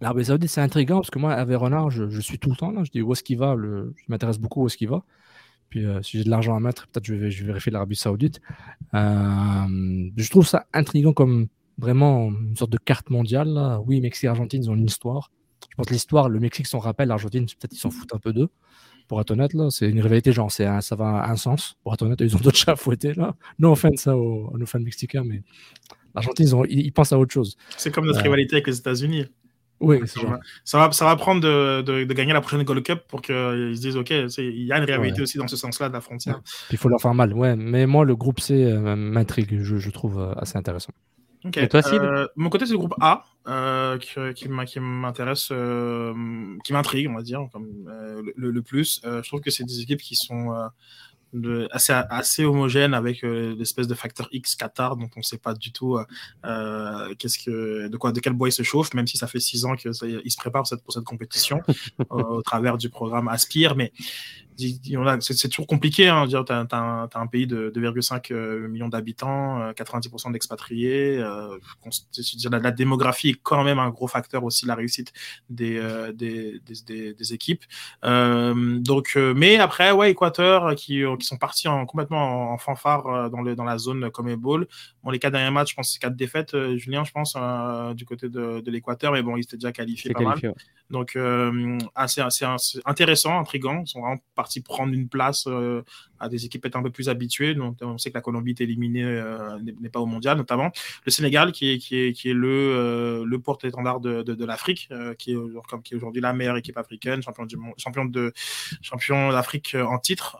[0.00, 2.70] L'Arabie Saoudite, c'est intriguant parce que moi, avec Renard, je, je suis tout le temps
[2.70, 2.84] là.
[2.84, 3.94] Je dis où est-ce qu'il va le...
[3.96, 5.02] Je m'intéresse beaucoup où est-ce qu'il va.
[5.70, 7.96] Puis euh, si j'ai de l'argent à mettre, peut-être je vais, je vais vérifier l'Arabie
[7.96, 8.40] Saoudite.
[8.94, 11.48] Euh, je trouve ça intriguant comme
[11.78, 13.48] vraiment une sorte de carte mondiale.
[13.48, 13.80] Là.
[13.86, 15.30] Oui, Mexique et Argentine, ils ont une histoire.
[15.70, 18.32] Je pense que l'histoire, le Mexique s'en rappelle, l'Argentine, peut-être ils s'en foutent un peu
[18.32, 18.48] d'eux.
[19.06, 21.76] Pour être honnête, là, c'est une rivalité, genre, c'est un- ça va à un sens.
[21.82, 23.34] Pour être honnête, ils ont d'autres chats à fouetter, là.
[23.58, 25.42] Non offense ça aux, nos fans mexicains, mais
[26.14, 27.56] l'Argentine, ils, ont- ils- ils pensent à autre chose.
[27.76, 28.24] C'est comme notre Ouais.
[28.24, 29.26] rivalité avec les États-Unis.
[29.80, 32.82] Oui, Ça va, ça va, ça va prendre de, de- de gagner la prochaine Gold
[32.84, 33.34] Cup pour qu'ils
[33.76, 35.22] se disent ok, il y a une rivalité Ouais.
[35.22, 36.40] aussi dans ce sens-là de la frontière.
[36.42, 37.54] Puis il faut leur faire mal, ouais.
[37.54, 40.92] Mais moi, le groupe C euh, m'intrigue, je, je trouve euh, assez intéressant.
[41.56, 46.12] Et toi, Sid Euh, Mon côté, c'est le groupe A euh, qui, qui m'intéresse, euh,
[46.64, 49.00] qui m'intrigue, on va dire, comme, euh, le, le plus.
[49.04, 50.66] Euh, je trouve que c'est des équipes qui sont euh,
[51.32, 55.38] de- assez, assez homogènes avec euh, l'espèce de facteur X Qatar dont on ne sait
[55.38, 56.04] pas du tout euh,
[56.46, 59.40] euh, qu'est-ce que, de, quoi, de quel bois il se chauffe, même si ça fait
[59.40, 61.60] six ans qu'il se prépare pour cette, pour cette compétition
[62.00, 63.76] euh, au travers du programme Aspire.
[63.76, 63.92] Mais
[64.58, 66.08] c'est toujours compliqué.
[66.08, 71.18] Hein, tu as, as, un pays de 2,5 euh, millions d'habitants, 90% euh, d'expatriés.
[71.18, 71.58] Euh,
[72.50, 75.12] la, la, démographie est quand même un gros facteur aussi la réussite
[75.48, 77.64] des, euh, des, des, des, équipes.
[78.04, 83.42] Euh, donc, mais après, ouais, Équateur qui, qui sont partis en, complètement en, fanfare dans,
[83.42, 84.66] le, dans la zone comme Bon,
[85.10, 87.34] les quatre derniers matchs, je pense c'est quatre défaites, Julien, je pense,
[87.94, 90.54] du côté de, de l'Équateur, mais bon, ils étaient déjà qualifiés pas mal.
[90.90, 91.18] Donc,
[91.94, 92.44] assez, assez,
[92.84, 93.82] intéressant, intriguant.
[93.84, 95.82] Ils sont vraiment partis prendre une place euh,
[96.20, 97.54] à des équipes un peu plus habituées.
[97.54, 100.70] Donc, on sait que la Colombie est éliminée, euh, n'est pas au mondial, notamment.
[101.04, 105.36] Le Sénégal, qui est, euh, le porte-étendard de l'Afrique, euh, qui est,
[105.68, 108.32] comme, qui est aujourd'hui la meilleure équipe africaine, champion, du, champion, de,
[108.82, 110.38] champion d'Afrique en titre.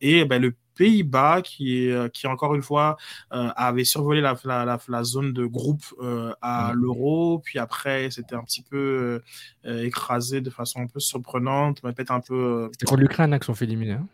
[0.00, 2.96] et ben, le Pays-Bas, qui, est, qui encore une fois
[3.32, 8.34] euh, avait survolé la, la, la, zone de groupe euh, à l'euro, puis après c'était
[8.34, 9.20] un petit peu
[9.66, 12.68] euh, écrasé de façon un peu surprenante, mais peut-être un peu.
[12.72, 13.92] C'était contre l'Ukraine qui sont fait éliminer.
[13.92, 14.06] Hein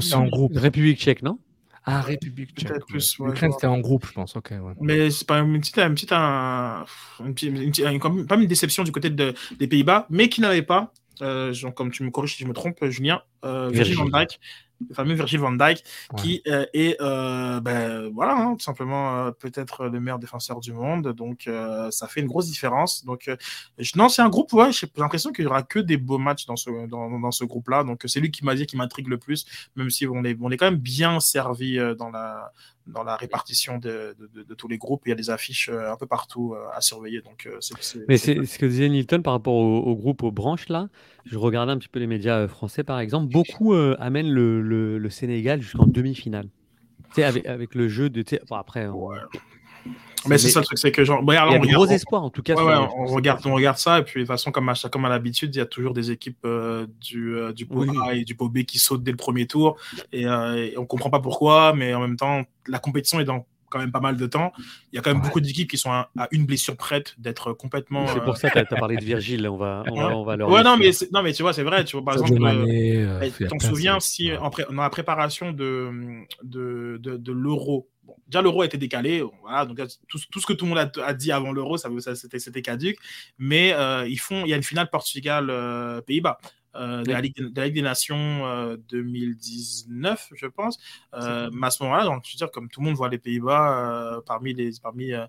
[0.00, 0.52] c'est en groupe.
[0.56, 1.38] République tchèque, non?
[1.84, 2.82] Ah, République tchèque.
[3.20, 4.36] L'Ukraine, c'était en groupe, je pense.
[4.36, 4.50] Ok.
[4.50, 4.74] Ouais.
[4.80, 6.84] Mais c'est pas une petite, une petite, un,
[7.20, 10.92] une, petite, une, pas une déception du côté de, des Pays-Bas, mais qui n'avait pas,
[11.22, 14.38] euh, comme tu me corriges si je me trompe, Julien, euh, Virgil van Dijk,
[14.86, 15.84] le fameux Virgil van Dijk,
[16.16, 20.72] qui euh, est, euh, ben, voilà, hein, tout simplement euh, peut-être le meilleur défenseur du
[20.72, 21.12] monde.
[21.12, 21.48] Donc,
[21.90, 23.04] ça fait une grosse différence.
[23.04, 23.30] Donc,
[23.96, 26.56] non, c'est un groupe, ouais, j'ai l'impression qu'il y aura que des beaux matchs dans
[26.56, 27.84] ce, dans, dans ce groupe-là.
[27.84, 30.50] Donc, c'est lui qui m'a dit, qui m'intrigue le plus, même si on est, on
[30.50, 32.52] est quand même bien servi dans la,
[32.88, 35.02] dans la répartition de, de, de, tous les groupes.
[35.06, 37.20] Il y a des affiches un peu partout à surveiller.
[37.20, 40.68] Donc, c'est, Mais c'est ce que disait Nilton par rapport au, au, groupe, aux branches,
[40.68, 40.88] là.
[41.24, 43.32] Je regardais un petit peu les médias français, par exemple.
[43.32, 46.48] Beaucoup amènent le le, le Sénégal jusqu'en demi-finale.
[47.16, 48.24] Avec, avec le jeu de.
[48.48, 48.86] Bon, après.
[50.28, 51.22] Mais c'est ça le truc, c'est que genre.
[51.26, 52.54] il y a de gros espoirs en tout cas.
[52.54, 55.04] Ouais, ouais, on, regarde, on regarde ça, et puis de toute façon, comme à, comme
[55.04, 58.24] à l'habitude, il y a toujours des équipes euh, du, euh, du pot A et
[58.24, 59.76] du pot B qui sautent dès le premier tour,
[60.12, 63.46] et, euh, et on comprend pas pourquoi, mais en même temps, la compétition est dans
[63.68, 64.52] quand même pas mal de temps.
[64.92, 68.06] Il y a quand même beaucoup d'équipes qui sont à, une blessure prête d'être complètement.
[68.08, 69.48] C'est pour ça que tu as parlé de Virgile.
[69.48, 71.62] On va, on va, on va leur ouais, non mais, non, mais tu vois, c'est
[71.62, 71.84] vrai.
[71.84, 75.90] Tu vois, par exemple, euh, eh, t'en souviens si en dans la préparation de,
[76.42, 77.88] de, de, de l'euro,
[78.28, 79.22] déjà l'euro a été décalé.
[79.42, 81.88] Voilà, donc tout, tout, ce que tout le monde a, a dit avant l'euro, ça,
[82.00, 82.98] ça c'était caduque.
[83.38, 86.38] Mais euh, ils font, il y a une finale Portugal-Pays-Bas.
[86.42, 90.78] Euh, euh, de, la Ligue, de, la Ligue, des Nations euh, 2019, je pense.
[91.14, 94.20] Euh, mais à ce moment-là, je veux dire, comme tout le monde voit les Pays-Bas
[94.26, 95.28] parmi les, parmi ouais.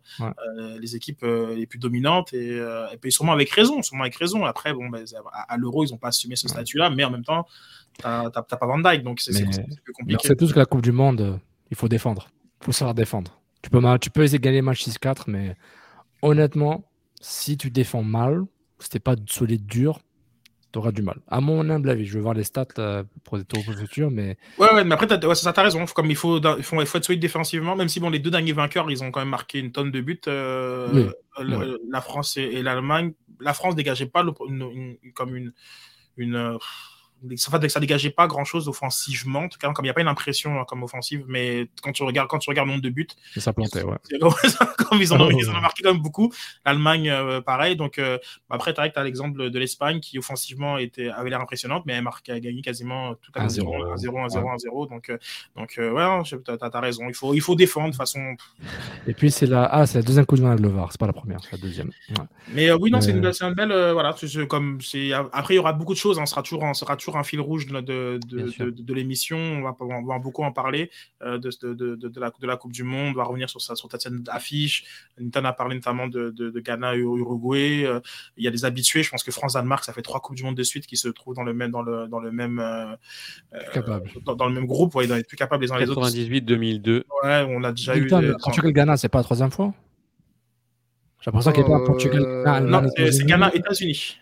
[0.80, 4.45] les équipes les plus dominantes, et, et puis sûrement avec raison, sûrement avec raison.
[4.45, 6.54] Après, bon, ben, à, à l'Euro, ils n'ont pas assumé ce ouais.
[6.54, 7.45] statut-là, mais en même temps,
[7.97, 9.45] tu n'as pas Van Dyke, donc c'est
[9.84, 10.28] plus compliqué.
[10.28, 11.39] C'est tout ce que la Coupe du Monde,
[11.72, 12.28] il faut défendre.
[12.62, 13.39] Faut savoir défendre.
[13.62, 15.55] Tu peux, tu peux essayer de gagner le match 6-4, mais
[16.22, 16.89] honnêtement,
[17.22, 18.45] si tu défends mal,
[18.80, 19.99] c'était pas solide dur,
[20.72, 21.20] tu auras du mal.
[21.28, 24.38] À mon humble avis, je vais voir les stats là, pour les tours futurs, mais.
[24.57, 25.86] Ouais, ouais, mais après, as, ouais, ça, t'as raison.
[25.86, 28.32] Comme il faut, il faut, il faut être solide défensivement, même si bon, les deux
[28.32, 30.22] derniers vainqueurs, ils ont quand même marqué une tonne de buts.
[30.28, 31.10] Euh, oui.
[31.43, 31.78] le, ouais.
[31.89, 33.14] La France et, et l'Allemagne.
[33.39, 35.53] La France dégageait pas le, une, une, comme une.
[36.18, 36.57] une
[37.26, 39.93] euh, ça, ça dégageait pas grand chose offensivement, en tout cas, comme il n'y a
[39.93, 42.89] pas une impression comme offensive, mais quand tu regardes, quand tu regardes le nombre de
[42.89, 43.07] buts,
[43.38, 43.97] ça plantait, ouais.
[44.89, 46.32] comme ils, ont, ils ont marqué quand même beaucoup.
[46.65, 47.76] L'Allemagne, euh, pareil.
[47.76, 48.17] Donc, euh,
[48.49, 52.39] après, tu as l'exemple de l'Espagne qui offensivement était, avait l'air impressionnante, mais elle a
[52.39, 55.17] gagné quasiment tout à 0 1 0 1 0 1 0 Donc, euh,
[55.55, 57.05] donc euh, ouais, tu as, as, raison.
[57.07, 58.36] Il faut, il faut défendre de façon.
[59.07, 61.13] Et puis, c'est la, ah, la deuxième coup de main de Levar, c'est pas la
[61.13, 61.89] première, c'est la deuxième.
[62.09, 62.26] Ouais.
[62.53, 63.91] Mais oui, non, c'est une, une, belle.
[63.93, 64.15] voilà,
[64.47, 64.80] comme
[65.34, 67.39] après, il y aura beaucoup de choses, on sera toujours, on sera toujours un fil
[67.39, 69.38] rouge de, de, de, de l'émission.
[69.38, 70.89] On va, on va, beaucoup en parler
[71.22, 73.14] euh, de, la, de la Coupe du Monde.
[73.16, 74.86] On va revenir sur, sa, sur ta scène d'affiche.
[75.20, 77.86] Nathan a parlé notamment de, Ghana et Uruguay.
[77.86, 77.99] Euh,
[78.38, 79.03] il y a des habitués.
[79.03, 81.36] Je pense que France-Danemark, ça fait trois Coupes du Monde de suite qui se trouvent
[81.36, 82.95] dans le même, dans le, dans le même, euh,
[84.26, 84.95] dans, dans, le même groupe.
[84.95, 86.01] Ouais, ils être plus capables les uns les autres.
[86.01, 87.05] 98, 2002.
[87.24, 88.07] Ouais, on a déjà eu.
[88.07, 89.74] Portugal-Ghana, c'est pas la troisième fois?
[91.22, 92.43] J'ai l'impression qu'il n'y a pas Portugal.
[92.45, 94.18] Ah, non, c'est Ghana-États-Unis.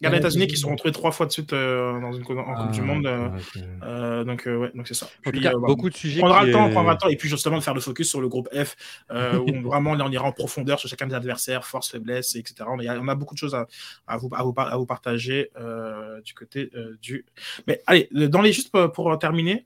[0.00, 2.44] Regarde les États-Unis qui se sont retrouvés trois fois de suite euh, dans une en
[2.46, 3.06] ah, Coupe du Monde.
[3.06, 3.64] Euh, okay.
[3.82, 5.08] euh, donc, ouais, donc c'est ça.
[5.22, 6.20] Puis, en tout cas, bah, beaucoup de sujets.
[6.20, 7.08] Prendra le temps, on prendra le temps.
[7.08, 8.76] Et puis, justement, de faire le focus sur le groupe F,
[9.10, 12.54] où vraiment, on ira en profondeur sur chacun des adversaires, force, faiblesse, etc.
[12.68, 13.66] On a, on a beaucoup de choses à,
[14.06, 15.50] à, vous, à, vous, à vous partager
[16.24, 16.70] du côté
[17.02, 17.24] du.
[17.66, 19.64] Mais allez, dans les juste pour, pour terminer,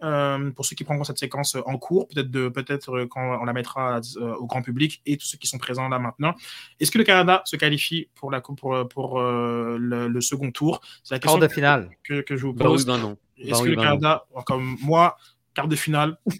[0.57, 4.01] pour ceux qui prendront cette séquence en cours, peut-être de peut-être quand on la mettra
[4.39, 6.35] au grand public et tous ceux qui sont présents là maintenant,
[6.81, 10.81] est-ce que le Canada se qualifie pour la coupe pour, pour le, le second tour.
[11.05, 11.91] C'est la question de finale.
[12.05, 12.87] Que, que, je vous pose.
[12.87, 13.17] Ben oui, ben non.
[13.39, 15.17] Est-ce ben que oui, le Canada, comme moi,
[15.55, 16.17] quart de finale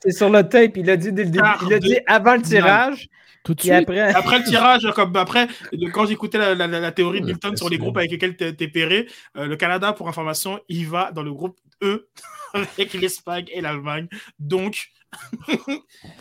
[0.00, 2.42] C'est sur le tape, il a dit dès le début, il a dit avant le
[2.42, 3.08] tirage.
[3.44, 3.72] Tout de suite.
[3.72, 5.46] après, Après le tirage, comme après,
[5.92, 8.66] quand j'écoutais la, la- la théorie de Milton sur les groupes avec lesquels t'es t'es
[8.66, 12.08] pairé, euh, le Canada, pour information, il va dans le groupe E
[12.54, 14.08] avec l'Espagne et l'Allemagne.
[14.40, 14.88] Donc,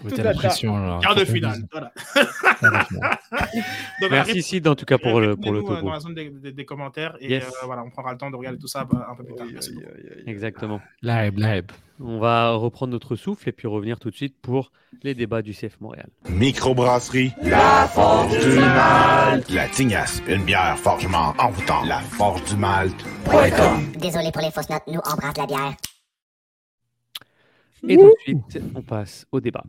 [0.04, 1.00] Vous Tout la pression, là.
[1.02, 1.60] quart de finale.
[1.72, 1.92] Voilà.
[4.02, 5.82] Donc, Merci Sid en tout cas pour le, pour le euh, topo.
[5.82, 7.44] dans la zone des, des- des commentaires et Yes.
[7.46, 9.48] euh, voilà, on prendra le temps de regarder tout ça bah, un peu plus tard.
[9.52, 9.76] Merci.
[10.28, 10.82] Exactement.
[11.02, 11.66] Live, live.
[12.02, 14.72] On va reprendre notre souffle et puis revenir tout de suite pour
[15.04, 16.08] les débats du CF Montréal.
[16.30, 17.32] Microbrasserie.
[17.42, 19.50] La Forge du Malte.
[19.50, 21.86] La Tignasse, une bière forgement envoûtante.
[21.88, 23.06] La Forge du Malte.
[23.98, 25.74] Désolé pour les fausses notes, nous on brasse la bière.
[27.88, 29.64] Et tout de suite, on passe au débat.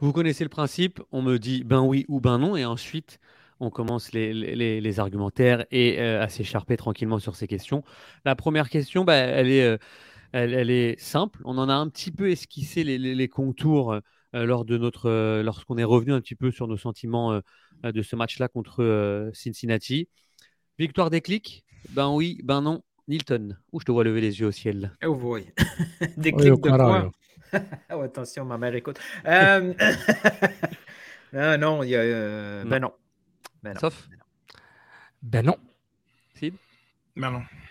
[0.00, 3.18] Vous connaissez le principe, on me dit ben oui ou ben non, et ensuite
[3.60, 7.82] on commence les, les- les argumentaires et euh, à s'écharper tranquillement sur ces questions.
[8.24, 9.78] La première question, bah, elle, est, euh,
[10.30, 11.40] elle, elle est simple.
[11.44, 14.00] On en a un petit peu esquissé les, les- les contours euh,
[14.32, 17.40] lors de notre, euh, lorsqu'on est revenu un petit peu sur nos sentiments euh,
[17.84, 20.08] euh, de ce match-là contre euh, Cincinnati.
[20.78, 21.64] Victoire des clics?
[21.90, 22.82] Ben oui, ben non.
[23.08, 24.92] Nilton, où je te vois lever les yeux au ciel.
[25.02, 25.46] Oh boy.
[26.18, 27.10] Des Oui, clics de quoi?
[27.92, 28.98] oh, attention, ma mère écoute.
[29.26, 29.72] Euh,
[31.34, 32.00] ah, non, il y a.
[32.00, 32.92] euh, Ben non.
[33.62, 33.80] Ben non.
[33.80, 34.08] Sauf?
[35.22, 35.56] Ben non.
[36.34, 36.54] Sid
[37.16, 37.42] Mais non.
[37.42, 37.67] Ah Ben non.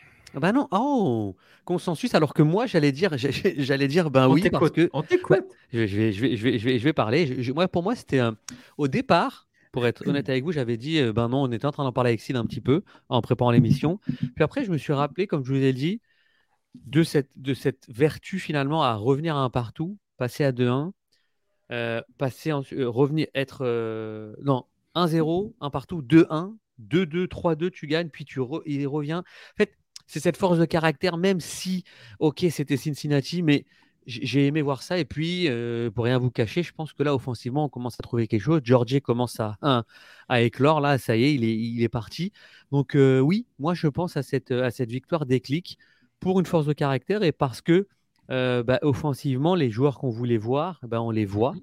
[0.72, 5.02] Oh Consensus, alors que moi, j'allais dire, j'allais dire ben On oui, parce que On
[5.04, 5.46] t'écoute.
[5.72, 7.42] je vais, je vais, je vais, je vais, je vais, parler.
[7.44, 8.38] Je- moi, pour moi, c'était un-
[8.78, 11.72] au départ, pour être honnête avec vous, j'avais dit, euh, ben non, on était en
[11.72, 14.00] train d'en parler avec Sid un petit peu en préparant l'émission.
[14.36, 16.02] Puis après, je me suis rappelé, comme je vous ai dit,
[16.86, 20.94] de cette, de cette vertu finalement à revenir à un partout, passer à 2-1,
[21.72, 23.60] euh, passer en- euh, revenir, être.
[23.66, 24.66] euh, non,
[24.96, 29.16] 1-0, 1 partout, 2-1, 2-2, 3-2, tu gagnes, puis tu re- il revient.
[29.16, 29.24] En
[29.58, 29.74] fait,
[30.08, 31.84] c'est cette force de caractère, même si,
[32.20, 33.66] ok, c'était Cincinnati, mais
[34.08, 34.98] j'ai aimé voir ça.
[34.98, 38.04] Et puis, euh, pour rien vous cacher, je pense que là, offensivement, on commence à
[38.04, 38.62] trouver quelque chose.
[38.64, 39.84] Georgie commence à, un,
[40.30, 40.80] à éclore.
[40.82, 42.32] Là, ça y est, il est, il est parti.
[42.72, 45.78] Donc, euh, oui, moi, je pense à cette, à cette victoire déclic
[46.20, 47.88] pour une force de caractère et parce que,
[48.32, 51.54] euh, bah, offensivement, les joueurs qu'on voulait voir, bah, on les voit.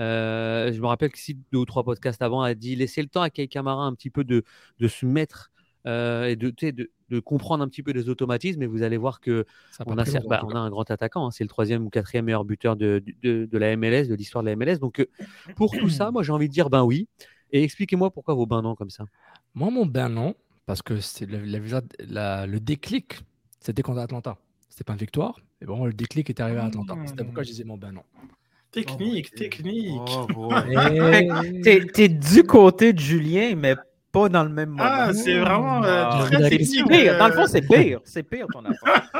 [0.00, 3.08] Euh, je me rappelle que si deux ou trois podcasts avant a dit laissez le
[3.08, 4.44] temps à Kei Kamara un petit peu de,
[4.78, 5.50] de se mettre
[5.86, 6.90] euh, et de,
[7.24, 9.46] comprendre un petit peu les automatismes et vous allez voir que
[9.78, 12.26] a on a, bah, on a un grand attaquant, hein, c'est le troisième ou quatrième
[12.26, 14.78] meilleur buteur de, de, de la MLS, de l'histoire de la MLS.
[14.78, 15.06] Donc, euh,
[15.56, 17.08] pour tout ça, moi j'ai envie de dire ben oui.
[17.50, 19.04] Et expliquez-moi pourquoi vos ben non comme ça.
[19.54, 20.34] Moi, mon ben non,
[20.66, 21.42] parce que c'est le,
[22.08, 23.20] la le déclic,
[23.60, 24.36] c'était contre Atlanta.
[24.68, 26.94] C'était pas une victoire, mais bon, le déclic est arrivé à Atlanta.
[27.06, 28.02] C'était pourquoi je disais mon ben non.
[28.70, 30.00] Technique, technique.
[30.36, 33.74] Oh, Et- T'es t'es du côté de Julien, mais
[34.12, 34.82] pas dans le même moment.
[34.84, 36.88] Ah, c'est vraiment euh, Ah, très technique.
[36.88, 37.18] pire.
[37.18, 38.00] Dans le fond, euh, c'est pire.
[38.04, 39.10] C'est pire ton affaire.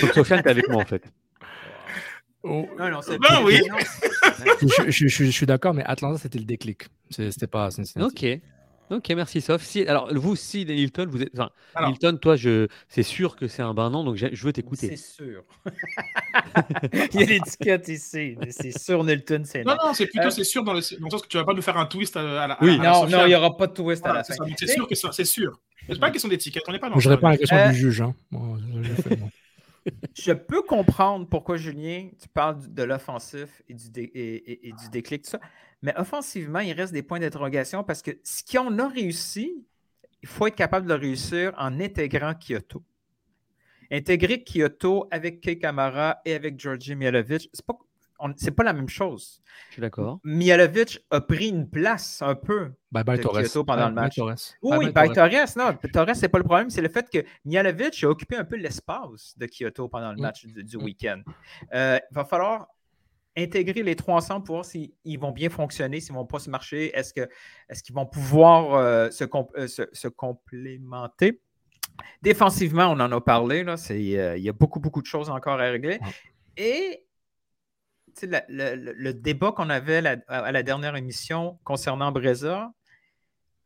[0.00, 1.02] Donc, Sofiane, t'es avec moi en fait.
[2.42, 3.42] Oh, Non, non, c'est Ben pire.
[3.44, 3.60] oui.
[3.68, 3.76] Non.
[4.86, 6.86] je, je- je- je suis d'accord, mais Atlanta, c'était le déclic.
[7.10, 8.10] C'était pas Cincinnati.
[8.36, 8.40] Ok.
[8.90, 9.62] Ok, merci Sof.
[9.62, 11.30] Si, alors, vous, si, Hilton, vous êtes.
[11.34, 11.90] Enfin, Alors.
[11.90, 12.66] Hilton, toi, je...
[12.88, 14.88] c'est sûr que c'est un ben non, donc je veux t'écouter.
[14.88, 15.44] C'est sûr.
[17.14, 18.36] Il y a l'étiquette ici.
[18.40, 19.92] mais C'est sûr, Nilton, c'est Non, non.
[19.94, 21.62] c'est plutôt Euh, c'est sûr dans le, dans le sens que tu vas pas nous
[21.62, 22.58] faire un twist à, à la.
[22.62, 22.78] Oui.
[22.80, 24.44] à Non, non, il n'y aura pas de twist à la c'est fin.
[24.58, 25.60] c'est sûr que c'est sûr.
[25.88, 27.68] C'est pas une question d'étiquette, on n'est pas dans je réponds à la question Euh,
[27.70, 28.00] du juge.
[28.02, 28.14] Hein.
[30.14, 34.72] Je- peux comprendre pourquoi, Julien, tu parles de l'offensif et, du dé- et, et- et
[34.72, 35.40] du déclic, tout ça.
[35.82, 39.64] Mais offensivement, il reste des points d'interrogation parce que ce qu'on a réussi,
[40.22, 42.82] il faut être capable de le réussir en intégrant Kyoto.
[43.90, 47.74] Intégrer Kyoto avec Kei Kamara et avec Georgi Mialovic, c'est pas,
[48.18, 49.40] on- c'est pas la même chose.
[49.68, 50.20] Je suis d'accord.
[50.24, 52.72] Mialovic a pris une place un peu.
[52.92, 53.40] Bye bye de Torres.
[53.42, 54.16] Kyoto pendant Bye le match.
[54.16, 54.34] Torres.
[54.62, 55.78] Oui, Bye by Torres, non.
[55.92, 56.68] Torres, c'est pas le problème.
[56.68, 60.22] C'est le fait que Mialovic a occupé un peu l'espace de Kyoto pendant le Mm.
[60.22, 61.22] match du, du week-end.
[61.72, 62.66] Euh, il va falloir
[63.38, 66.38] intégrer les trois ensemble pour voir s'ils ils vont bien fonctionner, s'ils ne vont pas
[66.38, 66.96] se marcher.
[66.96, 71.40] Est-ce qu'ils vont pouvoir euh, se, comp- euh, se- se complémenter?
[72.22, 73.64] Défensivement, on en a parlé.
[73.64, 75.98] Là, euh, il y a beaucoup, beaucoup de choses encore à régler.
[76.56, 77.04] Et
[78.22, 82.72] la- le, le- le débat qu'on avait la- à la dernière émission concernant Breza,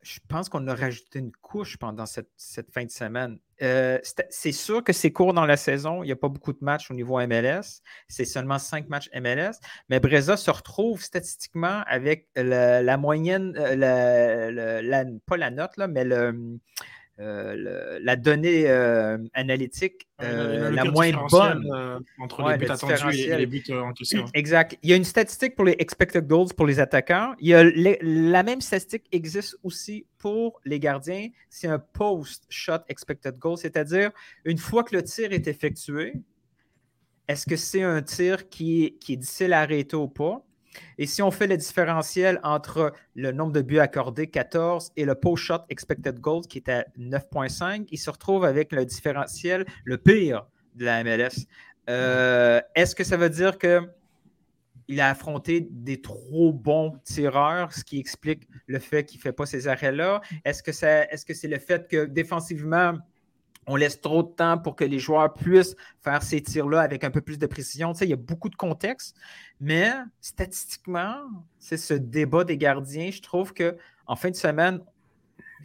[0.03, 3.39] je pense qu'on a rajouté une couche pendant cette, cette fin de semaine.
[3.61, 3.97] Euh,
[4.29, 6.03] c'est sûr que c'est court dans la saison.
[6.03, 7.81] Il n'y a pas beaucoup de matchs au niveau MLS.
[8.09, 9.53] C'est seulement cinq matchs MLS.
[9.89, 16.03] Mais Breza se retrouve statistiquement avec la, moyenne, euh, la- pas la note, là, mais
[16.03, 16.59] le,
[17.19, 22.01] euh, la donnée euh, analytique euh, la moins bonne.
[22.19, 24.17] entre Ouais, les buts attendus et- les buts encaissés.
[24.17, 24.25] ouais.
[24.33, 24.77] Exact.
[24.81, 27.35] Il y a une statistique pour les expected goals pour les attaquants.
[27.39, 27.63] Il y a
[28.01, 31.27] la même statistique existe aussi pour les gardiens.
[31.49, 34.09] C'est un post-shot expected goal, c'est-à-dire
[34.43, 36.13] une fois que le tir est effectué,
[37.27, 40.43] est-ce que c'est un tir qui est, qui est difficile à arrêter ou pas?
[40.97, 45.15] Et si on fait le différentiel entre le nombre de buts accordés, 14, et le
[45.15, 50.45] post-shot expected goals, qui est à 9,5, il se retrouve avec le différentiel le pire
[50.75, 51.47] de la MLS.
[51.89, 53.81] Euh, Est-ce que ça veut dire que
[54.89, 59.31] il a affronté des trop bons tireurs, ce qui explique le fait qu'il ne fait
[59.31, 60.21] pas ces arrêts-là?
[60.43, 62.97] Est-ce que c'est le fait que défensivement,
[63.67, 67.11] on laisse trop de temps pour que les joueurs puissent faire ces tirs-là avec un
[67.11, 67.93] peu plus de précision?
[67.93, 69.15] Tu sais, il y a beaucoup de contexte,
[69.59, 69.91] mais
[70.21, 71.15] statistiquement,
[71.59, 73.09] c'est ce débat des gardiens.
[73.11, 73.77] Je trouve que
[74.07, 74.79] en fin de semaine,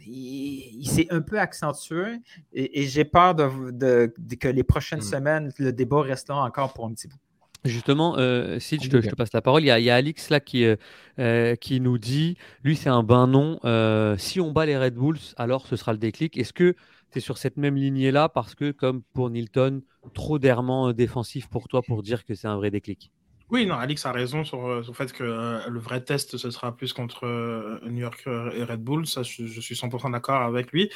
[0.05, 2.19] il, il s'est un peu accentué
[2.53, 5.01] et, et j'ai peur de, de- de- que les prochaines Hmm.
[5.01, 7.17] semaines, le débat reste là encore pour un petit bout.
[7.65, 9.63] Justement, euh, Sid, je te, je te passe la parole.
[9.63, 10.77] Il y a, il y a Alix là qui, euh,
[11.19, 14.95] euh, qui nous dit, lui c'est un bain non, euh, si on bat les Red
[14.95, 16.37] Bulls, alors ce sera le déclic.
[16.37, 16.75] Est-ce que
[17.11, 19.81] tu es sur cette même lignée-là parce que, comme pour Nilton,
[20.13, 23.11] trop d'errements défensifs pour toi pour dire que c'est un vrai déclic
[23.49, 26.37] Oui, non, Alix a raison sur, euh, sur le fait que euh, le vrai test,
[26.37, 29.07] ce sera plus contre euh, New York euh, et Red Bull.
[29.07, 30.89] Ça, je, je suis 100% d'accord avec lui.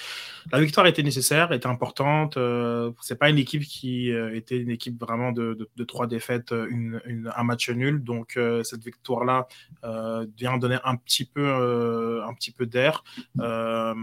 [0.52, 2.38] La victoire était nécessaire, était importante.
[2.38, 7.00] Euh, c'est pas une équipe qui euh, était une équipe vraiment de, trois défaites, euh,
[7.36, 8.04] un match nul.
[8.04, 9.48] Donc, euh, cette victoire-là
[9.84, 13.04] euh, vient donner un petit peu, euh, un petit peu d'air.
[13.40, 13.94] Euh,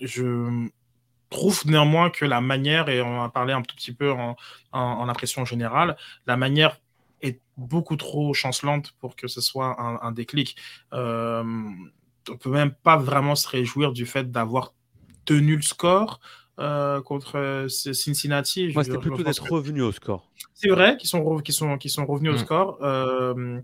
[0.00, 0.68] je
[1.32, 4.36] trouve néanmoins que la manière, et on en a parlé un tout petit peu en,
[4.72, 5.96] en, en impression générale,
[6.26, 6.78] la manière
[7.20, 10.56] est beaucoup trop chancelante pour que ce soit un, un déclic.
[10.92, 11.42] Euh,
[12.30, 14.74] on peut même pas vraiment se réjouir du fait d'avoir
[15.24, 16.20] tenu le score
[16.58, 18.70] euh, contre euh, Cincinnati.
[18.74, 20.30] Moi, c'était plutôt d'être que- revenu au score.
[20.54, 22.38] c'est vrai qu'ils sont, re- sont, qu'ils sont revenus au Mm.
[22.46, 22.78] score.
[22.82, 23.60] euh,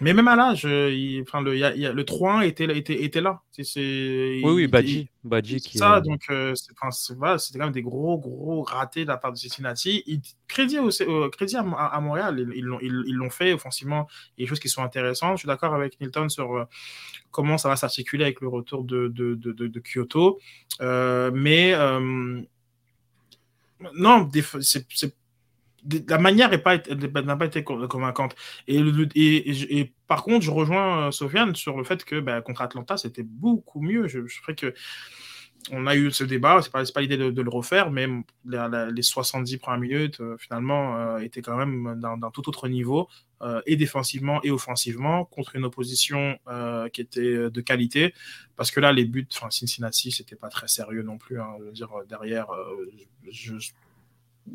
[0.00, 2.64] mais même à l'âge, il- enfin, le, y a- il y a- le 3-1 était,
[2.76, 3.40] était, était là.
[4.44, 5.08] Oui, oui, Badji.
[5.24, 5.78] Badji qui.
[5.78, 9.16] ça, donc euh, enfin, c'est- voilà, c'était quand même des gros, gros ratés de la
[9.16, 10.04] part de Cincinnati.
[10.48, 11.62] Crédit, au, euh, crédit à,
[12.00, 14.06] Montréal, ils, l'ont, ils, ils l'ont fait offensivement.
[14.36, 15.36] Il y a des choses qui sont intéressantes.
[15.36, 16.64] Je suis d'accord avec Nilton sur euh,
[17.30, 20.38] comment ça va s'articuler avec le retour de, de, de, de- Kyoto.
[20.80, 22.40] Euh, mais euh,
[23.94, 24.28] non,
[24.60, 24.86] c'est,
[26.08, 26.58] la manière n'a
[27.36, 28.34] pas été con- convaincante.
[28.68, 33.24] Et, par contre, je rejoins euh, Sofiane sur le fait que bah, contre Atlanta, c'était
[33.24, 34.06] beaucoup mieux.
[34.08, 34.74] Je, je ferais que
[35.72, 38.06] on a eu ce débat, c'est pas, pas l'idée de, le refaire, mais
[38.44, 43.08] les 70 premières minutes, euh, finalement, euh, étaient quand même d'un tout autre niveau,
[43.66, 46.38] et défensivement et offensivement, contre une opposition
[46.92, 48.14] qui était de qualité.
[48.54, 51.38] Parce que là, les buts, enfin, Cincinnati, c'était pas très sérieux non plus.
[51.40, 52.46] hein, je veux dire, derrière,
[53.28, 53.56] je,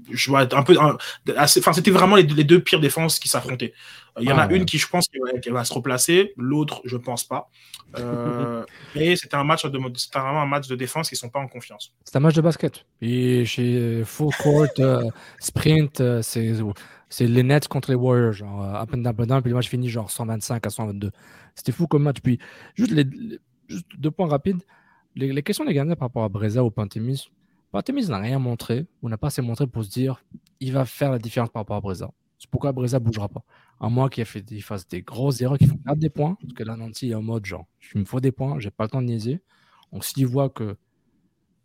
[0.09, 0.97] je vois un peu un-
[1.38, 3.73] assez- enfin c'était vraiment les, les deux pires défenses qui s'affrontaient
[4.18, 4.57] Euh, il y en Ah, a ouais.
[4.57, 7.49] une qui je pense qu'elle va, se replacer l'autre je pense pas
[7.97, 8.63] Euh,
[8.95, 11.47] mais c'était un match de c'était vraiment un match de défense qui sont pas en
[11.47, 12.85] confiance C'est un match de basket.
[13.01, 15.03] Et chez Full Court, euh,
[15.39, 16.53] Sprint, euh, c'est
[17.09, 18.31] c'est les Nets contre les Warriors.
[18.34, 20.69] Genre, euh, up and down, up and down, puis le match finit genre 125 à
[20.69, 21.11] 122.
[21.55, 22.18] C'était fou comme match.
[22.23, 22.39] Puis,
[22.76, 24.61] juste, les, les- juste deux points rapides.
[25.15, 27.30] Les, les questions des gardiens par rapport à Breza ou Pantémis.
[27.72, 30.23] Pantémis n'a rien montré, ou n'a pas assez montré pour se dire
[30.60, 32.11] il va faire la différence par rapport à Breza.
[32.38, 33.43] C'est pourquoi Breza ne bougera pas.
[33.80, 36.38] À moins qu'il fasse des grosses erreurs qui font perdre des points.
[36.41, 37.65] Parce que là, Nancy est en mode genre
[37.95, 39.41] il me faut des points, j'ai pas le temps de niaiser.
[39.91, 40.77] Donc, s'il voit que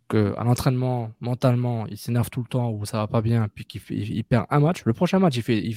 [0.07, 3.65] que à l'entraînement, mentalement, il s'énerve tout le temps ou ça va pas bien, puis
[3.65, 5.75] qu'il perd un match, le prochain match, il fait, il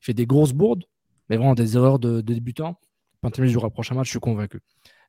[0.00, 0.84] fait, des grosses bourdes,
[1.28, 2.78] mais vraiment des erreurs de, de débutant.
[3.20, 4.60] Pantémis jouera le prochain match, je suis convaincu.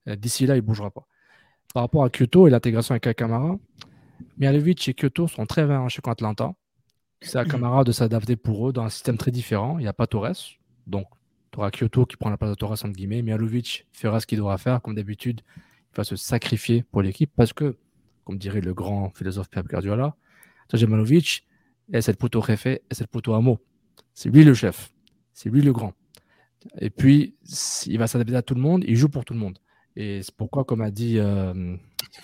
[0.08, 1.08] Euh, D'ici là, il bougera pas.
[1.74, 3.58] Par rapport à Kyoto et l'intégration avec Akamara,
[4.38, 6.54] Mihalovic et Kyoto sont très bien chez Atlanta.
[7.22, 9.80] C'est à Kamara de s'adapter pour eux dans un système très différent.
[9.80, 10.58] Il n'y a pas Torres.
[10.86, 11.08] Donc,
[11.52, 13.22] tu auras Kyoto qui prend la place de Torres, entre guillemets.
[13.22, 14.82] Mihalovic fera ce qu'il devra faire.
[14.82, 17.78] Comme d'habitude, il va se sacrifier pour l'équipe parce que,
[18.26, 20.16] comme dirait le grand philosophe Pep Guardiola,
[20.68, 21.48] Tajemanovic
[21.94, 23.60] est le poteau jefe, est le poteau amo.
[24.14, 24.92] C'est lui le chef.
[25.34, 25.94] C'est lui le grand.
[26.80, 27.36] Et puis,
[27.86, 28.84] il va s'adapter à tout le monde.
[28.88, 29.60] Il joue pour tout le monde.
[29.96, 31.76] Et c'est pourquoi, comme a dit, euh,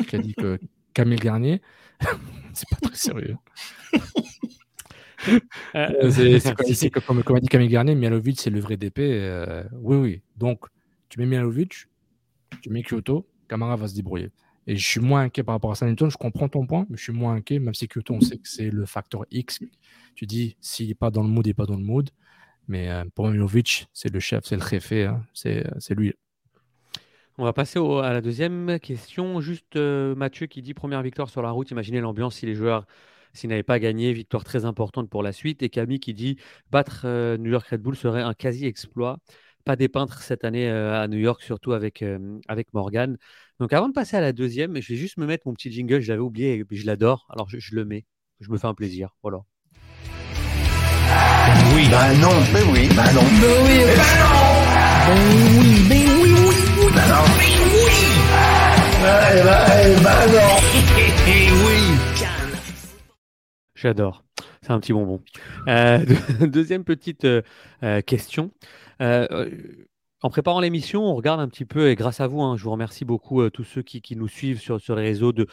[0.07, 0.59] qu'a dit que
[0.93, 1.61] Camille Garnier,
[2.53, 3.37] c'est pas très sérieux.
[5.75, 6.39] Euh, c'est-
[6.73, 6.89] c'est
[7.23, 8.99] comme, a dit Camille Garnier, Mialovic, c'est le vrai DP.
[9.01, 10.21] euh, oui, oui.
[10.35, 10.65] Donc,
[11.09, 11.85] tu mets Mialovic,
[12.61, 14.31] tu mets Kyoto, Camara va se débrouiller.
[14.67, 17.03] Et je suis moins inquiet par rapport à San Je comprends ton point, mais je
[17.03, 19.59] suis moins inquiet, même si Kyoto, on sait que c'est le facteur X.
[20.15, 22.09] Tu dis, s'il n'est pas dans le mood, il n'est pas dans le mood.
[22.67, 26.13] Mais euh, pour moi, Milovic, c'est le chef, c'est le réfé, hein, c'est c'est lui.
[27.37, 29.41] On va passer au- à la deuxième question.
[29.41, 31.71] Juste euh, Mathieu qui dit première victoire sur la route.
[31.71, 32.85] Imaginez l'ambiance si les joueurs,
[33.33, 35.63] s'ils n'avaient pas gagné, victoire très importante pour la suite.
[35.63, 36.37] Et Camille qui dit
[36.71, 39.17] battre euh, New York Red Bull serait un quasi-exploit.
[39.65, 43.17] Pas des peintres cette année euh, à New York, surtout avec, euh, avec Morgan.
[43.59, 45.99] Donc avant de passer à la deuxième, je vais juste me mettre mon petit jingle.
[46.01, 47.27] Je l'avais oublié et puis je l'adore.
[47.29, 48.05] Alors je, je le mets.
[48.39, 49.15] Je me fais un plaisir.
[49.23, 49.39] Voilà.
[51.75, 51.87] Oui.
[51.89, 52.29] Ben non.
[52.53, 52.87] Ben oui.
[52.95, 53.21] Ben non.
[53.21, 54.51] Ben oui, ben non.
[55.07, 55.17] Ben
[55.59, 56.30] oui, ben oui,
[61.65, 61.97] oui.
[63.75, 64.25] J'adore.
[64.61, 65.23] C'est un petit bonbon.
[65.69, 66.05] Euh,
[66.39, 67.41] deux- deuxième petite euh,
[67.83, 68.51] euh, question.
[68.99, 72.71] En préparant l'émission, on regarde un petit peu, et grâce à vous, hein, je vous
[72.71, 75.47] remercie beaucoup, tous ceux qui, nous suivent sur, les réseaux, de,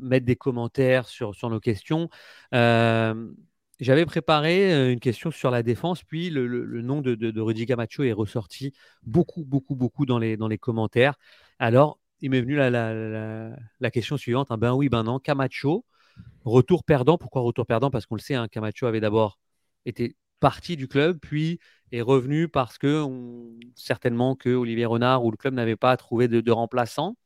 [0.00, 2.08] mettre des commentaires sur nos questions.
[3.80, 6.46] J'avais préparé une question sur la défense, puis le,
[6.82, 8.72] nom de, Rudy Camacho est ressorti
[9.02, 11.14] beaucoup, beaucoup, beaucoup dans les, dans les commentaires.
[11.58, 14.50] Alors, il m'est venu la, la, question suivante.
[14.50, 15.18] hein, ben oui, ben non.
[15.18, 15.84] Camacho,
[16.44, 17.18] Retour perdant.
[17.18, 17.90] Pourquoi retour perdant?
[17.90, 19.38] Parce qu'on le sait, hein, Camacho avait d'abord
[19.86, 21.58] été parti du club, puis
[21.90, 23.06] est revenu parce que
[23.76, 27.16] certainement que Olivier Renard ou le club n'avait pas trouvé de, de remplaçant.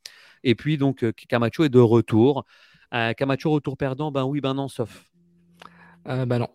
[0.45, 2.45] Et puis donc euh, Camacho est de retour.
[2.95, 5.11] Euh, Camacho retour perdant, ben oui, ben non, sauf
[6.09, 6.49] Euh, bah non.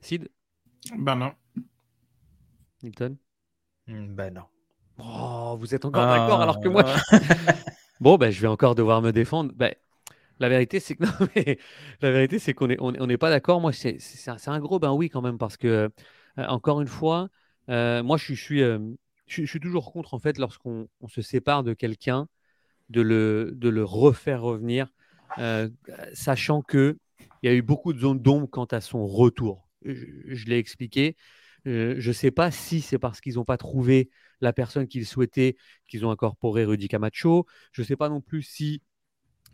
[0.00, 0.28] Sid,
[0.96, 1.32] Ben non.
[2.82, 3.16] Nilton.
[3.86, 4.44] Hmm, Ben non.
[4.98, 6.18] Oh, vous êtes encore Ah.
[6.18, 6.84] d'accord alors que moi.
[6.84, 7.16] je-
[8.00, 9.52] Bon, ben, je vais encore devoir me défendre.
[9.54, 9.74] Ben,
[10.38, 11.58] la vérité, c'est que non, mais
[12.00, 13.60] la vérité, c'est qu'on est, on on n'est pas d'accord.
[13.60, 15.68] Moi, c'est c'est un, un gros ben oui quand même parce que
[16.38, 17.28] euh, encore une fois,
[17.68, 18.78] euh, moi, je suis, je suis, euh,
[19.26, 22.26] je suis- je suis toujours contre en fait lorsqu'on on se sépare de quelqu'un,
[22.88, 24.92] de le, de le refaire revenir,
[25.38, 25.68] euh,
[26.14, 26.96] sachant que
[27.42, 29.68] il y a eu beaucoup de zones d'ombre quant à son retour.
[29.84, 31.16] Je, l'ai expliqué.
[31.66, 34.10] Euh, je ne sais pas si c'est parce qu'ils n'ont pas trouvé
[34.40, 35.56] la personne qu'ils souhaitaient
[35.88, 37.46] qu'ils ont incorporé Rudy Camacho.
[37.72, 38.82] Je ne sais pas non plus si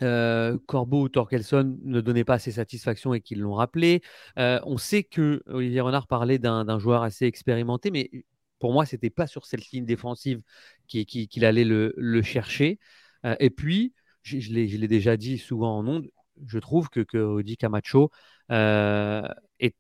[0.03, 4.03] euh, Corbeau ou Torkelson ne donnaient pas assez satisfaction et qu'ils l'ont rappelé.
[4.39, 8.11] Euh, on sait que Olivier Renard parlait d'un joueur assez expérimenté, mais
[8.59, 10.43] pour moi, c'était pas sur cette ligne défensive
[10.87, 12.79] qui- qui- qu'il allait le, chercher.
[13.25, 16.11] Euh, et puis, je l'ai déjà dit souvent en ondes,
[16.47, 18.11] je trouve que, que Rudy Camacho
[18.51, 19.27] euh,
[19.61, 19.75] est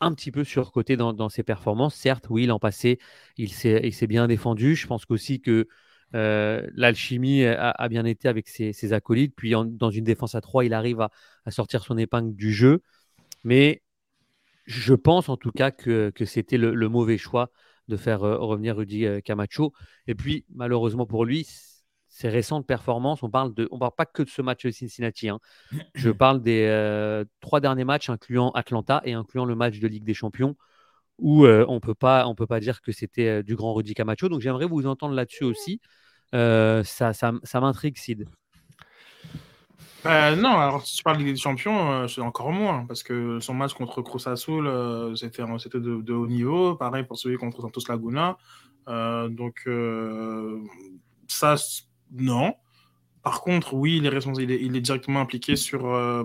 [0.00, 1.94] un petit peu surcoté dans, ses performances.
[1.94, 2.98] Certes, oui, l'an passé,
[3.36, 4.74] il s'est bien défendu.
[4.74, 5.68] Je pense qu'aussi que
[6.14, 9.34] euh, l'alchimie a, bien été avec ses, acolytes.
[9.36, 11.10] Puis dans une défense à 3, il arrive à,
[11.50, 12.82] sortir son épingle du jeu.
[13.44, 13.82] Mais
[14.66, 17.50] je pense en tout cas que, c'était le, mauvais choix
[17.88, 19.72] de faire euh, revenir Rudy Camacho.
[20.06, 21.46] Et puis, malheureusement pour lui,
[22.12, 25.30] ses récentes performances, on parle de, on parle pas que de ce match de Cincinnati.
[25.30, 25.40] hein.
[25.94, 30.04] Je parle des euh, trois derniers matchs, incluant Atlanta et incluant le match de Ligue
[30.04, 30.54] des Champions,
[31.16, 33.94] où euh, on peut pas, on peut pas dire que c'était euh, du grand Rudy
[33.94, 34.28] Camacho.
[34.28, 35.80] Donc j'aimerais vous entendre là-dessus aussi.
[36.32, 38.26] Ça, ça, ça m'intrigue, Sid.
[40.04, 43.40] Euh, non, alors si tu parles de Ligue des Champions, c'est encore moins, parce que
[43.40, 44.70] son match contre Cruz Azul,
[45.16, 46.74] c'était de, de haut niveau.
[46.76, 48.36] Pareil pour celui contre Santos Laguna.
[48.86, 49.66] Donc,
[51.26, 51.56] ça,
[52.12, 52.54] non.
[53.22, 56.24] Par contre, oui, il est, responsable, il est, il est directement impliqué sur, euh,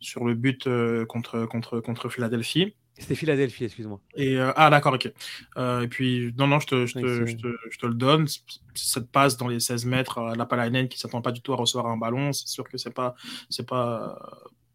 [0.00, 2.74] sur le but euh, contre, contre, contre Philadelphie.
[2.98, 4.00] C'était Philadelphie, excuse-moi.
[4.16, 5.06] Et, euh, ah, d'accord, ok.
[5.06, 8.26] Et puis, non, non, je te, je te, je te, je te le donne.
[8.74, 11.92] Cette passe dans les 16 mètres, la Palainen qui s'attend pas du tout à recevoir
[11.92, 13.14] un ballon, c'est sûr que c'est pas,
[13.50, 14.18] c'est pas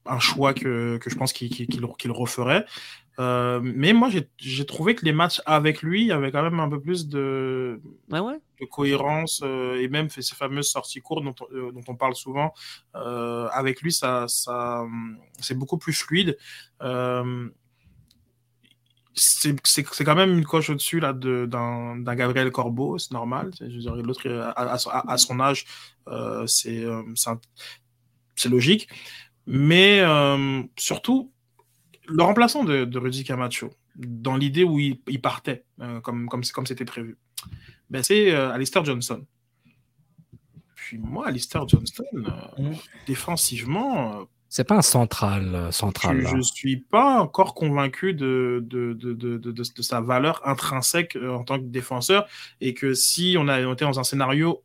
[0.06, 2.66] un choix que, que je pense qu'il qu'il- qu'il referait.
[3.20, 6.80] Euh, mais moi, j'ai trouvé que les matchs avec lui, avait quand même un peu
[6.82, 7.80] plus de,
[8.12, 8.40] Ah ouais?
[8.60, 11.96] de cohérence euh, et même fait ces fameuses sorties courtes dont, on- euh, dont on
[11.96, 12.54] parle souvent.
[12.94, 14.86] Avec lui, ça, ça,
[15.40, 16.38] c'est beaucoup plus fluide.
[19.14, 23.52] C'est quand même une coche au-dessus d'un Gabriel Corbeau, c'est normal.
[23.60, 25.66] Je veux l'autre à, à- à son âge,
[26.48, 26.86] c'est
[28.50, 28.88] logique.
[29.48, 31.32] Mais euh, surtout,
[32.08, 36.44] le remplaçant de, de Rudy Camacho, dans l'idée où il, il partait, euh, comme comme
[36.44, 37.18] comme c'était prévu,
[37.90, 39.26] ben, c'est euh, Alistair Johnson.
[40.76, 42.22] Puis moi, Alistair Johnston, euh,
[42.62, 42.74] Mm.
[43.08, 46.26] défensivement, euh, C'est pas un central, central.
[46.28, 50.42] je ne suis pas encore convaincu de, de, de, de, de, de- de sa valeur
[50.46, 52.28] intrinsèque en tant que défenseur
[52.60, 54.64] et que si on a été dans un scénario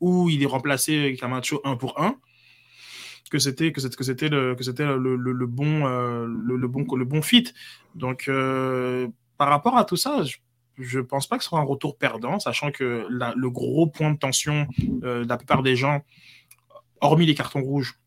[0.00, 2.16] où il est remplacé Camacho un pour un,
[3.28, 7.22] que c'était que c'était le que c'était le, le, bon euh, le, bon le bon
[7.22, 7.44] fit.
[7.94, 10.36] Donc euh, par rapport à tout ça, je,
[10.78, 14.18] je pense pas que ce soit un retour perdant, sachant que le gros point de
[14.18, 14.66] tension
[15.02, 16.02] euh, de la plupart des gens,
[17.00, 17.98] hormis les cartons rouges,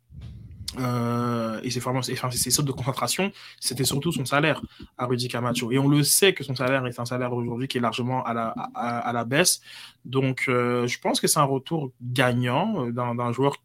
[1.63, 4.61] et ses, enfin, ses sautes de concentration, c'était surtout son salaire
[4.97, 5.69] à Rudy Camacho.
[5.73, 8.33] Et on le sait que son salaire est un salaire aujourd'hui qui est largement à
[8.33, 9.61] la, à, la baisse.
[10.05, 13.57] Donc, je pense que c'est un retour gagnant d'un joueur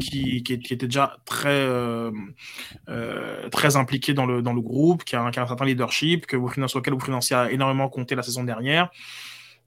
[0.00, 2.10] qui, était déjà très, euh,
[2.88, 6.36] euh, très impliqué dans le, dans le groupe, qui a, un certain leadership, que
[6.66, 8.90] sur lequel Financier a énormément compté la saison dernière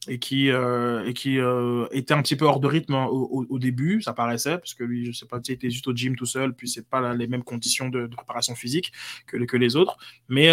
[0.08, 4.58] et qui, euh, était un petit peu hors de rythme au, au, début, ça paraissait,
[4.58, 6.88] parce que lui, je sais pas, il était juste au gym tout seul, puis c'est
[6.88, 8.92] pas les mêmes conditions de, de, préparation physique
[9.26, 9.98] que, que les autres.
[10.30, 10.52] Mais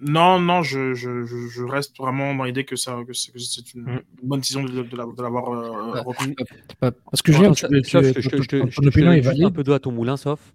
[0.00, 4.02] non, non, je, je, je, reste vraiment dans l'idée que, ça, que c'est une mmh.
[4.24, 6.34] bonne décision de, de l'avoir euh, repris.
[6.80, 9.44] Parce que je, ton opinion est valide.
[9.44, 10.52] un peu d'eau à ton moulin, sauf.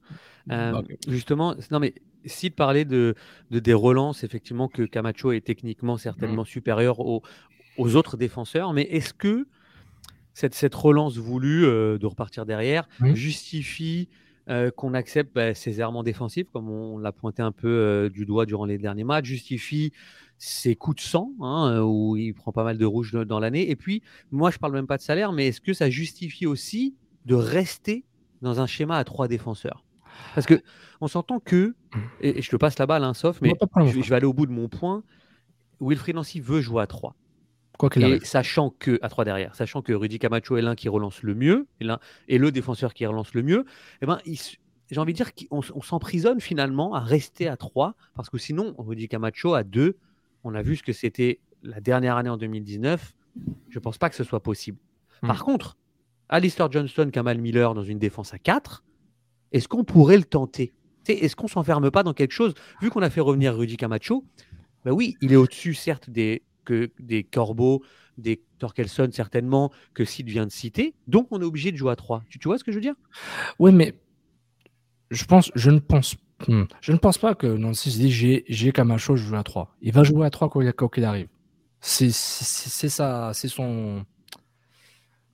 [0.52, 0.98] Euh, okay.
[1.08, 1.94] Justement, non mais
[2.26, 3.16] si de parler de,
[3.50, 6.48] de, des relances, effectivement, que Camacho est techniquement certainement mmh.
[6.48, 7.24] supérieur au,
[7.78, 8.74] aux autres défenseurs.
[8.74, 9.48] Mais est-ce que
[10.34, 14.10] cette, cette, relance voulue euh, de repartir derrière justifie
[14.50, 18.26] euh, qu'on accepte bah, ces errements défensifs, comme on l'a pointé un peu euh, du
[18.26, 19.92] doigt durant les derniers matchs, justifie
[20.38, 23.70] ses coups de sang, hein, où il prend pas mal de rouge dans l'année.
[23.70, 24.02] Et puis,
[24.32, 26.96] moi, je parle même pas de salaire, mais est-ce que ça justifie aussi
[27.26, 28.06] de rester
[28.42, 29.86] dans un schéma à trois défenseurs?
[30.34, 30.62] Parce que
[31.02, 31.76] on s'entend que,
[32.22, 33.54] et, et, je te passe la balle, hein, sauf, mais
[33.86, 35.04] je, je, vais aller au bout de mon point.
[35.80, 37.16] Wilfried Nancy veut jouer à 3.
[37.80, 38.26] Quoi et arrive.
[38.26, 41.66] sachant que, à 3 derrière, sachant que Rudy Camacho est l'un qui relance le mieux,
[41.80, 43.66] et, l'un, et le défenseur qui relance le mieux,
[44.02, 44.38] eh ben, il,
[44.92, 48.76] j'ai envie de dire qu'on on s'emprisonne finalement à rester à 3, parce que sinon,
[48.78, 49.96] Rudy Camacho à 2,
[50.44, 53.14] on a vu ce que c'était la dernière année en 2019,
[53.70, 54.78] je ne pense pas que ce soit possible.
[55.22, 55.28] Hmm.
[55.28, 55.78] Par contre,
[56.28, 58.84] Alistair Johnston, Kamal Miller dans une défense à 4,
[59.54, 60.74] est-ce qu'on pourrait le tenter?
[61.08, 62.54] Est-ce qu'on ne s'enferme pas dans quelque chose?
[62.82, 64.26] Vu qu'on a fait revenir Rudy Camacho,
[64.84, 67.84] ben oui, il est au-dessus, certes, des, que des Corbeaux,
[68.20, 70.94] des Torkelson certainement, que Sid vient de citer.
[71.08, 72.24] Donc on est obligé de jouer à 3.
[72.30, 72.94] Tu, tu vois ce que je veux dire?
[73.58, 73.96] Oui, mais
[75.10, 76.16] je pense, je ne pense,
[76.48, 79.76] hmm, je ne pense pas que Nancy se dit j'ai, Camacho, je joue à 3.
[79.82, 81.28] Il va jouer à 3 quoi, quoi qu'il arrive.
[81.82, 84.06] C'est, c'est, ça, c'est son.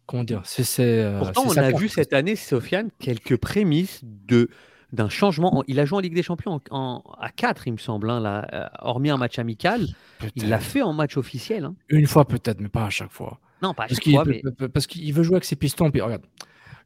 [0.06, 4.50] Comment dire c'est, c'est, Pourtant, on a vu cette année, Sofiane, quelques prémices de,
[4.96, 5.64] d'un changement.
[5.68, 8.20] Il a joué en Ligue des Champions en, en, à 4, il me semble, hein,
[8.20, 9.88] là, euh, hormis un match amical.
[10.36, 11.66] Il l'a fait en match officiel.
[11.66, 11.76] Hein.
[11.90, 13.40] Une fois peut-être, mais pas à chaque fois.
[13.62, 14.26] Non, pas à parce chaque fois.
[14.26, 14.42] Mais...
[14.70, 15.92] Parce qu'il veut jouer avec ses pistons.
[15.92, 16.24] Puis, regarde,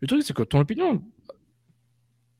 [0.01, 1.01] le truc, c'est que ton opinion,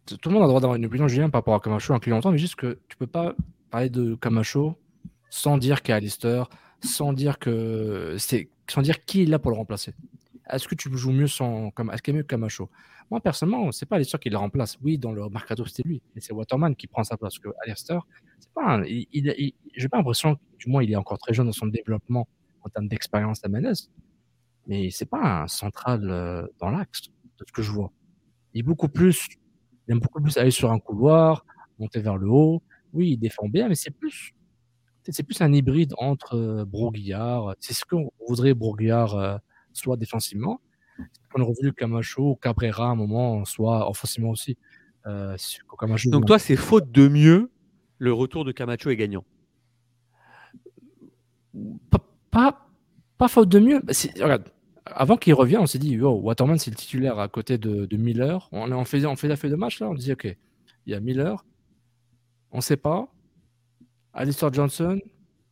[0.06, 2.12] tout le monde a le droit d'avoir une opinion, Julien, par rapport à Camacho inclus
[2.12, 3.36] longtemps, mais juste que tu peux pas
[3.70, 4.78] parler de Camacho
[5.30, 6.50] sans dire qu'à Alistair,
[6.82, 9.94] sans dire que c'est, sans dire qui est là pour le remplacer.
[10.50, 12.70] Est-ce que tu joues mieux sans, comme, est-ce qu'il est mieux que Camacho
[13.12, 14.78] Moi, personnellement, c'est pas Alistair qui le remplace.
[14.82, 17.38] Oui, dans le mercato, c'était lui, mais c'est Waterman qui prend sa place.
[17.38, 18.06] Parce que Alistair,
[18.40, 21.34] c'est pas, un, il, il, il j'ai pas l'impression, du moins, il est encore très
[21.34, 22.28] jeune dans son développement
[22.62, 23.74] en termes d'expérience à Menez,
[24.68, 27.08] mais c'est pas un central euh, dans l'axe
[27.38, 27.92] de ce que je vois.
[28.54, 29.28] Il est beaucoup plus
[29.90, 31.46] il aime beaucoup plus aller sur un couloir,
[31.80, 32.62] monter vers le haut.
[32.94, 34.34] Oui, il défend bien, mais c'est plus,
[35.04, 37.56] c'est plus un hybride entre euh, Broguillard.
[37.60, 39.38] C'est ce qu'on voudrait Broguillard euh,
[39.74, 40.62] soit défensivement.
[41.36, 44.58] On aurait voulu Camacho ou Cabrera à un moment soit offensivement aussi.
[45.06, 45.38] Euh,
[45.80, 47.52] Camacho, Donc, toi, c'est faute de mieux,
[47.98, 49.24] le retour de Camacho est gagnant.
[51.90, 52.00] Pas,
[52.32, 52.68] pas,
[53.18, 53.82] pas faute de mieux.
[54.22, 54.52] Regarde,
[54.86, 57.98] avant qu'il revienne, on s'est dit, oh, Waterman, c'est le titulaire à côté de, de
[57.98, 58.50] Miller.
[58.52, 59.90] On, on, fait, on fait la feuille de match, là.
[59.90, 60.26] On disait, OK,
[60.86, 61.46] il y a Miller.
[62.52, 63.08] On ne sait pas.
[64.14, 65.00] Alistair Johnson,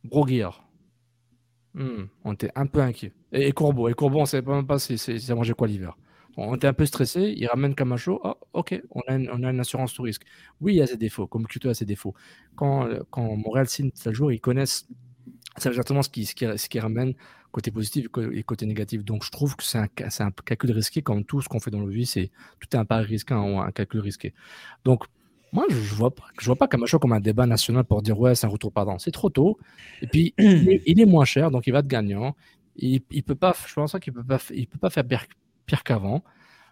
[0.04, 0.48] Broguier.
[1.74, 3.12] Hmm, on était un peu inquiet.
[3.32, 3.48] Et, et.
[3.48, 5.96] Et Courbeau, on ne savait même pas si ça mangeait quoi l'hiver.
[6.36, 7.34] On était un peu stressé.
[7.36, 8.20] Il ramène Camacho.
[8.22, 10.22] Oh, OK, on a, une, assurance tout risque.
[10.60, 12.14] Oui, il y a ses défauts, comme Cuto a ses défauts.
[12.54, 14.86] Quand, quand Montréal signe sa jour, ils connaissent
[15.58, 17.14] c'est exactement ce qui, ce, qui, ramène
[17.50, 19.04] côté positif et côté négatif.
[19.04, 19.88] Donc, je trouve que c'est un,
[20.20, 22.30] un, calcul risqué, comme tout ce qu'on fait dans la vie, c'est
[22.60, 24.34] tout est un pari risqué, un, calcul risqué.
[24.84, 25.04] Donc,
[25.52, 28.18] moi, je ne vois pas, je vois pas Camacho comme un débat national pour dire
[28.20, 28.98] ouais, c'est un retour pardon.
[28.98, 29.58] C'est trop tôt.
[30.02, 32.36] Et puis, il, est, il, est, moins cher, donc il va être gagnant.
[32.78, 35.26] Il, il peut pas, je pense qu'il peut pas, il peut pas faire pire,
[35.66, 36.24] pire qu'avant.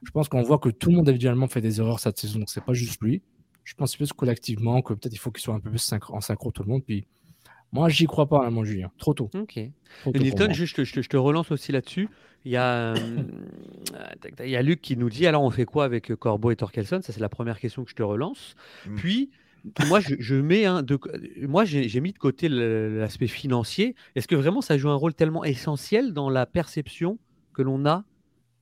[0.02, 2.50] Je pense qu'on voit que tout le monde individuellement fait des erreurs cette saison, donc
[2.50, 3.22] c'est pas juste lui.
[3.64, 6.52] Je pense plus collectivement que peut-être il faut qu'il soit un peu plus en synchro
[6.52, 6.84] tout le monde.
[6.84, 7.06] Puis
[7.72, 8.92] moi, j'y crois pas, hein, mon Julien.
[8.98, 9.28] Trop tôt.
[9.34, 9.58] Ok.
[10.02, 12.08] Trop tôt Nilton, je, je, je, te relance aussi là-dessus.
[12.44, 13.24] Il y, a, euh,
[14.44, 17.02] il y a Luc qui nous dit alors on fait quoi avec Corbeau et Torkelson?
[17.02, 18.54] Ça, c'est la première question que je te relance.
[18.86, 18.94] Mm.
[18.94, 19.30] Puis,
[19.86, 20.98] moi, je, mets de,
[21.46, 23.94] moi, j'ai mis de côté l'aspect financier.
[24.14, 27.18] Est-ce que vraiment ça joue un rôle tellement essentiel dans la perception
[27.54, 28.04] que l'on a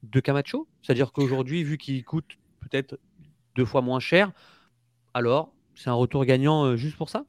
[0.02, 0.68] de Camacho?
[0.82, 2.98] C'est-à-dire qu'aujourd'hui, vu qu'il coûte peut-être
[3.56, 4.32] deux fois moins cher,
[5.12, 7.24] alors c'est un retour gagnant euh, juste pour ça?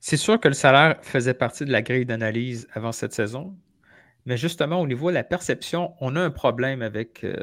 [0.00, 3.56] C'est sûr que le salaire faisait partie de la grille d'analyse avant cette saison,
[4.26, 7.36] mais justement, au niveau de la perception, on a un problème avec, euh,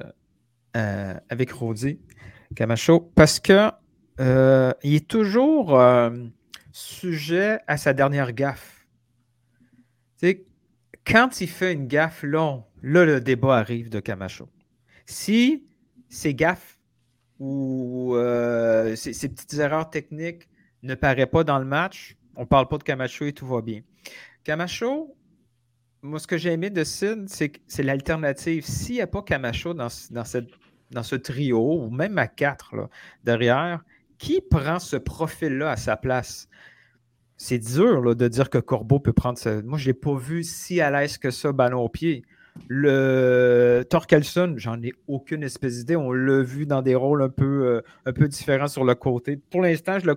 [0.75, 1.99] euh, avec Rodi.
[2.55, 3.71] Camacho, parce que
[4.21, 6.11] euh, il est toujours euh,
[6.71, 8.85] sujet à sa dernière gaffe.
[11.03, 14.47] Quand il fait une gaffe, là, là, le débat arrive de Camacho.
[15.07, 15.63] Si
[16.09, 16.79] ses gaffes
[17.39, 20.47] ou euh, ces petites erreurs techniques
[20.83, 23.61] ne paraissent pas dans le match, on ne parle pas de Camacho et tout va
[23.61, 23.81] bien.
[24.43, 25.17] Camacho,
[26.03, 28.65] moi, ce que j'ai aimé de Sid, c'est l'alternative.
[28.65, 30.23] S'il n'y a pas Camacho dans, dans,
[30.91, 32.89] dans ce trio, ou même à quatre là,
[33.23, 33.83] derrière,
[34.21, 36.47] qui prend ce profil-là à sa place?
[37.37, 39.63] C'est dur là, de dire que Corbeau peut prendre ce.
[39.63, 42.23] Moi, je ne l'ai pas vu si à l'aise que ça, ballon au pied.
[42.67, 45.95] Le Torkelson, j'en ai aucune espèce d'idée.
[45.95, 49.37] On l'a vu dans des rôles un peu, euh, un peu différents sur le côté.
[49.37, 50.15] Pour l'instant, je le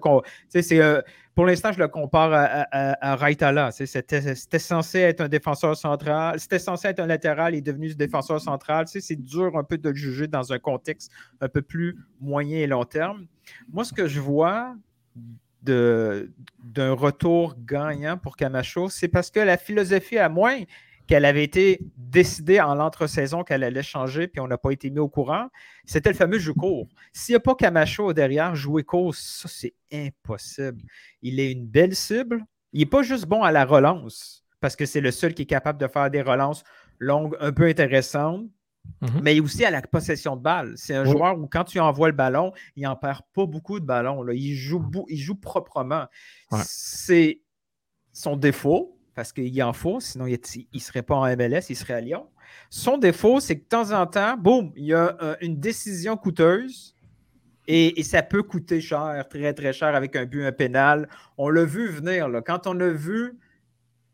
[0.48, 1.00] c'est, euh,
[1.34, 2.66] pour l'instant, je le compare à,
[3.00, 6.38] à, C'était, censé être un défenseur central.
[6.38, 7.54] C'était censé être un latéral.
[7.54, 8.86] Il est devenu ce défenseur central.
[8.86, 12.66] C'est dur un peu de le juger dans un contexte un peu plus moyen et
[12.66, 13.26] long terme.
[13.72, 14.76] Moi, ce que je vois
[15.62, 20.60] d'un retour gagnant pour Camacho, c'est parce que la philosophie, à moins
[21.06, 25.00] qu'elle avait été décidée en l'entre-saison qu'elle allait changer, puis on n'a pas été mis
[25.00, 25.48] au courant,
[25.84, 26.88] c'était le fameux jeu court.
[27.12, 30.82] S'il n'y a pas Camacho derrière, jouer court, ça, c'est impossible.
[31.22, 32.44] Il est une belle cible.
[32.72, 35.46] Il n'est pas juste bon à la relance, parce que c'est le seul qui est
[35.46, 36.64] capable de faire des relances
[36.98, 38.46] longues, un peu intéressantes,
[39.00, 39.20] Mhm.
[39.22, 40.74] mais aussi à la possession de balle.
[40.76, 41.12] C'est un Oui.
[41.12, 44.22] joueur où, quand tu envoies le ballon, il n'en perd pas beaucoup de ballons.
[44.22, 44.34] là.
[44.34, 46.06] Il, joue, bou- il joue proprement.
[46.50, 46.60] Ouais.
[46.64, 47.40] C'est
[48.12, 50.38] son défaut, parce qu'il en faut, sinon il
[50.72, 52.26] ne serait pas en MLS, il serait à Lyon.
[52.70, 56.16] Son défaut, c'est que de temps en temps, boum, il y a euh, une décision
[56.16, 56.94] coûteuse
[57.66, 61.08] et, et ça peut coûter cher, très très cher avec un but, un pénal.
[61.38, 62.28] On l'a vu venir.
[62.28, 62.42] Là.
[62.42, 63.38] Quand on a vu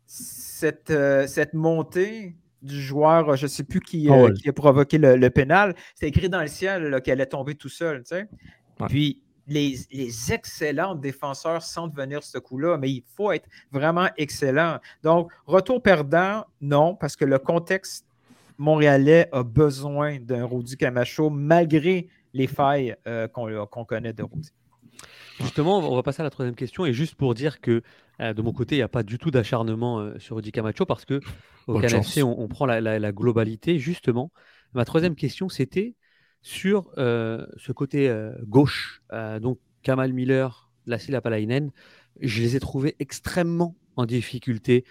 [0.05, 4.53] cette, euh, cette montée du joueur, je ne sais plus qui, euh, Oh, qui a
[4.53, 8.03] provoqué le, le pénal, c'est écrit dans le ciel qu'elle est tombée tout seul.
[8.03, 8.27] tu sais.
[8.79, 8.87] Ouais.
[8.87, 14.79] Puis les, les excellents défenseurs sentent venir ce coup-là, mais il faut être vraiment excellent.
[15.03, 18.05] Donc, retour perdant, non, parce que le contexte
[18.57, 24.51] montréalais a besoin d'un Rudy Camacho malgré les failles euh, qu'on qu'on connaît de Rudy.
[25.39, 26.85] Justement, on va passer à la troisième question.
[26.85, 27.81] Et juste pour dire que
[28.19, 30.85] euh, de mon côté, il n'y a pas du tout d'acharnement euh, sur Rudy Camacho
[30.85, 31.19] parce que
[31.67, 32.23] au Bonne KNFC, chance.
[32.23, 33.79] on, on prend la, la- la globalité.
[33.79, 34.31] Justement,
[34.73, 35.95] ma troisième question, c'était
[36.41, 39.01] sur euh, ce côté euh, gauche.
[39.13, 41.71] Euh, donc, Kamal Miller, Lassie Lapalainen,
[42.19, 44.85] je les ai trouvés extrêmement en difficulté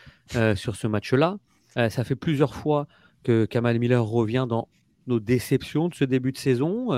[0.55, 1.39] sur ce match-là.
[1.75, 2.87] Ça fait plusieurs fois
[3.23, 4.69] que Kamal Miller revient dans
[5.07, 6.89] nos déceptions de ce début de saison,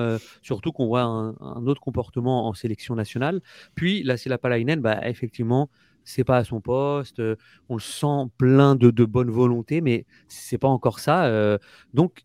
[0.41, 3.41] surtout qu'on voit un, autre comportement en sélection nationale.
[3.75, 5.69] Puis là, c'est la Palainen, bah, effectivement,
[6.05, 7.23] c'est pas à son poste.
[7.69, 11.59] on le sent plein de, de bonne volonté, mais c'est pas encore ça.
[11.93, 12.25] donc,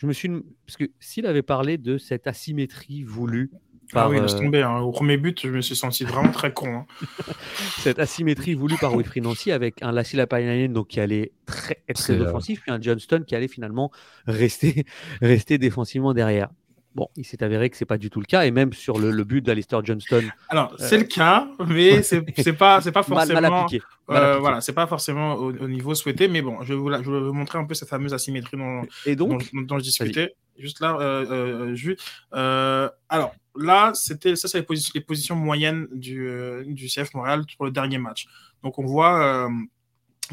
[0.00, 0.28] je me suis.
[0.66, 3.58] Parce que s'il avait parlé de cette asymétrie voulue Ah
[3.92, 4.62] par, oui, laisse euh, tomber.
[4.62, 4.78] hein.
[4.80, 6.74] Au premier but, je me suis senti vraiment très con.
[6.74, 6.86] hein.
[7.78, 12.00] cette asymétrie voulue par Wilfried Nancy avec un Lassie Lapalainen donc qui allait très, être
[12.00, 13.90] très offensif, puis un Johnston qui allait finalement
[14.26, 14.84] rester,
[15.20, 16.48] rester défensivement derrière.
[16.94, 19.12] Bon, il s'est avéré que c'est pas du tout le cas, et même sur le,
[19.12, 22.20] le but d'Alistair Johnston, Alors, c'est le cas, mais c'est
[22.52, 23.40] pas, pas mal, forcément.
[23.40, 23.84] mal appliqué.
[24.10, 24.40] euh, appliqué.
[24.40, 27.08] voilà, c'est pas forcément au, au niveau souhaité, mais bon, je vais vous, la- je
[27.10, 30.34] vais vous montrer un peu cette fameuse asymétrie dont, Et donc, dont je discutais.
[30.58, 31.94] Juste là, euh, euh.
[32.34, 37.14] Euh, alors, là, c'était ça, c'est les, posi- les positions moyennes du, euh, du CF
[37.14, 38.26] Montréal pour le dernier match.
[38.62, 39.48] Donc, on voit euh,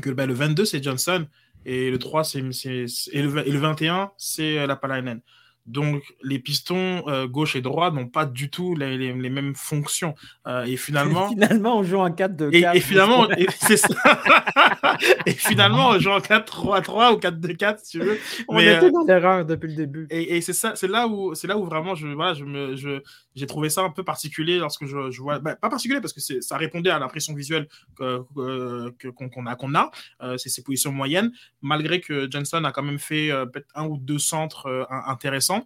[0.02, 1.28] que ben, le 22, c'est Johnson,
[1.66, 5.22] et le 3, c'est, et, et le 21, c'est euh, la Palainen.
[5.68, 9.54] Donc, les pistons euh, gauche et droit n'ont pas du tout les, les- les mêmes
[9.56, 10.16] fonctions.
[10.48, 12.54] Euh, et finalement, Finalement, on joue en 4-2-4.
[12.74, 13.90] et, et finalement, et, c'est ça.
[15.26, 18.18] et finalement, on joue en 4-3-3 ou 4-2-4, si tu veux.
[18.48, 20.08] on mais, était euh, dans l'erreur depuis le début.
[20.10, 22.76] Et, et c'est ça, c'est là où, c'est là où vraiment je, voilà, je me,
[22.76, 23.02] je,
[23.38, 26.58] j'ai trouvé ça un peu particulier lorsque je, vois, bah, pas particulier parce que ça
[26.58, 29.92] répondait à l'impression visuelle que, que- que- qu'on, qu'on a, qu'on a.
[30.24, 31.32] Euh, c'est ses positions moyennes,
[31.62, 35.04] malgré que Johnson a quand même fait euh, peut-être un ou deux centres euh, in-
[35.08, 35.66] intéressants.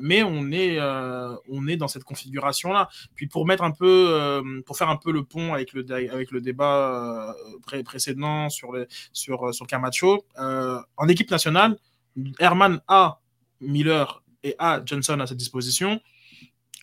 [0.00, 2.88] Mais on est, on est dans cette configuration là.
[3.14, 6.40] Puis pour mettre un peu, pour faire un peu le pont avec le, avec le
[6.40, 8.72] débat pré- précédent sur
[9.12, 11.78] sur, sur Camacho, en équipe nationale,
[12.38, 13.20] Herman a
[13.60, 16.00] Miller et a Johnson à sa disposition.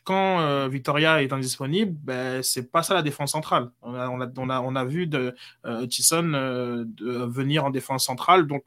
[0.03, 3.69] Quand euh, Victoria est indisponible, ben, c'est pas ça la défense centrale.
[3.81, 5.35] On a, on a, on a, on a vu de,
[5.65, 8.47] euh, euh, de venir en défense centrale.
[8.47, 8.63] Donc,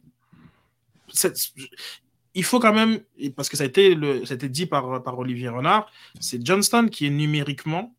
[2.35, 3.01] il faut quand même,
[3.37, 5.91] parce que ça a été, le, ça a été dit par, par Olivier Renard,
[6.21, 7.95] c'est Johnston qui est numériquement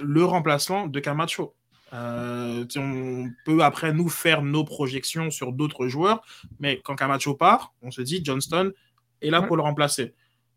[0.00, 1.54] le remplaçant de Camacho.
[1.92, 6.22] Euh, on peut après nous faire nos projections sur d'autres joueurs,
[6.58, 8.72] mais quand Camacho part, on se dit Johnston
[9.22, 9.46] est là Ouais.
[9.46, 10.14] pour le remplacer.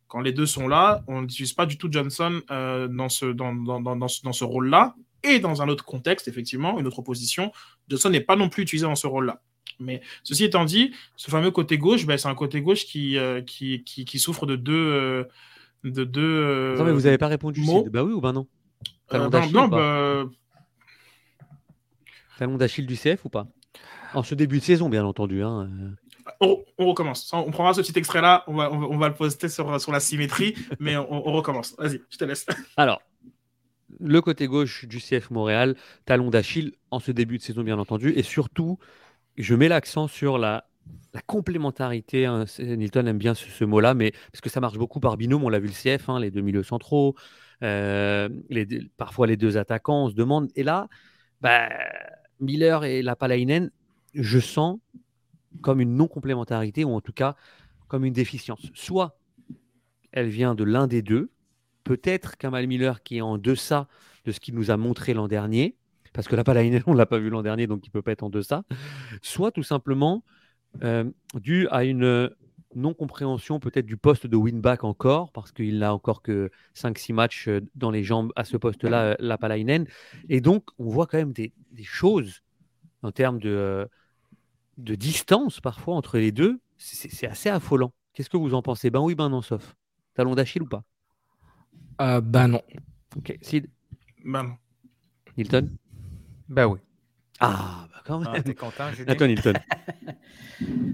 [0.07, 3.53] Quand les deux sont là, on n'utilise pas du tout Johnson euh, dans ce, dans,
[3.53, 4.95] dans, dans, dans ce, dans ce rôle-là.
[5.23, 7.51] Et dans un autre contexte, effectivement, une autre position,
[7.89, 9.41] Johnson n'est pas non plus utilisé dans ce rôle-là.
[9.79, 13.41] Mais ceci étant dit, ce fameux côté gauche, ben, c'est un côté gauche qui, euh,
[13.41, 14.73] qui, qui, qui souffre de deux.
[14.73, 15.23] euh,
[15.83, 17.61] de deux euh, Non, mais vous n'avez pas répondu.
[17.91, 18.47] Bah oui ou bah non?
[18.83, 20.25] Euh, Talon d'Achille non, bah,
[22.37, 23.47] Talon d'Achille du CF ou pas?
[24.13, 25.43] En ce début de saison, bien entendu.
[25.43, 25.69] hein.
[26.39, 27.31] On, recommence.
[27.33, 31.75] On prendra ce petit extrait-là, on va, le poster sur, la symétrie, mais on, recommence.
[31.77, 32.45] Vas-y, je te laisse.
[32.77, 33.01] Alors,
[33.99, 38.13] le côté gauche du CF Montréal, talon d'Achille en ce début de saison, bien entendu.
[38.15, 38.77] Et surtout,
[39.37, 40.65] je mets l'accent sur la,
[41.13, 42.25] la complémentarité.
[42.25, 42.45] hein.
[42.59, 45.43] Nilton aime bien ce, mot-là, mais parce que ça marche beaucoup par binôme.
[45.43, 47.15] On l'a vu le CF, hein, les deux milieux centraux,
[47.63, 48.29] euh,
[48.97, 50.05] parfois les deux attaquants.
[50.05, 50.49] On se demande.
[50.55, 50.87] Et là,
[51.41, 51.69] bah,
[52.39, 53.71] Miller et Lapalainen,
[54.13, 54.79] je sens
[55.61, 57.35] comme une non-complémentarité, ou en tout cas
[57.87, 58.61] comme une déficience.
[58.73, 59.17] Soit
[60.11, 61.29] elle vient de l'un des deux,
[61.83, 63.87] peut-être Kamal Miller qui est en deçà
[64.25, 65.75] de ce qu'il nous a montré l'an dernier,
[66.13, 68.01] parce que la Palainen, on ne l'a pas vu l'an dernier, donc il ne peut
[68.01, 68.63] pas être en deçà,
[69.21, 70.23] soit tout simplement
[70.83, 71.05] euh,
[71.35, 72.29] dû à une
[72.75, 77.61] non-compréhension peut-être du poste de winback encore, parce qu'il n'a encore que 5-6 matchs euh,
[77.75, 79.85] dans les jambes à ce poste-là, euh, la Palainen.
[80.29, 81.53] Et donc, on voit quand même des,
[81.83, 82.41] choses
[83.03, 83.85] en termes de, euh,
[84.77, 86.59] de distance parfois entre les deux.
[86.77, 87.91] C'est assez affolant.
[88.13, 88.89] Qu'est-ce que vous en pensez?
[88.89, 89.75] Ben oui, ben non, sauf.
[90.15, 90.83] Talon d'Achille ou pas?
[92.01, 92.61] Euh, ben non.
[93.15, 93.37] Ok.
[93.41, 93.67] Sid?
[94.25, 94.55] Ben non.
[95.37, 95.69] Hilton
[96.49, 96.79] Ben oui.
[97.39, 98.43] Ah, bah quand Ah, même.
[98.43, 99.13] T'es content, Julien?
[99.13, 99.53] Attends, Hilton.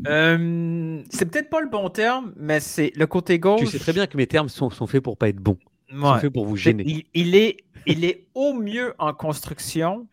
[0.07, 3.61] Euh, c'est peut-être pas le bon terme, mais c'est le côté gauche.
[3.61, 5.57] tu sais très bien que mes termes sont, sont faits pour pas être bons.
[5.89, 6.19] Ils sont Ouais.
[6.19, 6.83] faits pour vous gêner.
[6.85, 10.05] Il, il est, il est au mieux en construction,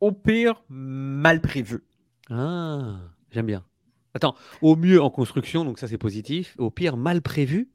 [0.00, 1.84] au pire mal prévu.
[2.30, 2.98] Ah,
[3.30, 3.64] j'aime bien.
[4.14, 6.54] Attends, au mieux en construction, donc ça c'est positif.
[6.58, 7.70] Au pire, mal prévu.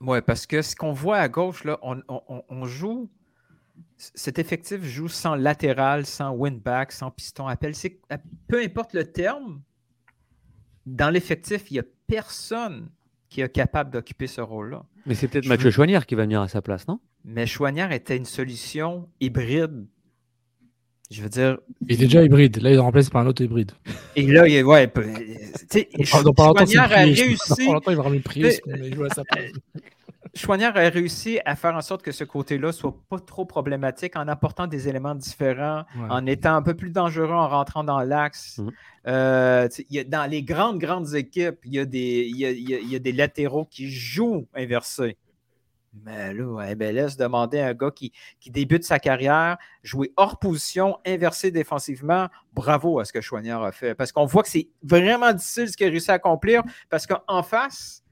[0.00, 3.10] Ouais, parce que ce qu'on voit à gauche, là, on, on- on- on joue.
[3.96, 7.74] Cet effectif joue sans latéral, sans win-back, sans piston appel.
[7.74, 8.00] C'est-
[8.48, 9.62] Peu importe le terme,
[10.86, 12.88] dans l'effectif, il n'y a personne
[13.28, 14.84] qui est capable d'occuper ce rôle-là.
[15.06, 17.00] Mais c'est peut-être Mathieu Choignard qui va venir à sa place, non?
[17.24, 19.86] Mais Chouanière était une solution hybride.
[21.14, 22.60] Je veux dire, Il est déjà hybride.
[22.60, 23.70] Là, il est remplacé par un autre hybride.
[24.16, 25.06] et là, il, ouais, peut-
[25.70, 27.38] tu sais, Chouanière a réussi.
[27.48, 29.52] Dans pas longtemps, il va ramener Priest, Mais- mais il joue à sa place.
[30.34, 34.26] Chouanière a réussi à faire en sorte que ce côté-là soit pas trop problématique en
[34.26, 36.06] apportant des éléments différents, Ouais.
[36.10, 38.58] en étant un peu plus dangereux en rentrant dans l'axe.
[38.58, 38.70] Mhm.
[39.06, 42.50] Euh, y a- dans les grandes, grandes équipes, il y, a des, il, y a,
[42.50, 45.16] il y a- il y a des latéraux qui jouent inversés.
[46.02, 50.98] Mais là, MLS, demander à un gars qui, qui débute sa carrière, jouer hors position,
[51.06, 53.94] inversé défensivement, bravo à ce que Chouanière a fait.
[53.94, 57.42] Parce qu'on voit que c'est vraiment difficile ce qu'il a réussi à accomplir, parce qu'en
[57.42, 58.04] face,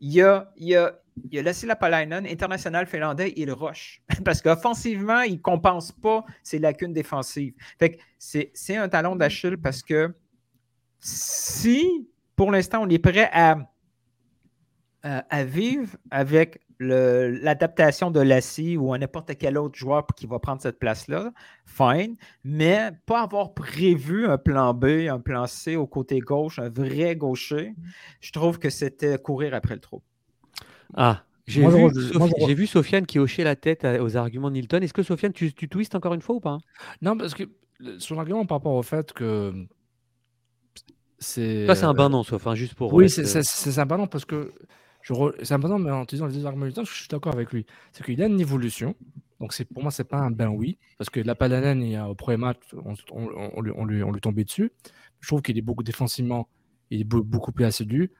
[0.00, 0.92] il y a, a,
[1.30, 4.02] il a Lassi Lapalainen, international finlandais, il rush.
[4.24, 7.54] Parce qu'offensivement, il ne compense pas ses lacunes défensives.
[7.78, 10.14] Fait que c'est, un talon d'Achille parce que
[11.00, 13.58] si, pour l'instant, on est prêt à,
[15.02, 20.62] à, vivre avec l'adaptation de Lassie ou à n'importe quel autre joueur qui va prendre
[20.62, 21.32] cette place-là,
[21.66, 26.68] fine, mais pas avoir prévu un plan B, un plan C au côté gauche, un
[26.68, 27.74] vrai gaucher,
[28.20, 30.02] je trouve que c'était courir après le trou.
[30.94, 34.80] Ah, j'ai vu, Sophie- Sofiane qui hochait la tête à- aux arguments de Nilton.
[34.82, 36.58] Est-ce que Sofiane, tu, tu twistes encore une fois ou pas?
[37.02, 37.44] Non, parce que
[37.98, 39.66] son argument par rapport au fait que
[41.18, 41.66] c'est.
[41.66, 42.92] Ça, c'est un euh, bain non, sauf, hein, juste pour.
[42.92, 44.52] Oui, c'est euh, c'est- un banon parce que
[45.14, 47.52] re- c'est banon, mais en utilisant les deux arguments du temps, je suis d'accord avec
[47.52, 47.66] lui.
[47.92, 48.94] C'est qu'il a une évolution.
[49.40, 50.78] Donc c'est pour moi, c'est pas un ben oui.
[50.98, 53.84] Parce que la Palanen, il y a, au premier match, on, on- on lui, on,
[53.84, 54.72] lui, on lui tombait dessus.
[55.20, 56.48] Je trouve qu'il est beaucoup défensivement,
[56.90, 58.12] il est beau- beaucoup plus assidu.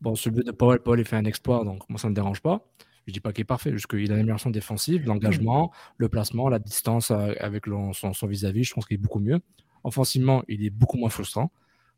[0.00, 2.10] Bon, sur le but de Powell, Paul il fait un exploit, donc moi ça ne
[2.10, 2.64] me dérange pas.
[3.06, 6.58] Je dis pas qu'il est parfait, juste qu'il a l'amélioration défensive, l'engagement, le placement, la
[6.58, 9.40] distance euh, avec le- son son vis-à-vis, je pense qu'il est beaucoup mieux.
[9.82, 11.50] Offensivement, il est beaucoup moins frustrant,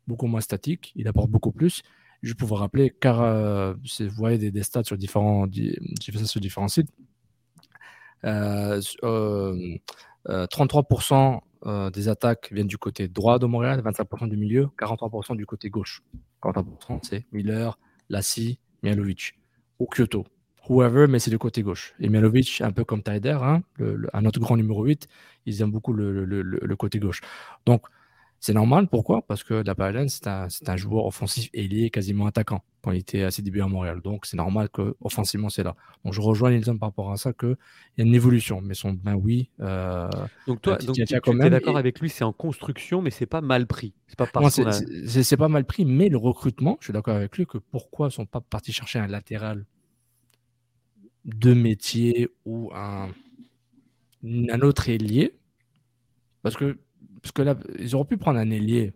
[0.07, 1.83] beaucoup moins statique, il apporte beaucoup plus.
[2.23, 5.45] Je peux vous rappeler, car euh, vous voyez des, stats sur différents,
[6.01, 6.89] sur différents sites,
[8.25, 9.77] euh, euh,
[10.29, 11.41] euh, 33%
[11.91, 16.01] des attaques viennent du côté droit de Montréal, 25% du milieu, 43% du côté gauche.
[16.41, 17.77] 43% c'est Miller,
[18.09, 19.33] Lassi, Mialovic
[19.79, 20.25] ou Kyoto.
[20.69, 21.93] Whoever, mais c'est du côté gauche.
[21.99, 23.61] Et Mialovic, un peu comme Taider, hein,
[24.13, 25.07] un autre grand numéro 8,
[25.45, 27.21] ils aiment beaucoup le- le côté gauche.
[27.65, 27.83] Donc,
[28.39, 28.87] c'est normal.
[28.87, 29.21] Pourquoi?
[29.25, 33.23] Parce que Lapalainen, c'est un, c'est un joueur offensif ailier, quasiment attaquant, quand il était
[33.23, 34.01] à ses débuts à Montréal.
[34.01, 35.75] Donc, c'est normal qu'offensivement, c'est là.
[36.05, 37.57] Donc, je rejoins Nilsson par rapport à ça, qu'il
[37.97, 38.61] y a une évolution.
[38.61, 39.49] Mais son ben oui.
[39.61, 40.07] euh,
[40.45, 43.25] Donc toi, Titi donc, tu, es d'accord et- avec lui, c'est en construction, mais c'est
[43.25, 43.93] pas mal pris.
[44.07, 47.35] C'est pas non, c'est- a- pas mal pris, mais le recrutement, je suis d'accord avec
[47.37, 49.65] lui que pourquoi ils sont pas partis chercher un latéral
[51.25, 53.09] deux métiers ou un,
[54.23, 55.33] un autre ailier?
[56.41, 56.77] Parce que,
[57.21, 58.93] parce que là, ils auraient pu prendre un ailier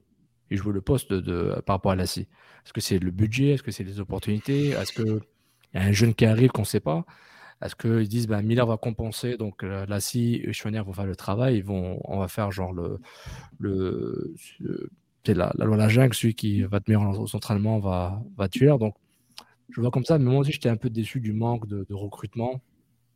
[0.50, 2.28] et jouer le poste de, par rapport à Lassie.
[2.66, 3.52] Est-ce que c'est le budget?
[3.52, 4.70] Est-ce que c'est les opportunités?
[4.70, 5.20] Est-ce qu'il
[5.74, 7.06] y a un jeune qui arrive qu'on ne sait pas?
[7.62, 11.16] Est-ce qu'ils disent ben, Miller va compenser, donc euh, Lassie et Schwanner vont faire le
[11.16, 13.00] travail, ils vont, on va faire genre le.
[13.60, 14.36] le
[15.24, 18.50] c'est la, la, loi la jungle, celui qui va te mettre au entraînement va, va
[18.50, 18.76] tuer.
[18.80, 18.96] Donc,
[19.70, 21.94] je vois comme ça, mais moi aussi, j'étais un peu déçu du manque de, de
[21.94, 22.62] recrutement.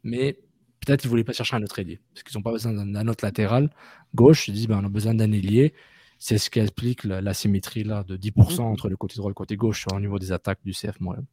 [0.04, 0.38] Mais
[0.86, 3.08] peut-être qu'ils ne voulaient pas chercher un autre ailier, parce qu'ils n'ont pas besoin d'un
[3.08, 3.70] autre latéral
[4.14, 4.48] gauche.
[4.48, 5.74] Ils disent ben, on a besoin d'un ailier.
[6.18, 8.62] C'est ce qui explique l'asymétrie là, de 10% mmh.
[8.62, 11.26] entre le côté droit et le côté gauche au niveau des attaques du CF Montréal.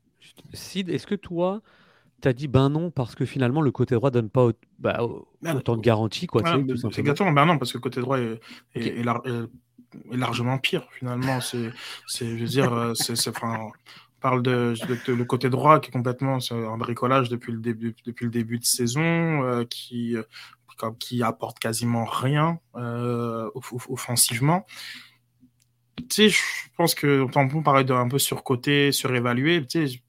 [0.53, 1.63] Sid, est-ce que toi,
[2.21, 5.01] tu as dit ben non parce que finalement le côté droit donne pas bah,
[5.55, 8.41] autant de garanties quoi, C'est exactement ben non parce que le côté droit est,
[8.75, 9.05] est,
[10.11, 11.41] largement pire finalement.
[11.41, 11.71] C'est,
[12.19, 13.33] je veux dire, euh, c'est,
[14.23, 14.75] parle de,
[15.09, 18.65] le côté droit qui est complètement un bricolage depuis le début, depuis le début de
[18.65, 20.17] saison, euh, qui
[20.99, 23.49] qui apporte quasiment rien euh,
[23.89, 24.67] offensivement.
[25.97, 26.41] Tu sais, je
[26.77, 29.65] pense que on paraît un peu surcoté, surévalué.
[29.67, 30.03] Tu sais,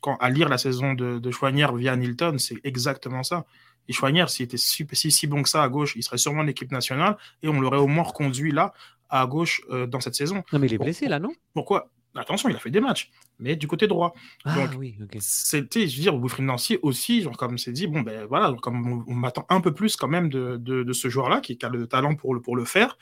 [0.00, 3.46] quand, à lire la saison de, de Chouanière via Nilton, c'est exactement ça.
[3.88, 6.70] Et Chouanière, s'il était si, si, bon que ça à gauche, il serait sûrement l'équipe
[6.70, 8.72] nationale et on l'aurait au moins reconduit là,
[9.08, 10.42] à gauche, euh, dans cette saison.
[10.52, 11.32] Non, mais il est blessé là, non?
[11.54, 11.90] Pourquoi?
[12.18, 14.14] Attention, il a fait des matchs, mais du côté droit.
[14.44, 18.00] Ah, Donc, oui, c'était, je veux dire, Wilfried Nancy aussi, genre, comme c'est dit, bon,
[18.00, 21.58] ben voilà, comme on, m'attend un peu plus quand même de, de, ce joueur-là, qui,
[21.62, 22.98] a le talent pour le, pour le faire.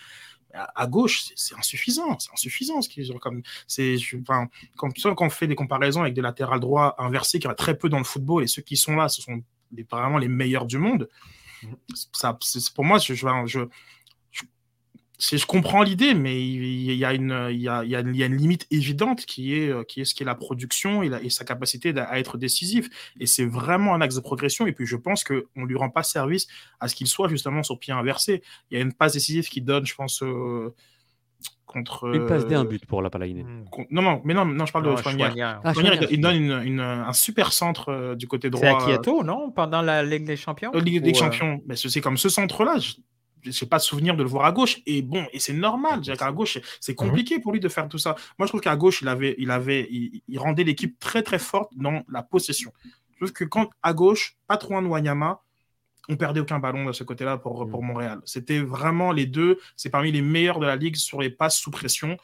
[0.74, 5.28] À, gauche, c'est insuffisant, c'est insuffisant ce qui genre, comme c'est enfin, quand, quand on
[5.28, 8.42] fait des comparaisons avec des latérales droits inversés qui a très peu dans le football
[8.42, 9.42] et ceux qui sont là, ce sont
[9.90, 11.10] vraiment les meilleurs du monde.
[11.62, 11.68] Mmh.
[12.12, 12.38] Ça,
[12.74, 13.58] pour moi, je, je,
[15.18, 18.36] je comprends l'idée, mais il y, a une, il, y a, il, y a, une
[18.36, 21.30] limite évidente qui est, euh, qui est ce qui est la production et, la, et
[21.30, 22.88] sa capacité à être décisif.
[23.18, 24.66] Et c'est vraiment un axe de progression.
[24.66, 26.46] Et puis je pense qu'on ne lui rend pas service
[26.80, 28.42] à ce qu'il soit justement sur pied inversé.
[28.70, 30.74] Il y a une passe décisive qui donne, je pense, euh,
[31.64, 32.14] contre.
[32.14, 33.42] Une passe d'un but pour la Palaine.
[33.42, 33.84] Hmm.
[33.90, 35.60] Non, non, mais non, non je parle de Soignard.
[35.64, 35.72] Ah,
[36.10, 38.80] il, donne une, une, un super centre euh, du côté droit.
[38.80, 39.50] C'est Akieto, non?
[39.50, 40.72] Pendant la Ligue des Champions?
[40.72, 41.62] Ligue des Champions.
[41.66, 42.76] Mais c'est comme ce centre-là
[43.50, 44.78] j'ai pas de souvenir de le voir à gauche.
[44.86, 46.00] Et bon, et c'est normal.
[46.20, 46.96] À gauche, c'est mhm.
[46.96, 48.14] compliqué pour lui de faire tout ça.
[48.38, 51.72] Moi, je trouve qu'à gauche, il avait, il avait, il, rendait l'équipe très très forte
[51.76, 52.72] dans la possession.
[53.12, 55.40] Je trouve que quand à gauche, pas trop de Wanyama,
[56.08, 57.70] on perdait aucun ballon de ce côté-là pour, mhm.
[57.70, 58.20] pour Montréal.
[58.24, 59.58] C'était vraiment les deux.
[59.76, 62.16] C'est parmi les meilleurs de la ligue sur les passes sous pression.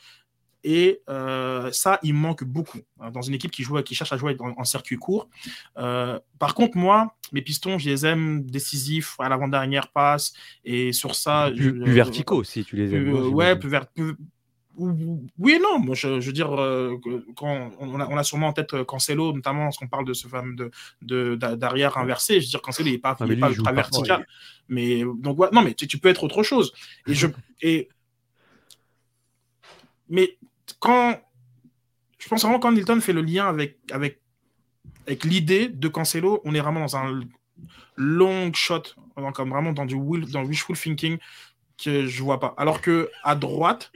[0.64, 4.16] Et euh, ça, il manque beaucoup hein, dans une équipe qui, joue, qui cherche à
[4.16, 5.28] jouer en, circuit court.
[5.78, 10.32] Euh, par contre, moi, mes pistons, je les aime décisifs à l'avant-dernière passe.
[10.64, 11.50] Et sur ça.
[11.54, 13.12] Plus, verticaux aussi, tu les aimes.
[13.32, 13.70] ouais, plus,
[14.78, 15.78] oui et non.
[15.78, 16.96] Moi, je, veux dire, euh,
[17.36, 20.70] quand on a, on a, sûrement en tête Cancelo, notamment lorsqu'on parle de ce fameux
[21.02, 22.40] de, d'arrière inversé.
[22.40, 24.26] Je veux dire, Cancelo, il n'est pas, ah, pas ultra vertical.
[24.68, 26.72] Mais donc, ouais, non, mais tu, tu, peux être autre chose.
[27.06, 27.26] Et je.
[27.64, 27.88] Et,
[30.08, 30.36] mais
[30.82, 31.16] quand
[32.18, 34.20] je pense vraiment quand Nilton fait le lien avec, avec,
[35.06, 37.20] avec l'idée de Cancelo, on est vraiment dans un
[37.96, 38.82] long shot,
[39.32, 39.96] comme vraiment dans du
[40.32, 41.18] dans wishful thinking
[41.82, 42.54] que je vois pas.
[42.58, 43.92] Alors que à droite,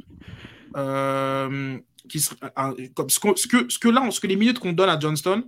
[0.77, 1.77] euh,
[2.09, 2.25] qui
[2.95, 5.45] comme ce, que, ce que là, ce que les minutes qu'on donne à Johnston,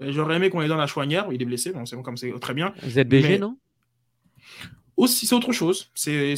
[0.00, 2.52] j'aurais aimé qu'on les donne à Chouanière, il est blessé, bon, c'est comme c'est très
[2.52, 2.74] bien.
[2.86, 3.58] ZBG, non?
[4.96, 5.90] Aussi, c'est autre chose.
[5.94, 6.34] C'est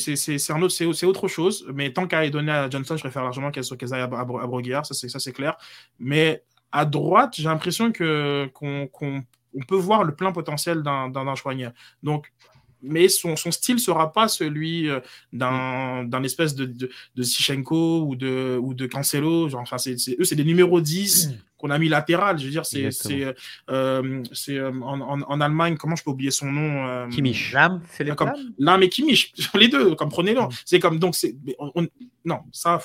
[0.51, 1.66] autre, c'est autre chose.
[1.74, 4.85] Mais tant qu'à donner à Johnson, je préfère largement qu'elle qu aille à, à, à
[4.85, 5.56] Ça, c'est clair.
[5.98, 8.90] Mais à droite, j'ai l'impression que qu'on
[9.66, 11.72] peut voir le plein potentiel d'un Chouanière.
[12.02, 12.32] Donc,
[12.80, 15.01] mais son, son style sera pas celui euh,
[15.32, 19.48] d'un espèce de, de, de Sichenko ou de, ou de Cancelo.
[19.48, 22.39] Genre, enfin, c'est eux, c'est des numéros 10 qu'on a mis latéral.
[22.39, 23.32] Je veux dire, c'est euh,
[23.70, 27.55] euh, en, en, en, Allemagne, comment je peux oublier son nom euh, Kimmich.
[27.90, 30.40] C'est les comme, Lam et Kimmich, les deux, comme prenez-le.
[30.40, 30.48] Mm.
[30.64, 31.36] C'est comme donc, c'est
[32.24, 32.80] non, ça,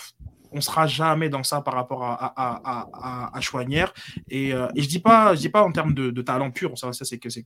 [0.51, 3.93] on sera jamais dans ça par rapport à, à, à, à Chouanière.
[4.29, 6.77] Et, et, je dis pas, je dis pas en termes de, de talent pur.
[6.77, 7.45] Ça, ça c'est que c'est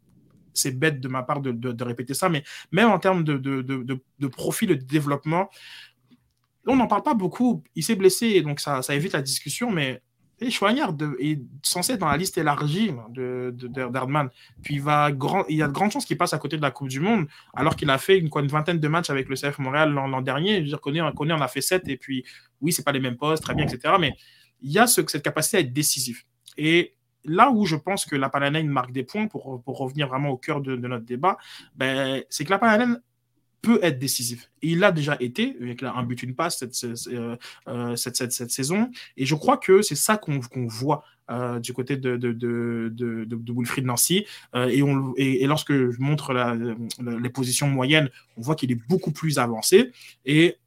[0.53, 4.27] c'est bête de ma part de, de, répéter ça, mais même en termes de, de,
[4.27, 5.49] profil de développement,
[6.65, 7.63] on n'en parle pas beaucoup.
[7.75, 10.01] Il s'est blessé, donc ça, ça évite la discussion, mais
[10.39, 14.29] et est censé être dans la liste élargie de, d'Erdman.
[14.61, 15.09] Puis il, va
[15.49, 17.27] il y a de grandes chances qu'il passe à côté de la Coupe du Monde,
[17.55, 20.65] alors qu'il a fait une, vingtaine de matchs avec le CF Montréal l'an, dernier.
[20.65, 22.23] Je veux dire, en a fait sept, et puis
[22.61, 23.95] oui, c'est pas les mêmes postes, très bien, etc.
[23.99, 24.13] Mais
[24.61, 26.25] il y a ce, cette capacité à être décisif.
[26.57, 26.95] Et
[27.25, 30.61] là où je pense que la Palanène marque des points, pour, revenir vraiment au cœur
[30.61, 31.37] de, notre débat,
[31.75, 33.01] ben, c'est que la Palanène
[33.61, 34.49] peut être décisif.
[34.61, 36.75] Il l'a déjà été, avec un but, une passe cette,
[37.07, 38.91] euh, cette, cette, cette, saison.
[39.17, 43.25] Et je crois que c'est ça qu'on voit euh, du côté de, de, de, de,
[43.25, 44.25] de Wilfried Nancy.
[44.55, 46.55] Euh, et, on, et, lorsque je montre la,
[46.99, 49.91] les positions moyennes, on voit qu'il est beaucoup plus avancé.
[50.25, 50.57] Et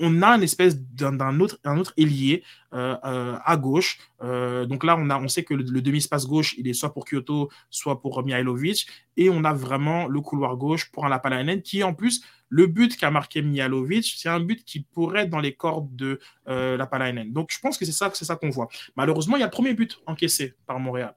[0.00, 2.42] on a une espèce d'un autre, un autre ailier
[2.72, 3.98] euh, euh, à gauche.
[4.22, 7.04] Euh, donc là, on, a, on sait que le, demi-espace gauche, il est soit pour
[7.04, 8.86] Kyoto, soit pour Mihailovic.
[9.16, 12.96] Et on a vraiment le couloir gauche pour un Lapalainen qui, en plus, le but
[12.96, 17.32] qu'a marqué Mihailovic, c'est un but qui pourrait être dans les cordes de Lapalainen.
[17.32, 18.68] Donc je pense que c'est ça, ça qu'on voit.
[18.94, 21.14] Malheureusement, il y a le premier but encaissé par Montréal.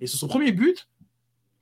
[0.00, 0.88] Et sur son premier but,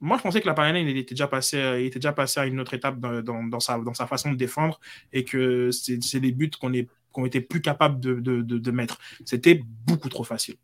[0.00, 2.46] moi, je pensais que la Paranel, il était déjà passé, il était déjà passé à
[2.46, 4.78] une autre étape dans, dans, dans, sa, dans sa façon de défendre
[5.12, 6.86] et que c'est des buts qu'on qu
[7.26, 8.98] était plus capable de, de, de, de mettre.
[9.24, 10.54] C'était beaucoup trop facile.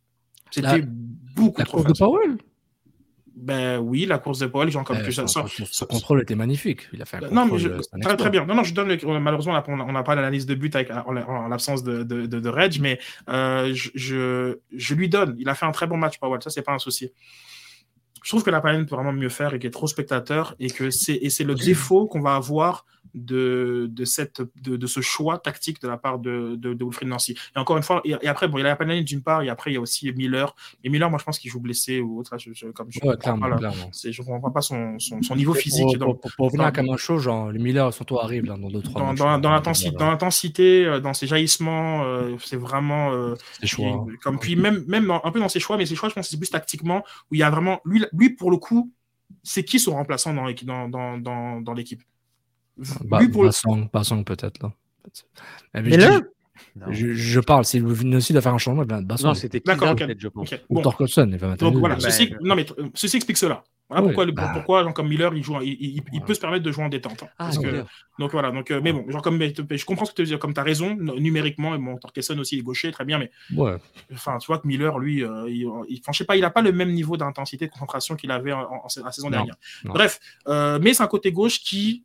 [0.51, 0.83] C'était
[1.35, 2.05] beaucoup la trop course facile.
[2.05, 2.37] de Powell?
[3.37, 5.27] Ben oui, la course de Powell, genre comme Euh, que ça.
[5.27, 6.89] son, son- contrôle était magnifique.
[6.93, 7.81] Il a fait un non, mais je, euh,
[8.17, 8.47] très, bien.
[8.47, 10.89] Non, non, je donne le- malheureusement, on n'a- on n'a pas l'analyse de but avec,
[10.93, 15.35] en, en l'absence de, de, de, de Reg, mais euh, je, je, je lui donne.
[15.41, 16.41] Il a fait un très bon match, Powell.
[16.41, 17.11] Ça, c'est pas un souci.
[18.25, 20.71] Je trouve que la Paladin peut vraiment mieux faire et qu'il est trop spectateur et
[20.71, 22.85] que c'est et c'est le défaut qu'on va avoir
[23.15, 27.09] de, de, cette, de, de ce choix tactique de la part de, de, de Wilfried
[27.09, 27.37] Nancy.
[27.55, 29.43] Et encore une fois, et, et après, bon, il y a la Paladin d'une part,
[29.43, 30.53] et après, il y a aussi Miller.
[30.83, 32.31] Et Miller, moi, je pense qu'il joue blessé ou autre.
[32.35, 33.71] Là, je, je, comme je Ouais, comprends pas, là.
[33.93, 35.85] je comprends pas son, son, son niveau physique.
[35.85, 38.57] Pour, dans- pour, pour revenir à dans- Camacho, genre, le Miller, son tour arrive là,
[38.57, 39.19] dans 2-3 dans, matchs.
[39.19, 39.61] dans, dans
[39.99, 43.13] dans l'intensité, euh, dans ses jaillissements, euh, c'est vraiment.
[43.13, 44.07] euh, Ses choix.
[44.11, 46.15] il- comme, puis même, même dans- un peu dans ses choix, mais ses choix, je
[46.15, 47.81] pense que c'est plus tactiquement, où il y a vraiment.
[47.85, 48.91] Lui, lui pour le coup,
[49.43, 52.03] c'est qui son remplaçant dans l'équipe dans, dans, dans, dans l'équipe?
[53.05, 54.73] Ba- Lui, pour le- Bassong, Bassong, peut-être là.
[55.75, 56.05] Mais dis-
[56.91, 58.85] je, je parle, si le aussi doit faire un changement.
[58.85, 59.99] Non, c'était D'accord, Kizar, ok.
[59.99, 60.53] peut-être, je pense.
[60.53, 60.61] ok.
[60.69, 60.83] Ou Bon.
[60.83, 61.95] Torkelson, il va mettre Donc un voilà.
[61.97, 63.63] Ben, ceci, non, mais ceci explique cela.
[63.91, 64.51] Voilà pourquoi, bah.
[64.55, 66.25] pourquoi genre, comme Miller, il, joue, il, il- il Voilà.
[66.27, 67.23] peut se permettre de jouer en détente.
[67.23, 67.29] hein.
[67.39, 67.87] Ah, Parce que- Miller.
[68.19, 70.39] donc voilà, donc, euh, mais bon, genre comme, je comprends ce que tu veux dire,
[70.39, 73.77] comme tu as raison, numériquement, et bon, Torkelson aussi est gaucher, très bien, mais Ouais.
[74.13, 76.51] enfin, tu vois que Miller, lui, euh, il, il, enfin, je sais pas, il n'a
[76.51, 79.37] pas le même niveau d'intensité, de concentration qu'il avait en, en- en- la saison Non,
[79.37, 79.55] dernière.
[79.85, 79.93] non.
[79.93, 82.05] Bref, euh, mais c'est un côté gauche qui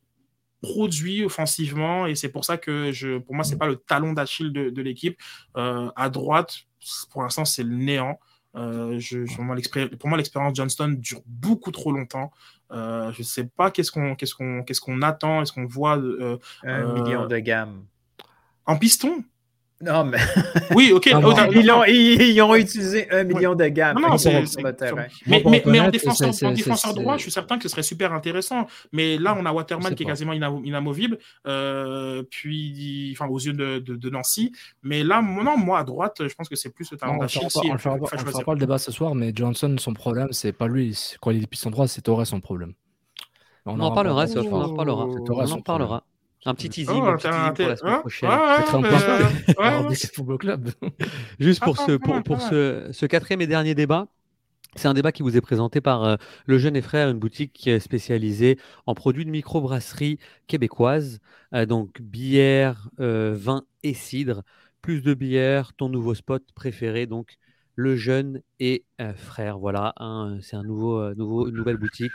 [0.61, 4.51] produit offensivement et c'est pour ça que je, pour moi, c'est pas le talon d'Achille
[4.51, 5.17] de, de l'équipe.
[5.55, 6.57] Euh, à droite,
[7.11, 8.19] pour l'instant, c'est le néant.
[8.59, 9.35] Euh, je, je-
[9.95, 12.31] pour moi, l'expérience Johnston dure beaucoup trop longtemps.
[12.71, 16.37] Euh, je sais pas qu'est-ce qu'on qu'est-ce qu'on qu'est-ce qu'on attend, est-ce qu'on voit euh,
[16.63, 17.85] Un million de gamme.
[18.65, 19.23] en piston.
[19.81, 20.17] Non, mais
[20.75, 21.09] Oui, ok.
[21.13, 21.29] Ah, non.
[21.51, 24.75] ils, ont, ils- ils ont utilisé un million de gamme Non, non, sur c'est- le
[24.75, 25.05] terrain.
[25.25, 28.11] Mais, mais, mais en défenseur, en défenseur droit, je suis certain que ce serait super
[28.13, 28.67] intéressant.
[28.91, 33.53] Mais là, on a Waterman qui est quasiment inamo- inamovible, euh, puis, enfin, aux yeux
[33.53, 34.51] de, de, de Nancy.
[34.83, 37.15] Mais là, moi, non, moi, à droite, je pense que c'est plus le talent on
[37.15, 37.41] ne d'Achille.
[37.41, 37.97] on le fera
[38.43, 40.97] pas- le débat ce soir, mais Johnson, son problème, c'est pas lui.
[41.21, 42.73] Quand il est piston droit, c'est Torres son problème.
[43.65, 46.03] On en parlera, on en parlera.
[46.45, 48.29] Un petit teasing, Oh, un petit t'as teasing un- pour la semaine hein prochaine.
[48.29, 48.47] Ouais, ouais,
[50.29, 50.69] ouais, Club.
[51.39, 54.07] Juste pour, Ah, ce, pour, pour ce, ce quatrième et dernier débat,
[54.75, 57.51] c'est un débat qui vous est présenté par euh, Le Jeune et Frère, une boutique
[57.53, 61.19] qui est spécialisée en produits de microbrasserie québécoise,
[61.53, 64.43] euh, donc bière, euh, vin et cidre.
[64.81, 67.37] Plus de bière, ton nouveau spot préféré, donc
[67.75, 69.59] Le Jeune et euh, Frère.
[69.59, 69.93] Voilà,
[70.41, 72.13] c'est un nouveau, nouveau, une nouvelle boutique.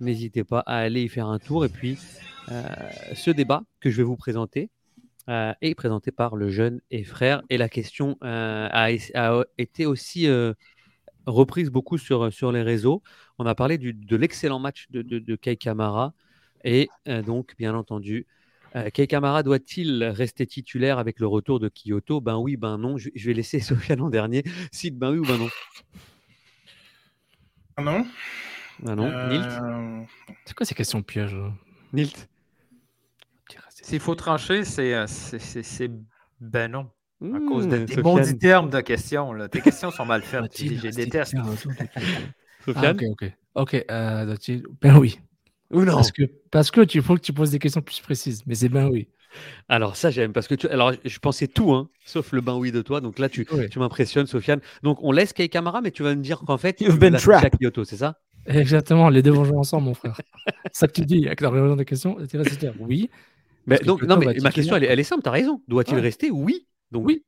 [0.00, 1.64] N'hésitez pas à aller y faire un tour.
[1.64, 1.98] Et puis,
[2.50, 2.62] euh,
[3.14, 4.70] ce débat que je vais vous présenter,
[5.28, 7.42] euh, est présenté par le jeune et frère.
[7.50, 8.90] Et la question euh, a,
[9.58, 10.26] été aussi
[11.26, 13.02] reprise beaucoup sur, sur les réseaux.
[13.38, 16.14] On a parlé du- de l'excellent match de, de, Kamara.
[16.64, 16.88] Et
[17.26, 18.26] donc, bien entendu,
[18.94, 22.20] Kei Kamara doit-il rester titulaire avec le retour de Kyoto?
[22.20, 22.96] Ben oui, ben non.
[22.96, 24.44] Je, vais laisser Sofiane en dernier.
[24.72, 25.48] Sid, ben oui ou ben non?
[28.86, 29.08] Ah non.
[29.08, 29.28] Ben non.
[29.28, 30.02] Nilt Euh,
[30.44, 31.36] C'est quoi ces questions pièges
[31.92, 32.28] Nilt
[33.70, 35.90] S'il faut trancher, c'est euh, c'est- c'est- c'est
[36.40, 36.90] ben non.
[37.22, 38.02] À cause Mmh, de Sofiane.
[38.02, 39.32] maudits termes de questions.
[39.32, 39.48] Là.
[39.48, 40.56] Tes questions sont mal faites.
[40.56, 41.34] Je déteste.
[41.34, 41.48] l'équipe
[41.96, 43.32] Ah, Sofiane ok, ok.
[43.54, 44.36] Ok, euh,
[44.80, 45.18] Ben oui.
[45.70, 48.42] Ou non Parce que, parce que tu faut que tu poses des questions plus précises.
[48.46, 49.08] Mais c'est ben oui.
[49.68, 50.66] Alors ça j'aime parce que tu...
[50.68, 53.68] alors je pensais tout hein, sauf le ben oui de toi donc là tu, Oui.
[53.68, 56.80] tu m'impressionnes Sofiane donc on laisse Kei Kamara mais tu vas me dire qu'en fait
[56.80, 57.58] You've tu à trapped.
[57.60, 58.18] Kyoto c'est ça?
[58.48, 60.20] Exactement, les deux vont jouer ensemble, mon frère.
[60.72, 62.16] C'est ça que tu dis avec la questions.
[62.28, 62.74] Tu restes titulaire.
[62.80, 63.10] Oui.
[63.66, 64.90] Mais donc non mais ma question elle est, titulaire.
[64.92, 66.00] elle est simple t'as raison doit-il Ouais.
[66.00, 66.30] rester?
[66.30, 67.22] Oui donc Oui.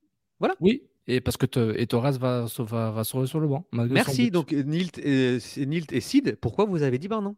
[0.61, 0.83] Oui.
[1.07, 3.67] Et parce que te- et Torres va, se- va, va se sur le banc.
[3.73, 7.37] merci donc Nilt et, Nilt et Sid pourquoi vous avez dit ben non?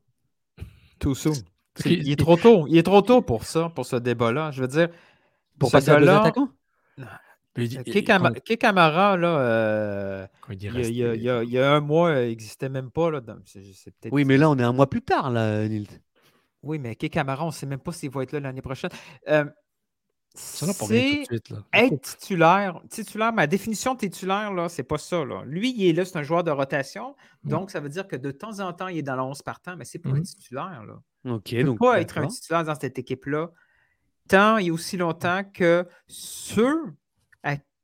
[1.01, 1.31] Tout ça.
[1.75, 2.67] Parce Il qu'il- est trop tôt.
[2.69, 4.51] Il est trop tôt pour ça, pour ce débat-là.
[4.53, 4.89] Je veux dire,
[5.59, 6.51] pour ce passer à deux attaquants?
[8.05, 11.43] Quand- Kei Kamara, là, euh, il y a, il y a- rester- il y a-
[11.45, 13.11] il y a un mois, il n'existait même pas.
[13.11, 13.39] Là, dans-
[14.11, 16.01] oui mais là on est un mois plus tard là Nilt
[16.63, 18.91] Oui, mais Kei Kamara, on ne sait même pas s'il va être là l'année prochaine.
[19.29, 19.45] Euh,
[20.35, 20.65] C'est
[21.75, 22.81] être titulaire.
[22.89, 25.25] Titulaire, ma définition de titulaire, là, c'est pas ça.
[25.27, 25.43] Là.
[25.45, 27.15] Lui, il est là, c'est un joueur de rotation.
[27.45, 27.51] Mhm.
[27.51, 29.77] Donc, ça veut dire que de temps en temps, il est dans la 11 partant,
[29.77, 30.23] mais c'est pas un Mhm.
[30.23, 30.85] titulaire.
[30.87, 31.35] Là.
[31.35, 31.79] Ok, Il ne peut donc.
[31.81, 33.51] pas être un titulaire dans cette équipe-là
[34.29, 36.81] tant et aussi longtemps que ceux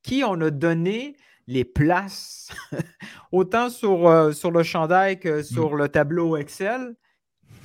[0.08, 1.16] qui on a donné
[1.46, 2.48] les places,
[3.32, 6.94] autant sur, euh, sur le chandail que sur le tableau Excel,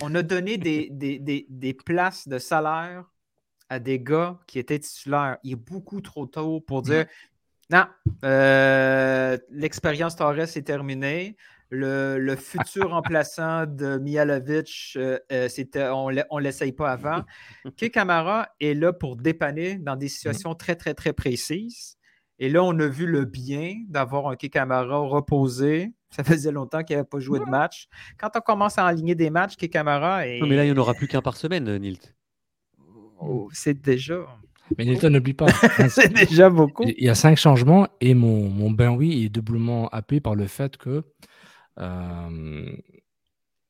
[0.01, 3.05] on a donné des, des- des- des places de salaire
[3.69, 5.37] à des gars qui étaient titulaires.
[5.43, 7.05] Il est beaucoup trop tôt pour dire
[7.69, 7.85] non,
[8.25, 11.37] euh, l'expérience Torres est terminée.
[11.69, 17.23] Le, le futur remplaçant de Mihalovic, euh, euh, c'était- on ne l'essaye pas avant.
[17.77, 21.97] Kei Kamara est là pour dépanner dans des situations très, très, très précises.
[22.39, 25.93] Et là, on a vu le bien d'avoir un Kei Kamara reposé.
[26.09, 27.87] Ça faisait longtemps qu'il n'avait pas joué de match.
[28.19, 30.39] Quand on commence à aligner des matchs, Kei Kamara est...
[30.39, 32.15] Non, mais là, il n'y en aura plus qu'un par semaine, euh, Nilt.
[33.19, 34.25] Oh, c'est déjà...
[34.77, 35.47] Mais Nilton, n'oublie pas.
[35.89, 36.83] c'est déjà beaucoup.
[36.85, 40.47] Il y a cinq changements et mon, mon ben oui est doublement appuyé par le
[40.47, 41.03] fait que.
[41.79, 42.75] Euh,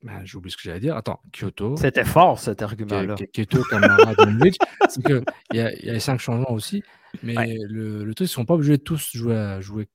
[0.04, 0.96] ben, J'ai oublié ce que j'allais dire.
[0.96, 1.76] Attends, Kyoto.
[1.76, 3.16] C'était fort, cet argument-là.
[3.32, 4.56] Kyoto, Kamara, Donovic.
[4.88, 5.24] C'est qu'il
[5.54, 6.82] y, a- il y a les cinq changements aussi.
[7.22, 9.88] Mais le, le truc, ils ne sont pas obligés de tous jouer, à- jouer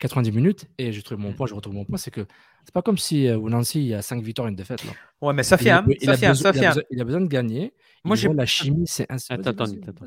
[0.00, 0.66] 90 minutes.
[0.78, 2.26] Et je trouve mon point, je retrouve mon point, c'est que
[2.64, 4.84] c'est pas comme si euh, au Nancy, il y a cinq victoires et une défaite.
[4.84, 4.92] Là.
[5.20, 6.68] Ouais, mais Sofiane, il, a, il a Sofiane, besoin, il a Sofiane.
[6.74, 7.74] besoin- il a besoin de gagner.
[8.04, 9.06] Moi, Il j'ai- voit la chimie, c'est.
[9.10, 10.06] Attends, attends, attends.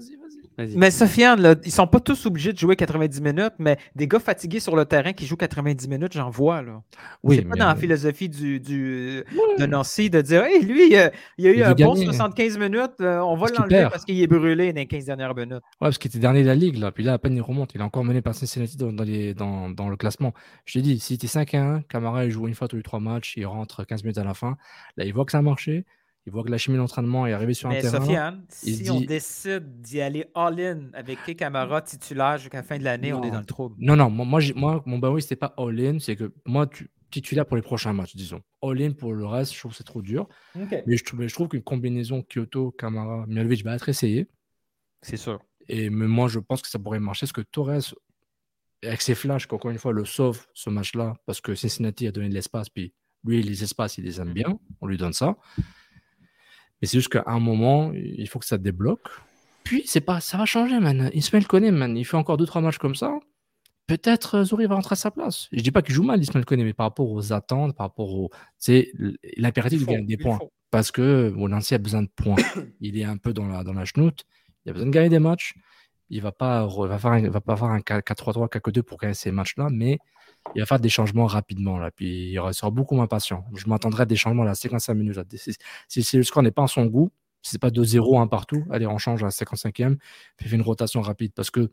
[0.75, 4.19] Mais Sofiane, là, ils sont pas tous obligés de jouer 90 minutes, mais des gars
[4.19, 6.61] fatigués sur le terrain qui jouent 90 minutes, j'en vois.
[6.63, 6.81] Là.
[7.23, 9.23] Oui, c'est pas mais- dans la philosophie du, du-
[9.59, 12.05] de Nancy de dire Hey, lui, euh, il a eu Il un bon gagner.
[12.05, 15.51] 75 minutes, euh, on va l'enlever parce qu'il est brûlé dans les 15 dernières minutes.
[15.53, 16.91] Ouais, parce qu'il était dernier de la ligue, là.
[16.91, 17.75] Puis là, à peine il remonte.
[17.75, 20.33] Il est encore mené par Cincinnati dans, dans, les- dans, dans le classement.
[20.65, 22.77] Je t'ai dit, si tu es 5 à 1, Camara, il joue une fois tous
[22.77, 24.57] les trois matchs, il rentre 15 minutes à la fin.
[24.97, 25.85] Là, il voit que ça a marché.
[26.27, 28.01] Il voit que la chimie d'entraînement est arrivée sur un Mais terrain.
[28.01, 32.77] Sofiane, il si on décide d'y aller all-in avec Kei Kamara titulaire jusqu'à la fin
[32.77, 33.77] de l'année, on est dans le trouble.
[33.79, 35.99] Non, non, moi, moi, mon bah oui, c'était pas all-in.
[35.99, 38.41] C'est que moi, tu, titulaire pour les prochains matchs, disons.
[38.61, 40.27] All-in pour le reste, je trouve que c'est trop dur.
[40.53, 44.27] Mais je trouve, mais je trouve qu'une combinaison Kyoto, Camara, Mialovic va être essayée.
[45.03, 45.39] C'est sûr.
[45.69, 47.95] Et mais moi, je pense que ça pourrait marcher parce que Torres,
[48.83, 52.27] avec ses flashs, qu'encore une fois, le sauve ce match-là parce que Cincinnati a donné
[52.27, 52.67] de l'espace.
[52.67, 52.93] Puis
[53.23, 54.59] lui, les espaces, il les aime bien.
[54.81, 55.37] On lui donne ça.
[56.81, 59.07] Mais c'est juste qu'à un moment, il faut que ça débloque.
[59.63, 61.09] Puis, c'est pas, ça va changer, man.
[61.13, 63.13] Ismaël Koné, man, il fait encore 2-3 matchs comme ça.
[63.87, 65.47] Peut-être euh, Zouri va rentrer à sa place.
[65.51, 68.13] Je dis pas qu'il joue mal, Ismaël Koné, mais par rapport aux attentes, par rapport
[68.13, 68.29] au.
[68.57, 68.91] C'est
[69.37, 70.39] l'impératif de gagner des points.
[70.71, 72.35] Parce que Nancy a besoin de points.
[72.81, 74.23] il est un peu dans la, dans la chenoute.
[74.65, 75.53] Il a besoin de gagner des matchs.
[76.09, 79.31] Il va pas, va faire un- va pas faire un 4-3-3, 4-2 pour gagner ces
[79.31, 79.97] matchs-là, mais
[80.55, 81.77] il va faire des changements rapidement.
[81.77, 83.45] Là, puis il sera beaucoup moins patient.
[83.55, 85.15] Je m'attendrai à des changements à la 55 minutes.
[85.15, 85.23] là.
[85.87, 87.11] Si, si- le score n'est pas en son goût,
[87.41, 89.97] si c'est pas 2-0 un partout, allez, on change à la 55e,
[90.35, 91.69] puis fait une rotation rapide parce que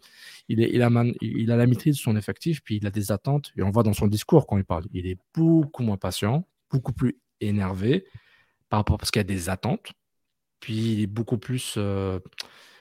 [0.49, 0.91] il, est, il, a
[1.21, 3.83] il a la maîtrise de son effectif, puis il a des attentes, et on voit
[3.83, 4.85] dans son discours quand il parle.
[4.93, 8.05] Il est beaucoup moins patient, beaucoup plus énervé
[8.69, 9.93] par rapport parce qu'il y a des attentes,
[10.61, 12.21] puis il est beaucoup plus euh,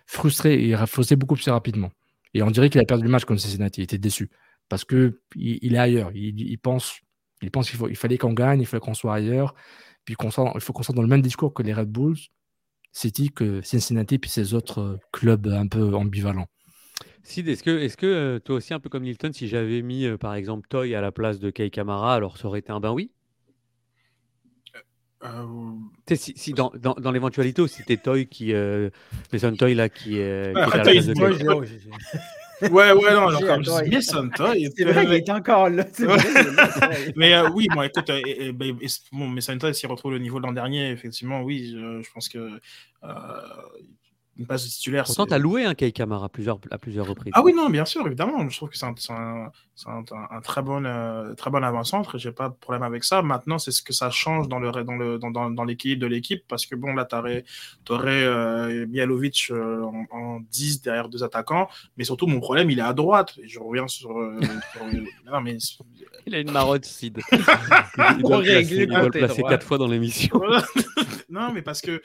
[0.06, 1.92] frustré, il a frustré beaucoup plus rapidement.
[2.34, 4.30] Et on dirait qu'il a perdu le match contre Cincinnati, il était déçu
[4.70, 6.12] parce que il, il est ailleurs.
[6.14, 7.00] Il, il pense,
[7.42, 9.54] il pense qu'il faut, il fallait qu'on gagne, il fallait qu'on soit ailleurs,
[10.06, 12.18] puis qu'on soit, il faut qu'on soit dans le même discours que les Red Bulls,
[12.92, 16.48] City, que Cincinnati, puis ces autres euh, clubs un peu ambivalents.
[17.24, 20.06] Sid, est-ce que, est que euh, toi aussi, un peu comme Nilton, si j'avais mis
[20.06, 22.80] euh, par exemple Toy à la place de Kei Kamara, alors ça aurait été un
[22.80, 23.12] ben oui?
[25.24, 28.54] Euh, si, si dans, dans, dans l'éventualité où c'était Toy qui.
[28.54, 28.90] Euh,
[29.32, 31.38] Mason Toy là qui, euh, qui Ah, était à la Toy, place de moi, Kei-
[31.66, 31.90] j'ai-
[32.62, 34.70] Ouais, ouais, non, alors, comme je dis, Mason Toy.
[34.78, 35.84] C'est vrai, il est encore là.
[37.16, 39.28] Mais euh, oui, bon, écoute, euh, et- et- ben, et- bon,
[39.74, 42.38] s'il retrouve le niveau de l'an dernier, effectivement, oui, je, je pense que
[43.04, 43.08] euh,
[44.38, 45.04] une passe de titulaire.
[45.06, 47.32] Pourtant, c'est- tu as loué un Kei Kamara à plusieurs, à plusieurs reprises.
[47.36, 48.50] Ah oui, non, bien sûr, évidemment.
[48.50, 49.52] Je trouve que c'est un, c'est un-
[50.32, 52.18] un- très bon, euh, très bon avant-centre.
[52.18, 53.22] J'ai pas de problème avec ça.
[53.22, 56.08] Maintenant, c'est ce que ça change dans le dans le dans, dans, dans l'équilibre de
[56.08, 57.44] l'équipe parce que bon, là, t'aurais
[57.90, 62.80] aurais euh, Mialovic euh, en, en 10 derrière deux attaquants, mais surtout mon problème, il
[62.80, 63.34] est à droite.
[63.42, 64.18] Et je reviens sur.
[64.18, 64.40] euh,
[64.74, 64.84] sur-
[65.32, 65.58] non, mais
[66.26, 67.20] Il a une marotte, Sid.
[67.32, 67.38] Il,
[68.24, 70.42] doit le placer, régler il doit le côté placer quatre fois dans l'émission.
[71.30, 72.02] non, mais parce que.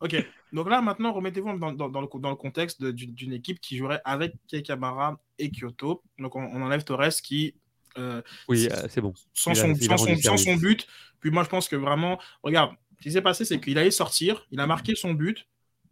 [0.00, 0.14] Ok,
[0.52, 3.60] donc là maintenant, remettez-vous dans, dans- dans le, dans le contexte de- d'une d'une équipe
[3.60, 6.02] qui jouerait avec Kamara et Kyoto.
[6.18, 7.54] Donc on, on enlève Torres qui.
[7.96, 9.14] euh, Oui, euh, c'est bon.
[9.32, 10.60] sans, son, il a sans, rendu son, sans son service.
[10.62, 10.86] but.
[11.20, 14.46] Puis moi, je pense que vraiment, regarde, ce qui s'est passé, c'est qu'il allait sortir,
[14.50, 15.46] il a marqué son but.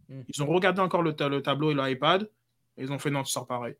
[0.07, 0.21] Mm.
[0.29, 2.29] Ils ont regardé encore le, ta- le tableau et l'iPad.
[2.77, 3.75] Ils ont fait non, tu sors pareil.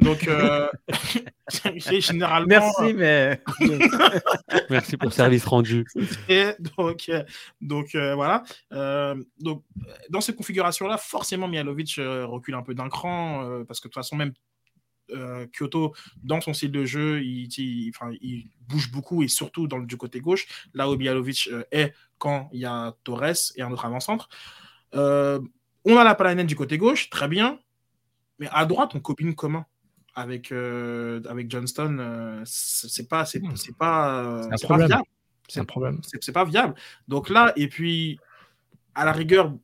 [0.00, 0.68] Donc, euh,
[1.76, 2.46] généralement.
[2.48, 3.42] Merci, mais.
[4.70, 5.84] Merci pour le service rendu.
[6.28, 7.24] Et donc, euh,
[7.60, 8.44] donc euh, voilà.
[8.72, 9.64] Euh, donc,
[10.10, 13.92] dans cette configuration-là, forcément, Mihalovic euh, recule un peu d'un cran euh, parce que de
[13.92, 14.32] toute façon, même
[15.12, 19.66] euh, Kyoto, dans son style de jeu, il, il- enfin, il bouge beaucoup et surtout
[19.68, 23.62] dans du côté gauche, là où Mihalovic euh, est quand il y a Torres et
[23.62, 24.28] un autre avant-centre.
[24.94, 25.40] Euh,
[25.84, 27.60] on a la Palanen du côté gauche, très bien.
[28.38, 29.64] Mais à droite, on combine comment
[30.14, 34.68] avec, euh, avec Johnston euh, C'est pas, c'est, c'est pas, euh, C'est un c'est pas
[34.68, 34.86] problème.
[34.88, 35.04] viable.
[35.48, 36.00] C'est un problème.
[36.02, 36.74] C'est c'est pas viable.
[37.06, 38.18] Donc là, et puis,
[38.94, 39.54] à la rigueur,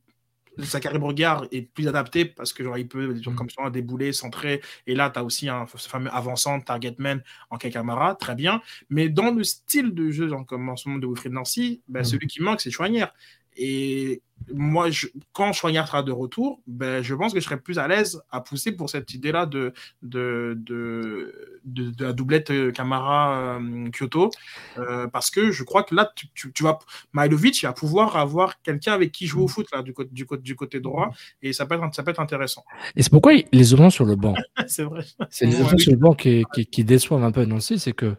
[0.59, 4.61] Zachary Bourgard est plus adapté parce que genre, il peut, genre, comme ça, débouler, centrer.
[4.85, 8.61] Et là, tu as aussi un, ce fameux avançant, target man en Kakamara, très bien.
[8.89, 12.01] Mais dans le style de jeu, genre, comme en ce moment de Wilfried Nancy, ben,
[12.01, 12.05] Mhm.
[12.05, 13.11] celui qui manque, c'est Chouanière.
[13.57, 14.21] Et
[14.53, 17.87] moi, je, quand Chouanière sera de retour, ben, je pense que je serai plus à
[17.87, 24.31] l'aise à pousser pour cette idée-là de, de, de, de, de la doublette euh, Camara-Kyoto.
[24.77, 26.79] euh, parce que je crois que là, tu, tu, tu vas,
[27.13, 30.25] Mihailovic il va pouvoir avoir quelqu'un avec qui jouer au foot là, du, côté, du,
[30.25, 31.11] côté, du côté droit.
[31.41, 32.63] Et ça peut être, ça peut être intéressant.
[32.95, 34.33] Et c'est pourquoi les options sur le banc.
[34.67, 35.05] c'est vrai.
[35.29, 35.61] C'est les Ouais.
[35.61, 38.15] options sur le banc qui, qui, qui déçoivent un peu Nancy, c'est que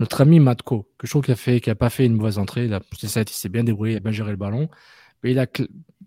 [0.00, 2.38] notre ami Matko, que je trouve qu'il a fait, qu'il a pas fait une mauvaise
[2.38, 4.68] entrée, il, a, c'est il s'est bien débrouillé, il a bien géré le ballon,
[5.22, 5.46] mais il a,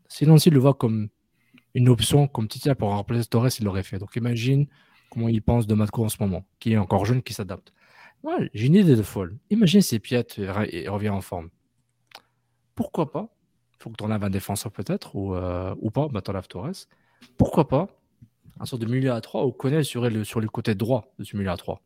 [0.07, 1.09] si Nancy le voit comme
[1.75, 3.99] une option, comme Titia pour remplacer Torres, il l'aurait fait.
[3.99, 4.67] Donc imagine
[5.11, 7.71] comment il pense de Matko en ce moment, qui est encore jeune, qui s'adapte.
[8.23, 9.37] Ouais, j'ai une idée de folle.
[9.51, 11.49] Imagine si et revient en forme.
[12.73, 13.29] Pourquoi pas?
[13.73, 16.87] Il faut que tu enlèves un défenseur peut-être, ou, euh, ou pas, bah, t'enlèves Torres.
[17.37, 17.87] Pourquoi pas
[18.59, 21.23] un sort de milieu à 3 où Connell serait le, sur le côté droit de
[21.23, 21.81] ce milieu à 3.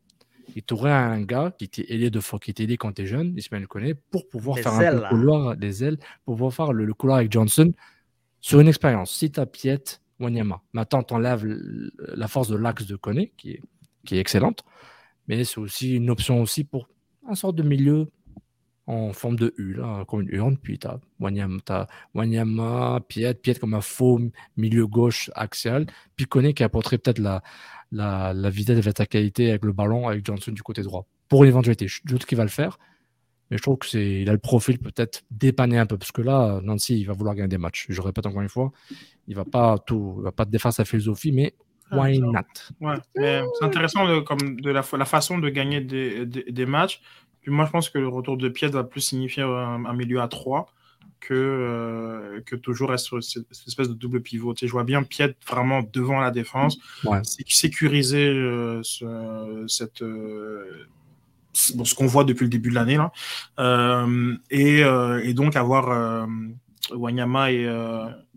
[0.56, 3.34] Il t'aurait un gars qui était ailé de qui était ailé quand tu es jeune,
[3.36, 6.84] Ismaël Koné, pour pouvoir faire un peu le couloir, des ailes, pour pouvoir faire le,
[6.84, 7.72] le couloir avec Johnson
[8.40, 9.14] sur une expérience.
[9.14, 9.82] Si tu as Piet,
[10.20, 13.62] Wanyama, maintenant tu enlèves la force de l'axe de Koné, qui est,
[14.04, 14.64] qui est excellente,
[15.26, 16.88] mais c'est aussi une option aussi pour
[17.28, 18.08] un sort de milieu
[18.88, 20.56] en forme de U, là, comme une urne.
[20.56, 20.98] Puis tu as
[22.14, 24.18] Wanyama, Piet, Piet comme un faux
[24.56, 25.86] milieu gauche axial.
[26.16, 27.42] Puis Koné qui apporterait peut-être la,
[27.92, 31.06] la, la vitesse la qualité avec le ballon, avec Johnson du côté droit.
[31.28, 31.86] Pour une éventualité.
[31.86, 32.78] Je doute qu'il va le faire.
[33.50, 35.98] Mais je trouve que c'est, il a le profil peut-être dépanner un peu.
[35.98, 37.86] Parce que là, Nancy, il va vouloir gagner des matchs.
[37.90, 38.72] Je répète encore une fois,
[39.26, 41.54] il va pas tout, il va pas défendre sa philosophie, mais
[41.90, 42.32] Ah, why not?
[42.80, 47.00] Ouais, c'est intéressant de, comme de la, la façon de gagner des, des, des matchs.
[47.48, 50.20] Puis moi, je pense que le retour de Pied va plus signifier un, un milieu
[50.20, 50.70] à 3
[51.18, 54.52] que, euh, que toujours être sur cette, espèce de double pivot.
[54.52, 57.20] Tu sais, je vois bien Pied vraiment devant la défense, Ouais.
[57.24, 60.86] sécuriser euh, ce, cette, euh,
[61.54, 62.98] ce- bon, ce qu'on voit depuis le début de l'année.
[62.98, 63.12] là.
[64.50, 66.28] Et, et donc avoir
[66.92, 67.62] Wanyama et,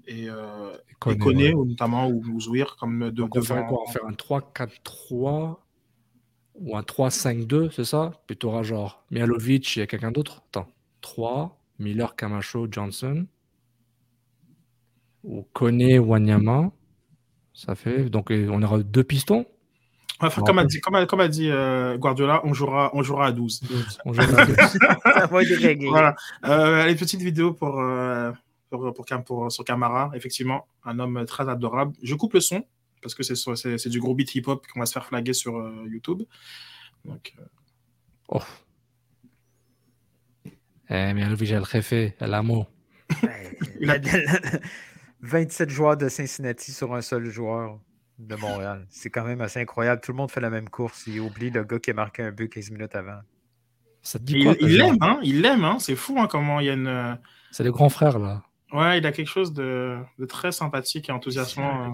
[0.07, 1.53] et, ouais.
[1.53, 3.83] ou notamment, ou, ou Zouir, comme de, Donc on ferait devant- quoi?
[3.88, 5.57] On ferait un 3-4-3
[6.61, 8.11] ou un 3-5-2, c'est ça?
[8.27, 10.43] Puis tu auras genre Mialovic et quelqu'un d'autre?
[10.49, 10.67] Attends.
[11.01, 13.25] 3, Miller, Camacho, Johnson.
[15.23, 16.71] Ou Kone, Wanyama.
[17.53, 18.09] Ça fait.
[18.09, 19.45] Donc on aura deux pistons?
[20.23, 23.25] Enfin, comme, a dit, comme, a, comme a dit euh, Guardiola, on jouera, on jouera
[23.27, 23.61] à 12.
[24.05, 24.53] On jouera à deux.
[24.55, 25.89] Ça va être réglé.
[25.89, 26.15] Voilà.
[26.45, 28.31] Euh, allez, petite vidéo pour, euh,
[28.69, 30.11] pour, pour, Cam- pour- sur Camara.
[30.13, 31.93] Effectivement, un homme très adorable.
[32.03, 32.63] Je coupe le son
[33.02, 36.23] parce que c'est du gros beat hip-hop qu'on va se faire flaguer sur euh, YouTube.
[37.06, 37.44] Donc, euh,
[38.34, 38.40] Oh.
[40.90, 41.36] Eh, elle le
[41.82, 42.15] fait.
[42.19, 42.65] Elle a mot.
[43.23, 44.60] Ouais, la- la- la-
[45.22, 47.80] 27 joueurs de Cincinnati sur un seul joueur
[48.19, 48.86] de Montréal.
[48.90, 50.02] C'est quand même assez incroyable.
[50.02, 51.03] Tout le monde fait la même course.
[51.07, 53.19] Il oublie le gars qui a marqué un but 15 minutes avant.
[54.02, 56.60] Ça te dit il quoi il l'aime, hein, il l'aime, hein, c'est fou hein, comment
[56.60, 56.88] il y a une.
[56.88, 57.14] euh,
[57.52, 58.44] C'est les grands frères là.
[58.73, 61.85] Ouais, il a quelque chose de, de très sympathique et enthousiasmant.
[61.85, 61.91] hein.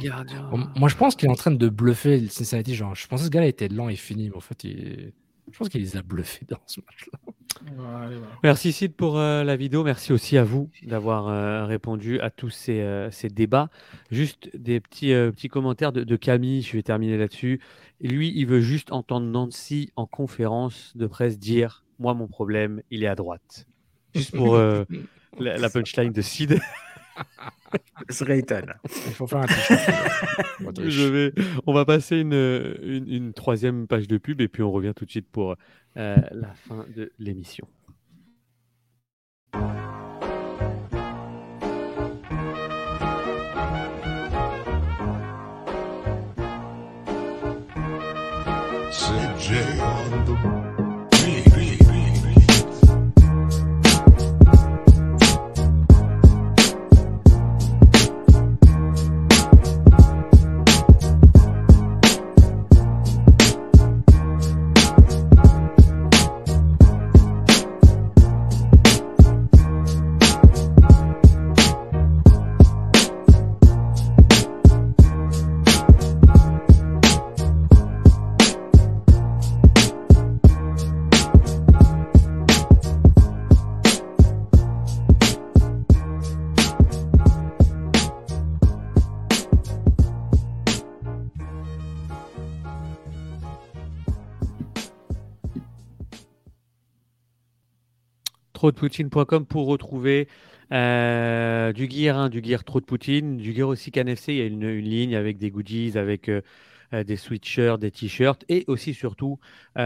[0.52, 2.76] Bon, Moi, je pense qu'il est en train de bluffer le Cincinnati.
[2.76, 5.12] Genre, je pensais que ce gars-là était lent et fini, mais en fait, il...
[5.52, 7.20] je pense qu'il les a bluffés dans ce match-là.
[7.66, 8.34] Ouais, allez, voilà.
[8.44, 9.84] Merci Sid pour euh, la vidéo.
[9.84, 13.70] Merci aussi à vous d'avoir euh, répondu à tous ces, euh, ces débats.
[14.12, 17.60] Juste des petits, euh, petits commentaires de, de Camille, je vais terminer là-dessus.
[18.02, 23.04] Lui, il veut juste entendre Nancy en conférence de presse dire Moi, mon problème, il
[23.04, 23.66] est à droite.
[24.14, 24.84] Juste pour euh,
[25.40, 26.60] la, la punchline de Sid.
[28.10, 28.74] Ce serait étonnant.
[28.86, 29.82] Il faut faire un t-shirt.
[30.90, 31.34] Je vais,
[31.66, 35.06] on va passer une, une, une troisième page de pub et puis on revient tout
[35.06, 35.56] de suite pour
[35.98, 37.68] euh, la fin de l'émission.
[98.76, 100.28] Poutine.com pour retrouver
[100.72, 104.34] euh, du gear, hein, du gear trop de Poutine, du gear aussi KNFC.
[104.34, 106.42] Il y a une, ligne avec des goodies, avec euh,
[106.94, 109.40] euh, des sweatshirts, des t-shirts et aussi surtout,
[109.76, 109.82] vous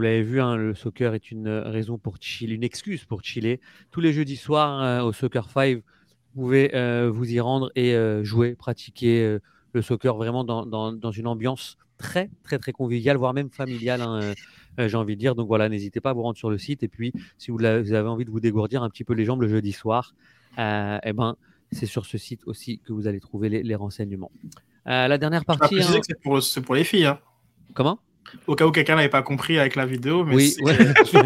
[0.00, 3.60] l'avez vu, hein, le soccer est une raison pour chiller, une excuse pour chiller.
[3.90, 6.70] Tous les jeudis soirs euh, au Soccer 5, vous pouvez
[7.08, 9.38] vous y rendre et jouer, pratiquer
[9.72, 14.34] le soccer vraiment dans une ambiance très très très conviviale, voire même familiale, hein, euh,
[14.80, 15.34] euh, j'ai envie de dire.
[15.34, 18.00] Donc voilà, n'hésitez pas à vous rendre sur le site et puis si vous, avez
[18.08, 20.14] envie de vous dégourdir un petit peu les jambes le jeudi soir,
[20.58, 21.36] euh, eh ben
[21.72, 24.30] c'est sur ce site aussi que vous allez trouver les, les renseignements.
[24.86, 25.80] Euh, la dernière partie.
[25.82, 27.06] hein, que c'est pour, les filles.
[27.06, 27.18] hein.
[27.74, 27.98] Comment?
[28.46, 30.24] Au cas où quelqu'un n'avait pas compris avec la vidéo.
[30.24, 30.76] Mais Oui, c'est- ouais.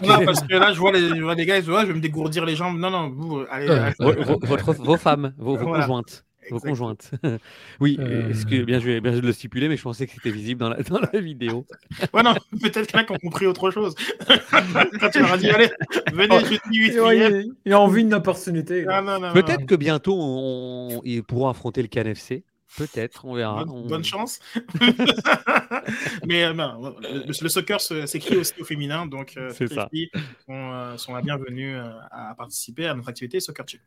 [0.06, 1.86] non, parce que là, je vois, les, je vois des gars, ils disent, Ouais, je
[1.86, 2.78] vais me dégourdir les jambes.
[2.78, 3.68] Non, non, vous, allez.
[3.68, 3.94] Allez.
[3.98, 6.24] Vos, vos- votre- vos femmes, vos, conjointes.
[6.50, 7.10] Vos conjointes.
[7.80, 8.30] oui, Euh.
[8.30, 10.82] est-ce que, bien, joué, bien le stipuler, mais je pensais que c'était visible dans la,
[10.82, 11.66] dans la vidéo.
[12.14, 13.94] Ouais, non, peut-être qu'il y en a qui ont compris autre chose.
[15.00, 15.68] Quand tu leur as dit, allez,
[16.12, 17.30] venez, je dis 8 Ouais, hier.
[17.30, 18.84] ils, ils ont vu une opportunité.
[18.84, 22.44] non, Peut-être que bientôt, on, ils pourront affronter le KNFC.
[22.76, 23.64] Peut-être, on verra.
[23.64, 24.40] Bonne, On- bonne chance.
[26.26, 30.10] Mais euh, non, le, le soccer s'écrit aussi au féminin, donc euh, toutes les filles
[30.46, 33.80] sont, euh, sont la bienvenue à participer à notre activité Soccer Chill.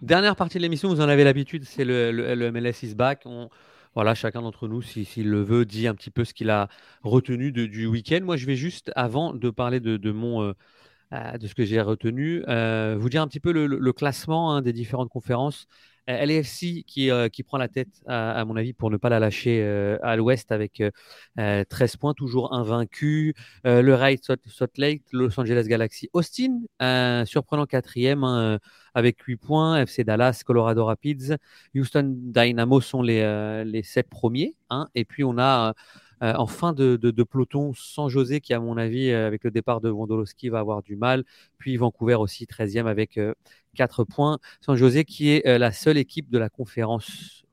[0.00, 3.22] Dernière partie de l'émission, vous en avez l'habitude, c'est le, le- le MLS is back.
[3.24, 3.48] On-
[3.94, 6.68] voilà, chacun d'entre nous, si- s'il le veut, dit un petit peu ce qu'il a
[7.02, 8.20] retenu de- du week-end.
[8.22, 10.54] Moi, je vais juste, avant de parler de, de mon,
[11.12, 14.72] de ce que j'ai retenu, euh, vous dire un petit peu le classement hein, des
[14.72, 15.66] différentes conférences.
[16.20, 19.20] Euh, LAFC qui, euh, qui prend la tête, à, mon avis, pour ne pas la
[19.20, 20.90] lâcher euh, à l'ouest avec euh,
[21.38, 23.34] euh, 13 points, toujours invaincu.
[23.64, 24.38] Le Raid Salt,
[24.76, 26.60] Lake, Los Angeles Galaxy, Austin,
[27.26, 28.58] surprenant quatrième hein,
[28.94, 29.80] avec 8 points.
[29.82, 31.34] FC Dallas, Colorado Rapids,
[31.74, 34.54] Houston Dynamo sont les, les 7 premiers.
[34.70, 34.88] hein.
[34.94, 35.74] Et puis on a
[36.22, 39.50] euh, en fin de, de- peloton San José qui, à mon avis, euh, avec le
[39.50, 41.24] départ de Wondolowski, va avoir du mal.
[41.58, 43.18] Puis Vancouver aussi 13e avec
[43.74, 44.38] 4 points.
[44.60, 47.44] San José qui est euh, la seule équipe de la conférence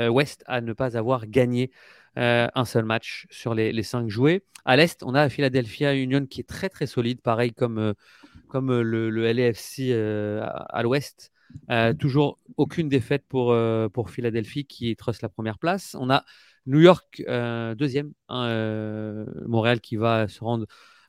[0.00, 1.70] euh, Ouest à ne pas avoir gagné
[2.18, 4.42] euh, un seul match sur les, les 5 joués.
[4.64, 7.92] À l'Est, on a Philadelphia Union qui est très très solide, pareil comme, euh,
[8.48, 11.32] comme euh, le, LAFC euh, à, l'Ouest.
[11.70, 15.96] Euh, toujours aucune défaite pour, euh, pour Philadelphie qui truste la première place.
[15.98, 16.24] On a
[16.66, 20.66] New York euh, deuxième, hein, euh, Montréal qui va se rendre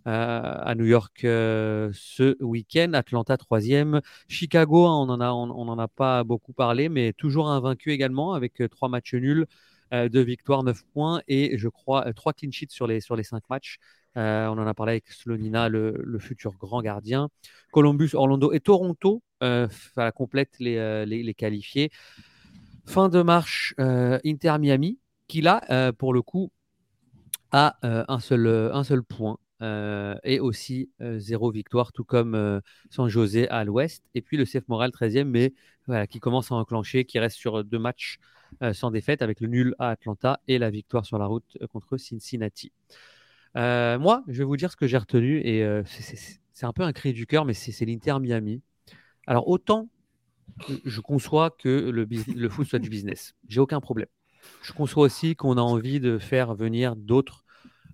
[0.08, 6.54] euh, à New York ce week-end, Atlanta troisième, Chicago, hein, on en a, pas beaucoup
[6.54, 9.48] parlé, mais toujours invaincu également avec trois matchs nuls,
[9.92, 13.80] deux victoires, neuf points et je crois trois clean sheets sur les, cinq matchs.
[14.16, 14.20] On
[14.58, 17.30] en a parlé avec Slonina, le, le futur grand gardien.
[17.72, 19.68] Columbus, Orlando et Toronto euh,
[20.14, 21.90] complètent les, les, qualifiés.
[22.86, 26.52] Fin de marche, Inter Miami, qui là, euh, pour le coup,
[27.52, 29.38] a euh, un, seul, euh, un seul point
[30.24, 32.62] et aussi zéro victoire, tout comme
[32.92, 34.04] San José à l'ouest.
[34.14, 35.54] Et puis le CF Montréal 13e, mais
[36.08, 38.20] qui commence à enclencher, qui reste sur deux matchs
[38.74, 42.74] sans défaite, avec le nul à Atlanta et la victoire sur la route contre Cincinnati.
[43.56, 47.14] Moi, je vais vous dire ce que j'ai retenu, et c'est- un peu un cri
[47.14, 48.62] du cœur, mais c'est l'Inter Miami.
[49.26, 49.90] Alors autant
[50.86, 54.08] je conçois que le, le foot soit du business, j'ai aucun problème.
[54.62, 57.46] Je conçois aussi qu'on a envie de faire venir d'autres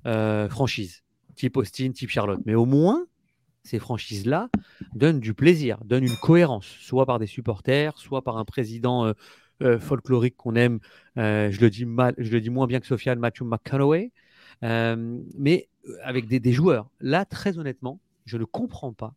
[0.07, 1.03] euh, franchises,
[1.36, 2.40] type Austin, type Charlotte.
[2.45, 3.06] Mais au moins,
[3.64, 4.49] ces franchises-là
[4.95, 9.14] donnent du plaisir, donnent une cohérence, soit par des supporters, soit par un président euh,
[9.61, 10.80] euh, folklorique qu'on aime.
[11.15, 14.11] Je, le dis mal, je le dis moins bien que Sofiane Matthew McConaughey,
[14.61, 15.69] mais
[16.03, 16.90] avec des, joueurs.
[16.99, 19.14] Là, très honnêtement, je ne comprends pas.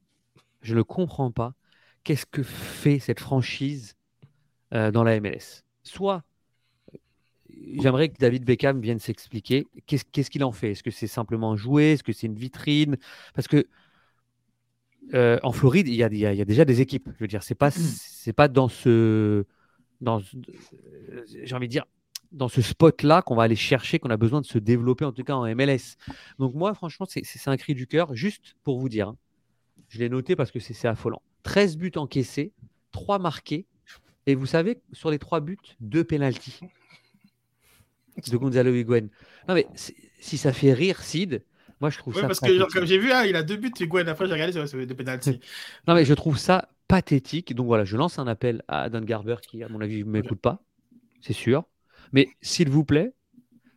[0.60, 1.54] Je ne comprends pas
[2.02, 3.96] qu'est-ce que fait cette franchise
[4.70, 5.62] dans la MLS.
[5.82, 6.24] Soit
[7.80, 10.72] J'aimerais que David Beckham vienne s'expliquer qu'est-ce qu'il en fait?
[10.72, 11.92] Est-ce que c'est simplement jouer?
[11.92, 12.96] Est-ce que c'est une vitrine?
[13.34, 13.66] Parce que
[15.14, 17.08] euh, en Floride, il y, a, il y a- il y a déjà des équipes.
[17.14, 19.44] Je veux dire, c'est pas c'est pas dans ce
[20.00, 21.84] dans euh, j'ai envie de dire
[22.32, 25.22] dans ce spot-là qu'on va aller chercher, qu'on a besoin de se développer en tout
[25.22, 25.96] cas en MLS.
[26.38, 28.14] Donc moi, franchement, c'est un cri du cœur.
[28.14, 29.16] Juste pour vous dire, hein.
[29.88, 31.22] je l'ai noté parce que c'est c'est affolant.
[31.44, 32.52] 13 buts encaissés,
[32.90, 33.66] 3 marqués,
[34.26, 36.60] et vous savez, sur les 3 buts, 2 pénalties
[38.16, 39.08] de Gonzalo Higuain.
[39.48, 41.42] Non mais si ça fait rire Sid,
[41.80, 43.56] moi je trouve Ouais, ça parce que genre, comme j'ai vu, ah, il a deux
[43.56, 44.06] buts, Higuain.
[44.06, 45.40] Après, j'ai regardé sur des pénalties.
[45.88, 47.54] Non mais je trouve ça pathétique.
[47.54, 50.40] Donc voilà, je lance un appel à Don Garber qui, à mon avis, ne m'écoute
[50.40, 50.62] pas,
[51.20, 51.64] c'est sûr.
[52.12, 53.12] Mais s'il vous plaît,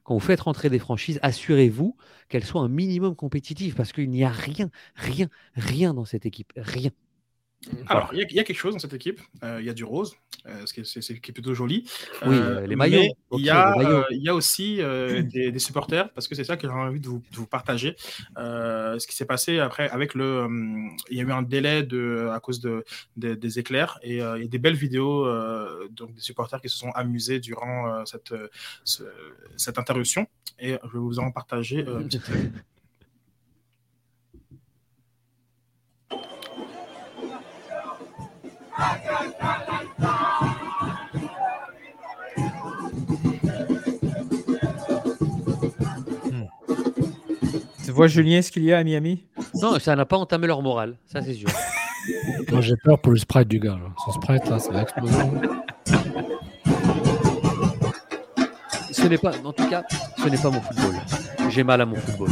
[0.04, 1.98] quand vous faites rentrer des franchises, assurez-vous
[2.30, 6.54] qu'elles soient un minimum compétitives parce qu'il n'y a rien, rien, rien dans cette équipe.
[6.56, 6.92] Rien.
[7.88, 9.20] Alors, il y, a- il y a quelque chose dans cette équipe.
[9.44, 10.16] Euh, Il y a du rose,
[10.46, 11.90] euh, ce qui est, qui plutôt joli.
[12.26, 13.02] Oui, Euh, les maillots.
[13.34, 14.78] y, euh, il y a aussi
[15.34, 17.96] des, des supporters, parce que c'est ça que j'ai envie de vous, de vous partager.
[18.38, 20.48] Ce qui s'est passé après, avec le.
[21.10, 22.84] il y a eu un délai de, à cause de,
[23.18, 25.26] de- des éclairs, et des belles vidéos
[25.92, 28.34] donc des supporters qui se sont amusés durant cette,
[28.84, 29.04] ce-
[29.56, 30.28] cette interruption.
[30.60, 32.24] Et je vais vous en partager euh, une petite.
[47.86, 49.24] Tu vois, Julien, ce qu'il y a à Miami?
[49.62, 51.50] Non, ça n'a pas entamé leur morale, ça c'est sûr.
[52.52, 53.72] Moi, j'ai peur pour le sprite du gars.
[53.72, 53.90] là.
[54.06, 55.16] Son sprite, là, ça va exploser.
[58.92, 59.84] Ce n'est pas, en tout cas,
[60.18, 60.96] ce n'est pas mon football.
[61.50, 62.30] J'ai mal à mon football.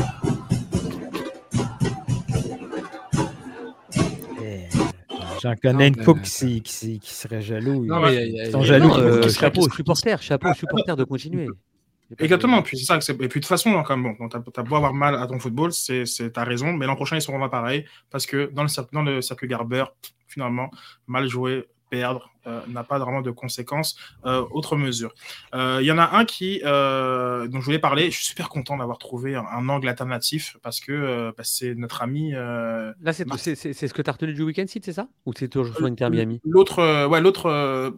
[5.46, 6.62] J'en connais une couple qui,
[7.00, 7.86] qui serait jaloux.
[7.86, 8.88] Non, mais ils sont jaloux.
[8.88, 11.48] Non, qui- euh, qui serait- chapeau supporters, chapeau aux supporters de continuer.
[12.20, 12.98] Exactement, puis c'est ça.
[12.98, 15.26] que c'est- Et puis de toute façon, comme bon, t'as as beau avoir mal à
[15.28, 16.04] ton football, c'est
[16.34, 19.02] t'as raison, mais l'an prochain ils seront là pareil parce que dans le cercle, dans
[19.04, 19.86] le cercle Garber,
[20.28, 20.70] finalement,
[21.08, 22.35] mal jouer, perdre euh,
[22.68, 23.98] n'a pas vraiment de conséquences.
[24.26, 25.14] Euh, autre mesure.
[25.54, 28.12] Euh, Il y en a un qui euh, dont je voulais parler.
[28.12, 31.76] Je suis super content d'avoir trouvé un, un angle alternatif parce que euh, bah, c'est
[31.76, 32.34] notre ami.
[32.34, 35.08] euh, Là, c'est ce que tu as retenu du week-end, c'est ça?
[35.26, 36.42] Ou c'est toujours sur Inter Miami?
[36.46, 37.92] L'autre, euh, ouais, l'autre, euh,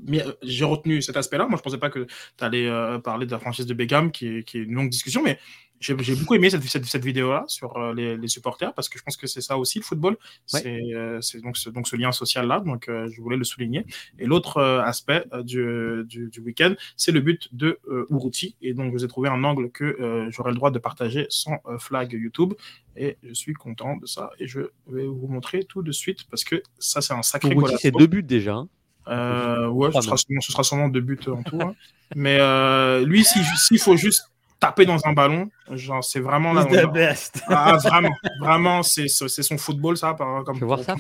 [0.43, 1.47] j'ai retenu cet aspect-là.
[1.47, 2.05] Moi, je pensais pas que
[2.37, 4.89] tu allais euh, parler de la franchise de Beckham, qui est, qui est une longue
[4.89, 5.39] discussion, mais
[5.79, 9.03] j'ai beaucoup aimé cette, cette, cette vidéo-là sur euh, les, les supporters parce que je
[9.03, 10.13] pense que c'est ça aussi le football.
[10.53, 10.61] Ouais.
[10.63, 12.61] C'est euh, donc ce, donc ce lien social-là.
[12.61, 13.85] Donc, euh, je voulais le souligner.
[14.17, 18.55] Et l'autre euh, aspect euh, du, du, du week-end, c'est le but de euh, Uruti.
[18.61, 21.25] Et donc, je vous ai trouvé un angle que euh, j'aurai le droit de partager
[21.29, 22.53] sans euh, flag YouTube.
[22.95, 24.29] Et je suis content de ça.
[24.39, 27.57] Et je vais vous montrer tout de suite parce que ça, c'est un sacré Pour
[27.63, 27.79] Ruti, golasso.
[27.81, 28.53] c'est deux buts déjà.
[28.55, 28.67] hein.
[29.09, 31.59] Euh, ouais, ce sera, sûrement, ce sera sûrement deux buts en tout.
[31.61, 31.75] hein.
[32.15, 34.23] Mais euh, lui, s'il s'il faut juste
[34.59, 36.63] taper dans un ballon, genre, c'est vraiment là.
[36.63, 37.41] He's the genre- best.
[37.47, 38.09] Ah, vraiment,
[38.41, 40.13] vraiment, c'est son football, ça.
[40.13, 40.95] Par, comme voir ça.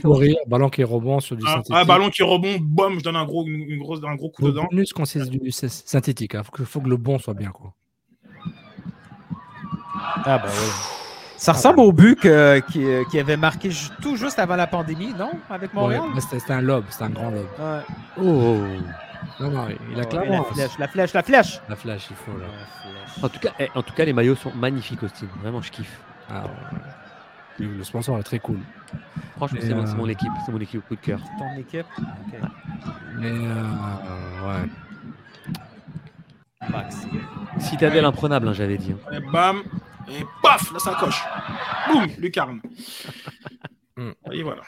[0.47, 1.75] Ballon qui rebond sur du Un, synthétique.
[1.75, 4.41] un ballon qui rebond, boum, je donne un gros, une, une grosse, un gros coup
[4.43, 4.67] Faut dedans.
[4.69, 6.31] bonus quand c'est du c'est synthétique.
[6.35, 7.49] Il faut, que- faut que le bon soit bien.
[7.51, 7.73] Quoi.
[10.25, 10.67] Ah ben oui.
[11.37, 13.69] Ça ressemble au but que- qui, qui avait marqué
[14.01, 15.31] tout juste avant la pandémie, non?
[15.49, 16.01] Avec Montréal?
[16.01, 17.45] Ouais, mais c'était c'était un lob, c'était un grand lob.
[17.59, 17.79] Ouais.
[18.23, 18.57] Oh
[19.39, 21.61] Non, non, il a Oh, clairement la flèche, la flèche, la flèche!
[21.69, 22.37] la flash, il faut.
[22.37, 22.45] Là.
[23.21, 25.27] En tout cas, eh, en tout cas, les maillots sont magnifiques, Austin.
[25.41, 25.99] Vraiment, je kiffe.
[26.29, 27.65] Ah, ouais.
[27.65, 28.59] Le sponsor est très cool.
[29.35, 31.19] Franchement, Mais, c'est mon- euh, équipe, c'est mon équipe coup de cœur.
[31.39, 31.85] Ton équipe?
[33.15, 33.63] Mais euh,
[34.47, 34.69] ouais.
[36.69, 37.07] Maxi.
[37.59, 38.93] Citadelle imprenable, hein, j'avais dit.
[38.93, 39.11] hein.
[39.11, 39.61] Et bam,
[40.09, 41.23] et paf, la sacoche.
[41.91, 42.59] Boum, lucarne.
[43.99, 44.11] Mm.
[44.31, 44.61] Et voilà.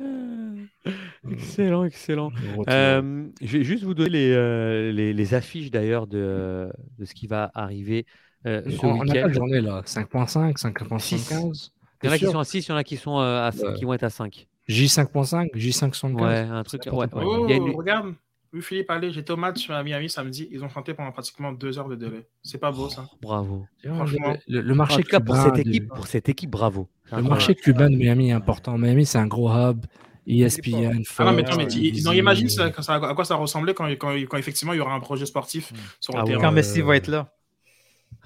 [1.30, 2.32] Excellent, excellent.
[2.68, 7.14] Euh, je vais juste vous donner les, euh, les, les affiches d'ailleurs de, de ce
[7.14, 8.06] qui va arriver
[8.46, 9.12] euh, ce on, on a week-end.
[9.12, 11.70] quelle journée là 5.5, 5.75
[12.02, 13.48] Il y en a qui sont à 6, il y en a qui, sont, euh,
[13.48, 13.74] à, Ouais.
[13.74, 14.46] qui vont être à 5.
[14.68, 16.82] J5.5, J5.75 Ouais, un truc.
[16.90, 17.24] Ouais, pas ouais.
[17.26, 18.14] Oh, Il y a une- regarde.
[18.52, 20.48] Oui, Philippe, allez, j'étais au match à Miami samedi.
[20.50, 22.26] Ils ont chanté pendant pratiquement deux heures de délai.
[22.42, 23.06] C'est pas beau, ça.
[23.22, 23.64] Bravo.
[23.84, 24.34] Franchement.
[24.48, 26.88] Le, le En marché tout cas, pour cubain cette de- équipe, pour cette équipe, bravo.
[27.12, 27.28] Le incroyable.
[27.28, 28.78] marché cubain de Miami est important.
[28.78, 29.84] Miami, c'est un gros hub.
[30.28, 32.02] E ESPN, Ah non, mais, non, mais Disney.
[32.04, 34.94] non, imagine ça, ça- à quoi ça ressemblait quand, quand, quand effectivement il y aura
[34.94, 36.40] un projet sportif sur le Ah terrain.
[36.40, 37.32] Quand Euh, Messi va être là.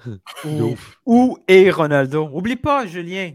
[0.45, 0.75] Ou,
[1.05, 2.29] ou et Ronaldo.
[2.33, 3.31] Oublie pas, Julien.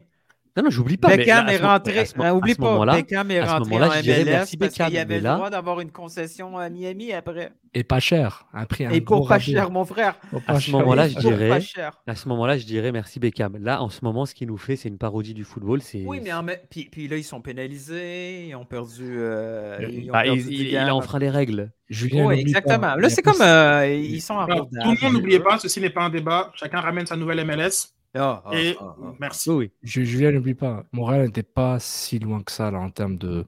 [0.61, 1.09] Non, non, j'oublie pas.
[1.09, 1.95] mais Beckham là, est rentré.
[2.17, 2.41] mo- hein,
[2.87, 4.99] pas, Beckham est à ce rentré moment-là, en je dirais MLS merci parce Beckham, qu'il
[4.99, 7.53] avait mais le droit d'avoir une concession à Miami après.
[7.73, 8.47] Et pas cher.
[8.53, 9.45] Un prix, un Et pour pas rabais.
[9.45, 10.17] cher, mon frère.
[10.47, 11.61] À ce moment-là, je dirais-.
[12.07, 13.57] À ce moment-là, je dirais merci Beckham.
[13.59, 15.81] Là, en ce moment, ce qu'il nous fait, c'est une parodie du football.
[15.81, 18.49] C'est Oui, mais en puis, puis là, ils sont pénalisés.
[18.49, 19.17] Ils ont perdu.
[19.19, 21.73] euh, ils ont Bah, perdu il, a enfreint les règles.
[21.89, 22.95] Julien, Oui, n'oublie pas, exactement.
[22.97, 23.41] Là, c'est comme.
[23.41, 26.53] euh, ils sont tout le monde n'oubliez pas, ceci n'est pas un débat.
[26.55, 27.93] Chacun ramène sa nouvelle MLS.
[28.15, 29.51] Ah, ah, et ah, merci.
[29.51, 29.71] Oui, oui.
[29.83, 33.45] Ju- Julien, n'oublie pas, Montréal n'était pas si loin que ça là, en termes de,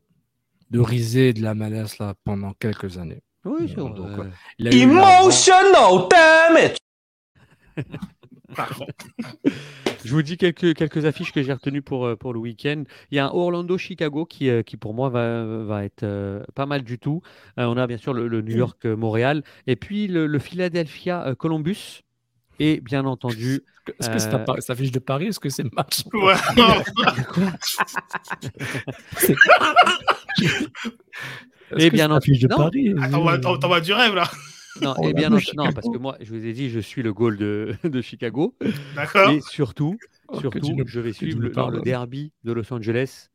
[0.70, 3.22] de risée de la malaise là, pendant quelques années.
[3.44, 5.30] Oui, c'est Donc, euh, Il a eu l'argent-
[8.55, 8.86] Parfait.
[10.05, 12.82] Je vous dis quelques, quelques affiches que j'ai retenues pour, euh, pour le week-end.
[13.10, 16.66] Il y a un Orlando-Chicago qui, euh, qui, pour moi, va, va être euh, pas
[16.66, 17.22] mal du tout.
[17.59, 19.43] Euh, on a bien sûr le, le New York-Montréal.
[19.68, 22.02] Et puis le, le Philadelphia-Columbus.
[22.58, 23.62] Et bien entendu.
[23.98, 26.34] Est-ce que c'est ta Euh, sa fiche de Paris Est-ce que c'est match Ouais.
[31.78, 32.56] Et bien entendu- fiche de non.
[32.56, 34.28] Paris Attends, ouais, t'en- t'en vas du rêve là.
[34.80, 35.38] Non, Oh et bien non,
[35.74, 38.54] parce que moi, je vous ai dit, je suis le goal de, de Chicago.
[38.94, 39.30] D'accord.
[39.30, 39.96] Et surtout,
[40.28, 43.28] Oh, surtout je vais suivre le, le derby de Los Angeles.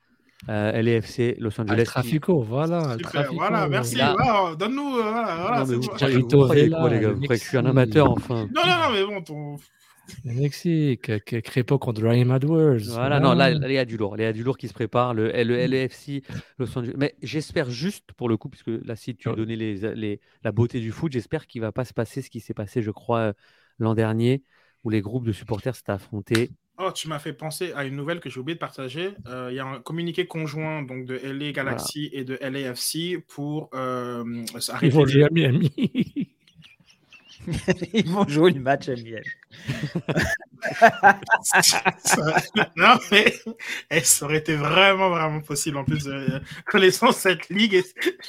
[0.49, 1.83] Euh, LAFC Los Angeles.
[1.85, 2.79] Trafico, voilà.
[2.91, 3.95] Al Super, Trafico, voilà, merci.
[3.95, 4.97] Voilà, Donne-nous.
[4.97, 7.09] euh, Voilà, voilà, Non, mais c'est vous, vous Rito croyez quoi, Vela, les gars?
[7.11, 8.47] Vous croyez que je suis un amateur, enfin?
[8.55, 9.55] Non, non, non, mais bon, ton.
[10.23, 12.79] Le Mexique, que Crépo contre Ryan Edwards.
[12.91, 14.15] Voilà, non, là, il y a du lourd.
[14.17, 15.13] Il y a du lourd qui se prépare.
[15.13, 16.23] Le, le LAFC
[16.59, 16.93] Los Angeles.
[16.97, 19.35] Mais j'espère juste, pour le coup, puisque là, si tu Ouais.
[19.35, 22.39] donnais les, les, la beauté du foot, j'espère qu'il va pas se passer ce qui
[22.39, 23.33] s'est passé, je crois, euh,
[23.79, 24.43] l'an dernier,
[24.85, 26.51] où les groupes de supporters s'étaient affrontés.
[26.79, 29.11] Oh, tu m'as fait penser à une nouvelle que j'ai oublié de partager.
[29.27, 33.69] Euh, Il y a un communiqué conjoint donc, de LA Galaxy et de LAFC pour
[33.73, 34.23] euh,
[34.53, 35.71] Ils arrêter vont les- jouer à Miami.
[37.93, 38.95] Ils vont jouer le match à.
[41.41, 41.83] Ça-
[42.75, 43.33] non, mais
[43.91, 45.77] eh, ça aurait été vraiment, vraiment possible.
[45.77, 47.85] En plus, euh, connaissant cette ligue, et-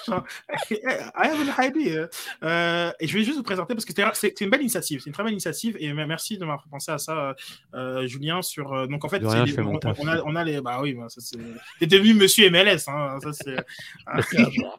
[0.07, 0.25] genre,
[0.71, 0.79] I
[1.17, 2.09] have an idea.
[2.43, 5.01] Euh, et je vais juste vous présenter parce que c'est une belle initiative.
[5.01, 5.77] C'est une très belle initiative.
[5.81, 7.35] Et me- merci de m'avoir penser à ça,
[7.75, 8.43] euh, Julien.
[8.43, 9.53] Sur, euh, donc, en fait, rien, les-
[9.99, 10.61] on, a, on a les.
[10.61, 11.39] Bah oui, bah, ça c'est.
[11.81, 12.89] T'es devenu monsieur MLS.
[12.89, 13.57] Hein, ça c'est.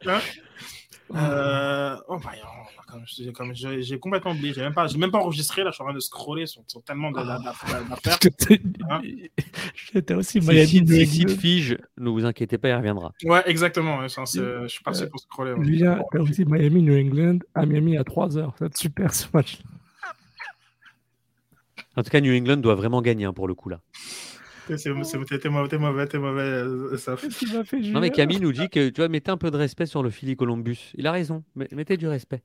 [0.06, 0.20] Hein
[1.12, 2.79] euh, oh, bah, oh,
[3.32, 5.82] comme j'ai j'ai complètement oublié, j'ai même pas, j'ai même pas enregistré là, je suis
[5.82, 7.82] en train de scroller sur, sur tellement d'affaires.
[8.90, 9.00] Hein
[9.92, 10.66] J'étais aussi Si Miami.
[10.66, 13.12] si- New si fige, ne vous inquiétez pas, il reviendra.
[13.24, 14.06] Ouais, exactement.
[14.08, 15.52] c'est- je suis parti Euh, pour scroller.
[15.52, 15.64] ouais.
[15.64, 18.52] Julien, t'as aussi Miami, New England, à Miami à 3h.
[18.58, 19.58] C'est super ce match.
[21.96, 23.80] En tout cas, New England doit vraiment gagner hein, pour le coup là.
[24.68, 27.16] C'est- c'est- T'es mauvais, t'es mauvais, t'es mauvais, euh, ça.
[27.16, 29.50] Qu'est-ce qu'il m'a fait, Non, mais Camille nous dit que tu vois, mettez un peu
[29.50, 30.92] de respect sur le Philly Columbus.
[30.94, 32.42] Il a raison, mettez du respect.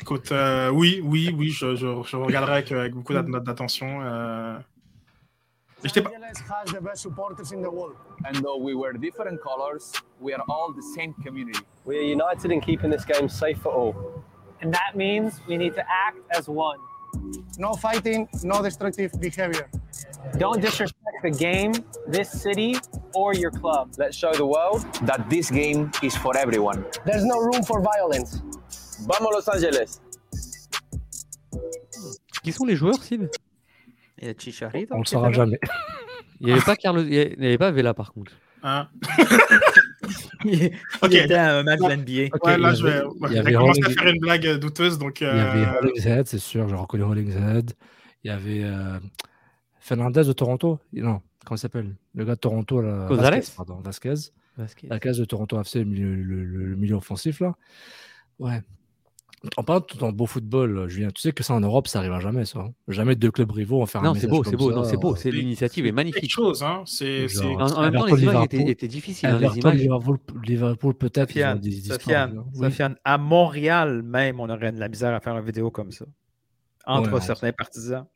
[0.00, 4.00] Écoute, euh, oui, oui, oui, je, je, je regarderai avec, avec beaucoup d'at- d'attention.
[4.02, 4.58] Euh...
[5.84, 7.96] Angeles has the best supporters in the world.
[8.24, 11.58] And though we wear different colors, we are all the same community.
[11.84, 13.94] We are united in keeping this game safe for all.
[14.60, 16.78] And that means we need to act as one.
[17.58, 19.68] No fighting, no destructive behavior.
[20.38, 21.72] Don't disrespect the game,
[22.10, 22.76] this city,
[23.14, 23.90] or your club.
[23.98, 26.84] Let's show the world That this game is for everyone.
[27.04, 28.40] there's no room for violence.
[29.06, 30.00] Vamos Los Angeles.
[32.42, 33.28] Qui sont les joueurs, Sid?
[34.18, 34.94] Il y a Chicharito.
[34.94, 35.58] On le saura jamais.
[36.40, 38.32] Il n'y avait pas Carlos, il y avait- pas Vela par contre.
[38.64, 38.88] Hein
[40.44, 42.36] Il était à un match de NBA.
[42.44, 43.02] Ouais, il là, je vais.
[43.04, 45.20] ouais, J'ai commencé à Rolling- faire une blague douteuse, donc.
[45.20, 47.72] Il y avait euh, Hollingshead, c'est sûr, j'ai reconnu Hollingshead.
[48.24, 48.98] Il y avait euh,
[49.82, 50.78] Fernandez de Toronto.
[50.92, 51.94] Non, comment il s'appelle?
[52.14, 53.06] Le gars de Toronto, là.
[53.08, 53.38] Gonzalez?
[53.38, 54.14] Vasquez, pardon, Vasquez.
[54.56, 54.86] Vasquez.
[54.88, 57.54] La case de Toronto FC, le milieu, le, le- le milieu offensif, là.
[58.38, 58.62] Ouais.
[59.56, 62.20] En parlant tout en beau football, Julien, tu sais que ça en Europe, ça arrivera
[62.20, 62.60] jamais, ça.
[62.60, 62.74] hein.
[62.86, 64.76] Jamais deux clubs rivaux vont faire un Non, c'est message beau, comme c'est beau, ça.
[64.76, 66.30] non, c'est beau, c'est c'est- l'initiative est magnifique.
[66.30, 66.84] chose, hein.
[66.86, 67.26] C'est.
[67.26, 68.70] c'est- En, en même temps, les images étaient, Liverpool.
[68.70, 69.28] étaient difficiles.
[69.30, 69.74] hein, les images.
[69.78, 71.28] Liverpool, Liverpool peut-être.
[71.30, 71.60] Sofiane.
[71.64, 72.60] Oui.
[72.60, 76.04] Sofiane, à Montréal même, on aurait de la misère à faire une vidéo comme ça.
[76.86, 78.06] Entre Ouais, certains partisans.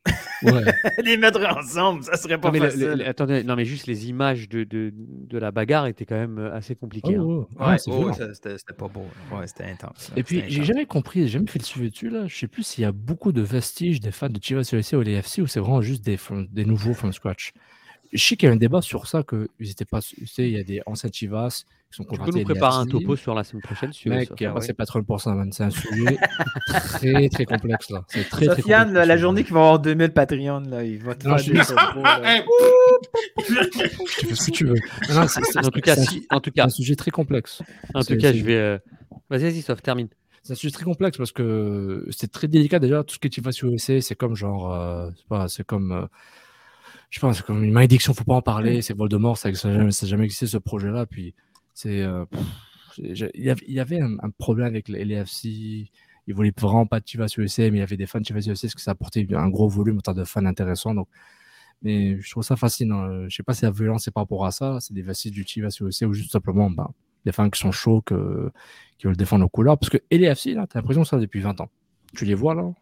[0.43, 0.63] Ouais.
[1.05, 2.81] Les mettre ensemble, ça serait pas Non mais, facile.
[2.81, 6.17] le- le- attendez, non, mais juste les images de, de, de la bagarre étaient quand
[6.17, 7.17] même euh, assez compliquées.
[7.19, 7.77] Oh, hein.
[7.87, 9.07] oh, Ouais, ouais, oh, ça, c'était pas beau.
[9.33, 10.11] Ouais, c'était intense.
[10.17, 12.27] Et puis, j'ai jamais compris, j'ai jamais fait le suivi dessus, là.
[12.27, 15.03] Je sais plus s'il y a beaucoup de vestiges des fans de Chivas USA ou
[15.03, 16.19] les FC ou c'est vraiment juste des,
[16.51, 17.53] des nouveaux from scratch.
[18.13, 20.45] Je sais qu'il y a un débat sur ça, que ils étaient pas, tu sais,
[20.49, 23.43] il y a des anciens Chivas sont Tu peux nous préparer un topo sur la
[23.45, 24.31] semaine prochaine tu veux, Mec,
[24.61, 25.35] c'est pas trop pour ça.
[25.53, 26.19] C'est un sujet
[26.71, 28.05] très, très complexe, là.
[28.09, 30.99] C'est très, très Sofiane, complexe, la ce journée qu'il va avoir 2000 Patreon, là, il
[31.03, 31.63] va te Non, je là.
[32.25, 32.43] Eh,
[33.39, 34.75] Tu fais ce que tu veux.
[35.09, 37.11] Non, non, c'est- c'est- En tout cas, si, en tout c'est cas, un sujet très
[37.11, 37.63] complexe.
[37.95, 38.57] en tout C'est- cas, c'est- je vais.
[38.57, 38.79] euh,
[39.31, 40.09] Vas-y, vas-y, Sof, termine.
[40.43, 43.03] C'est un sujet très complexe parce que c'est très délicat déjà.
[43.03, 46.07] Tout ce qui est Chivas USA, c'est comme genre, euh, c'est pas, c'est comme, euh,
[47.11, 48.83] je sais pas, c'est comme une malédiction, faut pas en parler.
[48.83, 51.07] C'est Voldemort, ça n'a jamais, jamais existé ce projet-là.
[51.07, 51.35] Puis
[51.85, 52.25] euh,
[52.99, 55.45] il y avait, un, problème avec les LAFC.
[56.29, 58.41] Ils voulaient vraiment pas de Chivas USA, mais il y avait des fans de Chivas
[58.41, 60.95] USA parce que ça apportait un gros volume en termes de fans intéressants.
[60.95, 61.09] Donc,
[61.83, 63.29] mais je trouve ça fascinant.
[63.29, 65.45] Je sais pas si la violence c'est par rapport à ça, c'est des vestiges du
[65.47, 66.91] Chivas USA ou juste simplement, ben,
[67.25, 68.15] des fans qui sont chauds, qui
[69.07, 69.79] veulent défendre nos couleurs.
[69.79, 71.71] Parce que LAFC, là, t'as l'impression que ça depuis 20 ans.
[72.15, 72.73] Tu les vois là,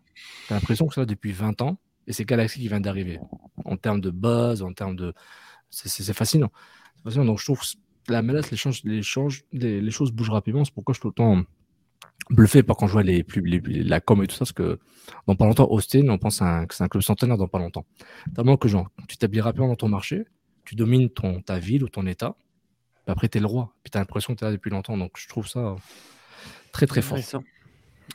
[0.48, 3.18] t'as l'impression que ça depuis 20 ans, et c'est Galaxy qui vient d'arriver.
[3.64, 5.14] En termes de buzz, en termes de.
[5.70, 6.52] C'est fascinant.
[7.02, 7.24] Fascinant.
[7.24, 7.62] Donc je trouve
[8.08, 10.64] la MLS, les, change- les, change- les, choses bougent rapidement.
[10.64, 11.42] C'est pourquoi je suis temps
[12.30, 14.78] bluffé par quand je vois les, les- la com et tout ça, parce que
[15.26, 17.84] dans pas longtemps, Austin, on pense que c'est un club centenaire dans pas longtemps.
[18.34, 20.24] Tellement que genre, tu t'établis rapidement dans ton marché,
[20.64, 22.36] tu domines ton, ta ville ou ton état,
[23.06, 23.74] après, tu es le roi.
[23.82, 24.96] Puis tu as l'impression que tu es là depuis longtemps.
[24.96, 25.76] Donc, je trouve ça
[26.72, 27.18] très, très fort.
[27.18, 27.44] Intéressant.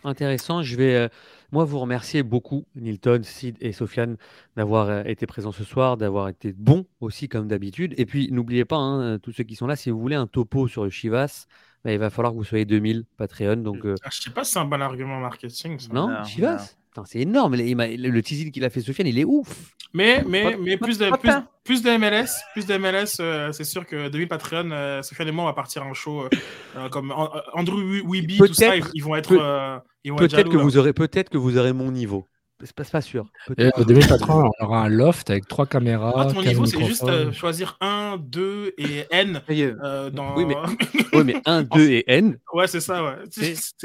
[0.04, 0.64] Intéressant.
[0.64, 1.08] Je vais, euh,
[1.52, 4.18] moi, vous remercier beaucoup, Nilton, Sid et Sofiane,
[4.56, 7.94] d'avoir euh, été présents ce soir, d'avoir été bons aussi, comme d'habitude.
[7.98, 10.68] Et puis, n'oubliez pas, hein, tous ceux qui sont là, si vous voulez un topo
[10.68, 11.48] sur le Chivas,
[11.84, 13.58] bah, il va falloir que vous soyez 2000 Patreon.
[13.58, 15.80] Donc, euh, Ah, Je sais pas si c'est un bon argument marketing.
[15.80, 15.94] Ça.
[15.94, 16.76] non, Non, Chivas?
[17.06, 17.56] C'est énorme.
[17.56, 17.74] Le,
[18.10, 19.48] le teasing qu'il a fait Sofiane, il est ouf.
[19.94, 21.32] Mais, mais, mais plus, de, plus,
[21.64, 25.32] plus de MLS, plus de MLS, euh, c'est sûr que depuis Patreon, euh, Sofiane et
[25.32, 26.30] moi, on va partir en show euh,
[26.78, 29.30] euh, comme An- Andrew Weeby, tout ça, ils, ils vont être.
[29.30, 29.78] peut- euh,
[30.18, 30.64] Peut-être jaloux, que là.
[30.64, 32.28] vous aurez, peut-être que vous aurez mon niveau.
[32.62, 33.26] C'est pas, pas sûr.
[33.52, 33.80] Et Peut-être.
[33.82, 36.12] au début, patron, on aura un loft avec trois caméras.
[36.34, 39.42] Mon 15 niveau, c'est juste euh, choisir 1, 2 et N.
[39.50, 40.36] euh, dans...
[40.36, 40.56] Oui, mais,
[41.14, 42.38] oui, mais 1, 2 et N.
[42.54, 43.16] Ouais, c'est ça, ouais.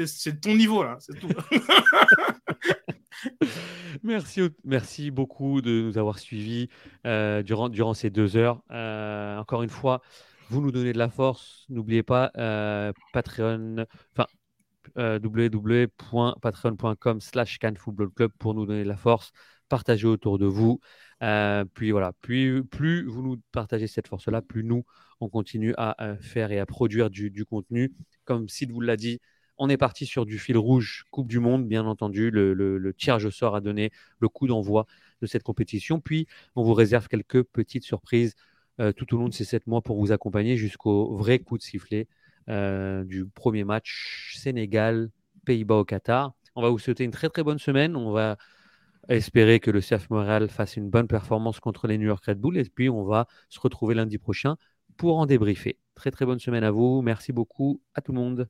[0.05, 1.29] C'est ton niveau, là, c'est tout.
[4.03, 6.69] Merci, merci beaucoup de nous avoir suivis
[7.05, 8.61] euh, durant, durant ces deux heures.
[8.71, 10.01] Euh, encore une fois,
[10.49, 11.65] vous nous donnez de la force.
[11.69, 13.85] N'oubliez pas euh, Patreon,
[14.15, 14.27] enfin
[14.97, 19.31] www.patreon.com slash Club pour nous donner de la force.
[19.67, 20.79] Partagez autour de vous.
[21.73, 22.63] Puis voilà, plus,
[23.07, 24.85] vous nous partagez cette force-là, plus nous,
[25.19, 27.91] on continue à faire et à produire du, du contenu.
[28.25, 29.19] Comme Sid vous l'a dit,
[29.57, 32.31] on est parti sur du fil rouge Coupe du Monde, bien entendu.
[32.31, 32.93] Le, le, le
[33.31, 34.85] sort a donné le coup d'envoi
[35.21, 35.99] de cette compétition.
[35.99, 38.35] Puis, on vous réserve quelques petites surprises
[38.79, 41.63] euh, tout au long de ces sept mois pour vous accompagner jusqu'au vrai coup de
[41.63, 42.07] sifflet
[42.49, 45.09] euh, du premier match Sénégal,
[45.45, 46.33] Pays-Bas au Qatar.
[46.55, 47.95] On va vous souhaiter une très très bonne semaine.
[47.95, 48.37] On va
[49.09, 52.57] espérer que le CF Montréal fasse une bonne performance contre les New York Red Bull.
[52.57, 54.57] Et puis, on va se retrouver lundi prochain
[54.97, 55.77] pour en débriefer.
[55.95, 57.01] Très très bonne semaine à vous.
[57.01, 58.49] Merci beaucoup à tout le monde.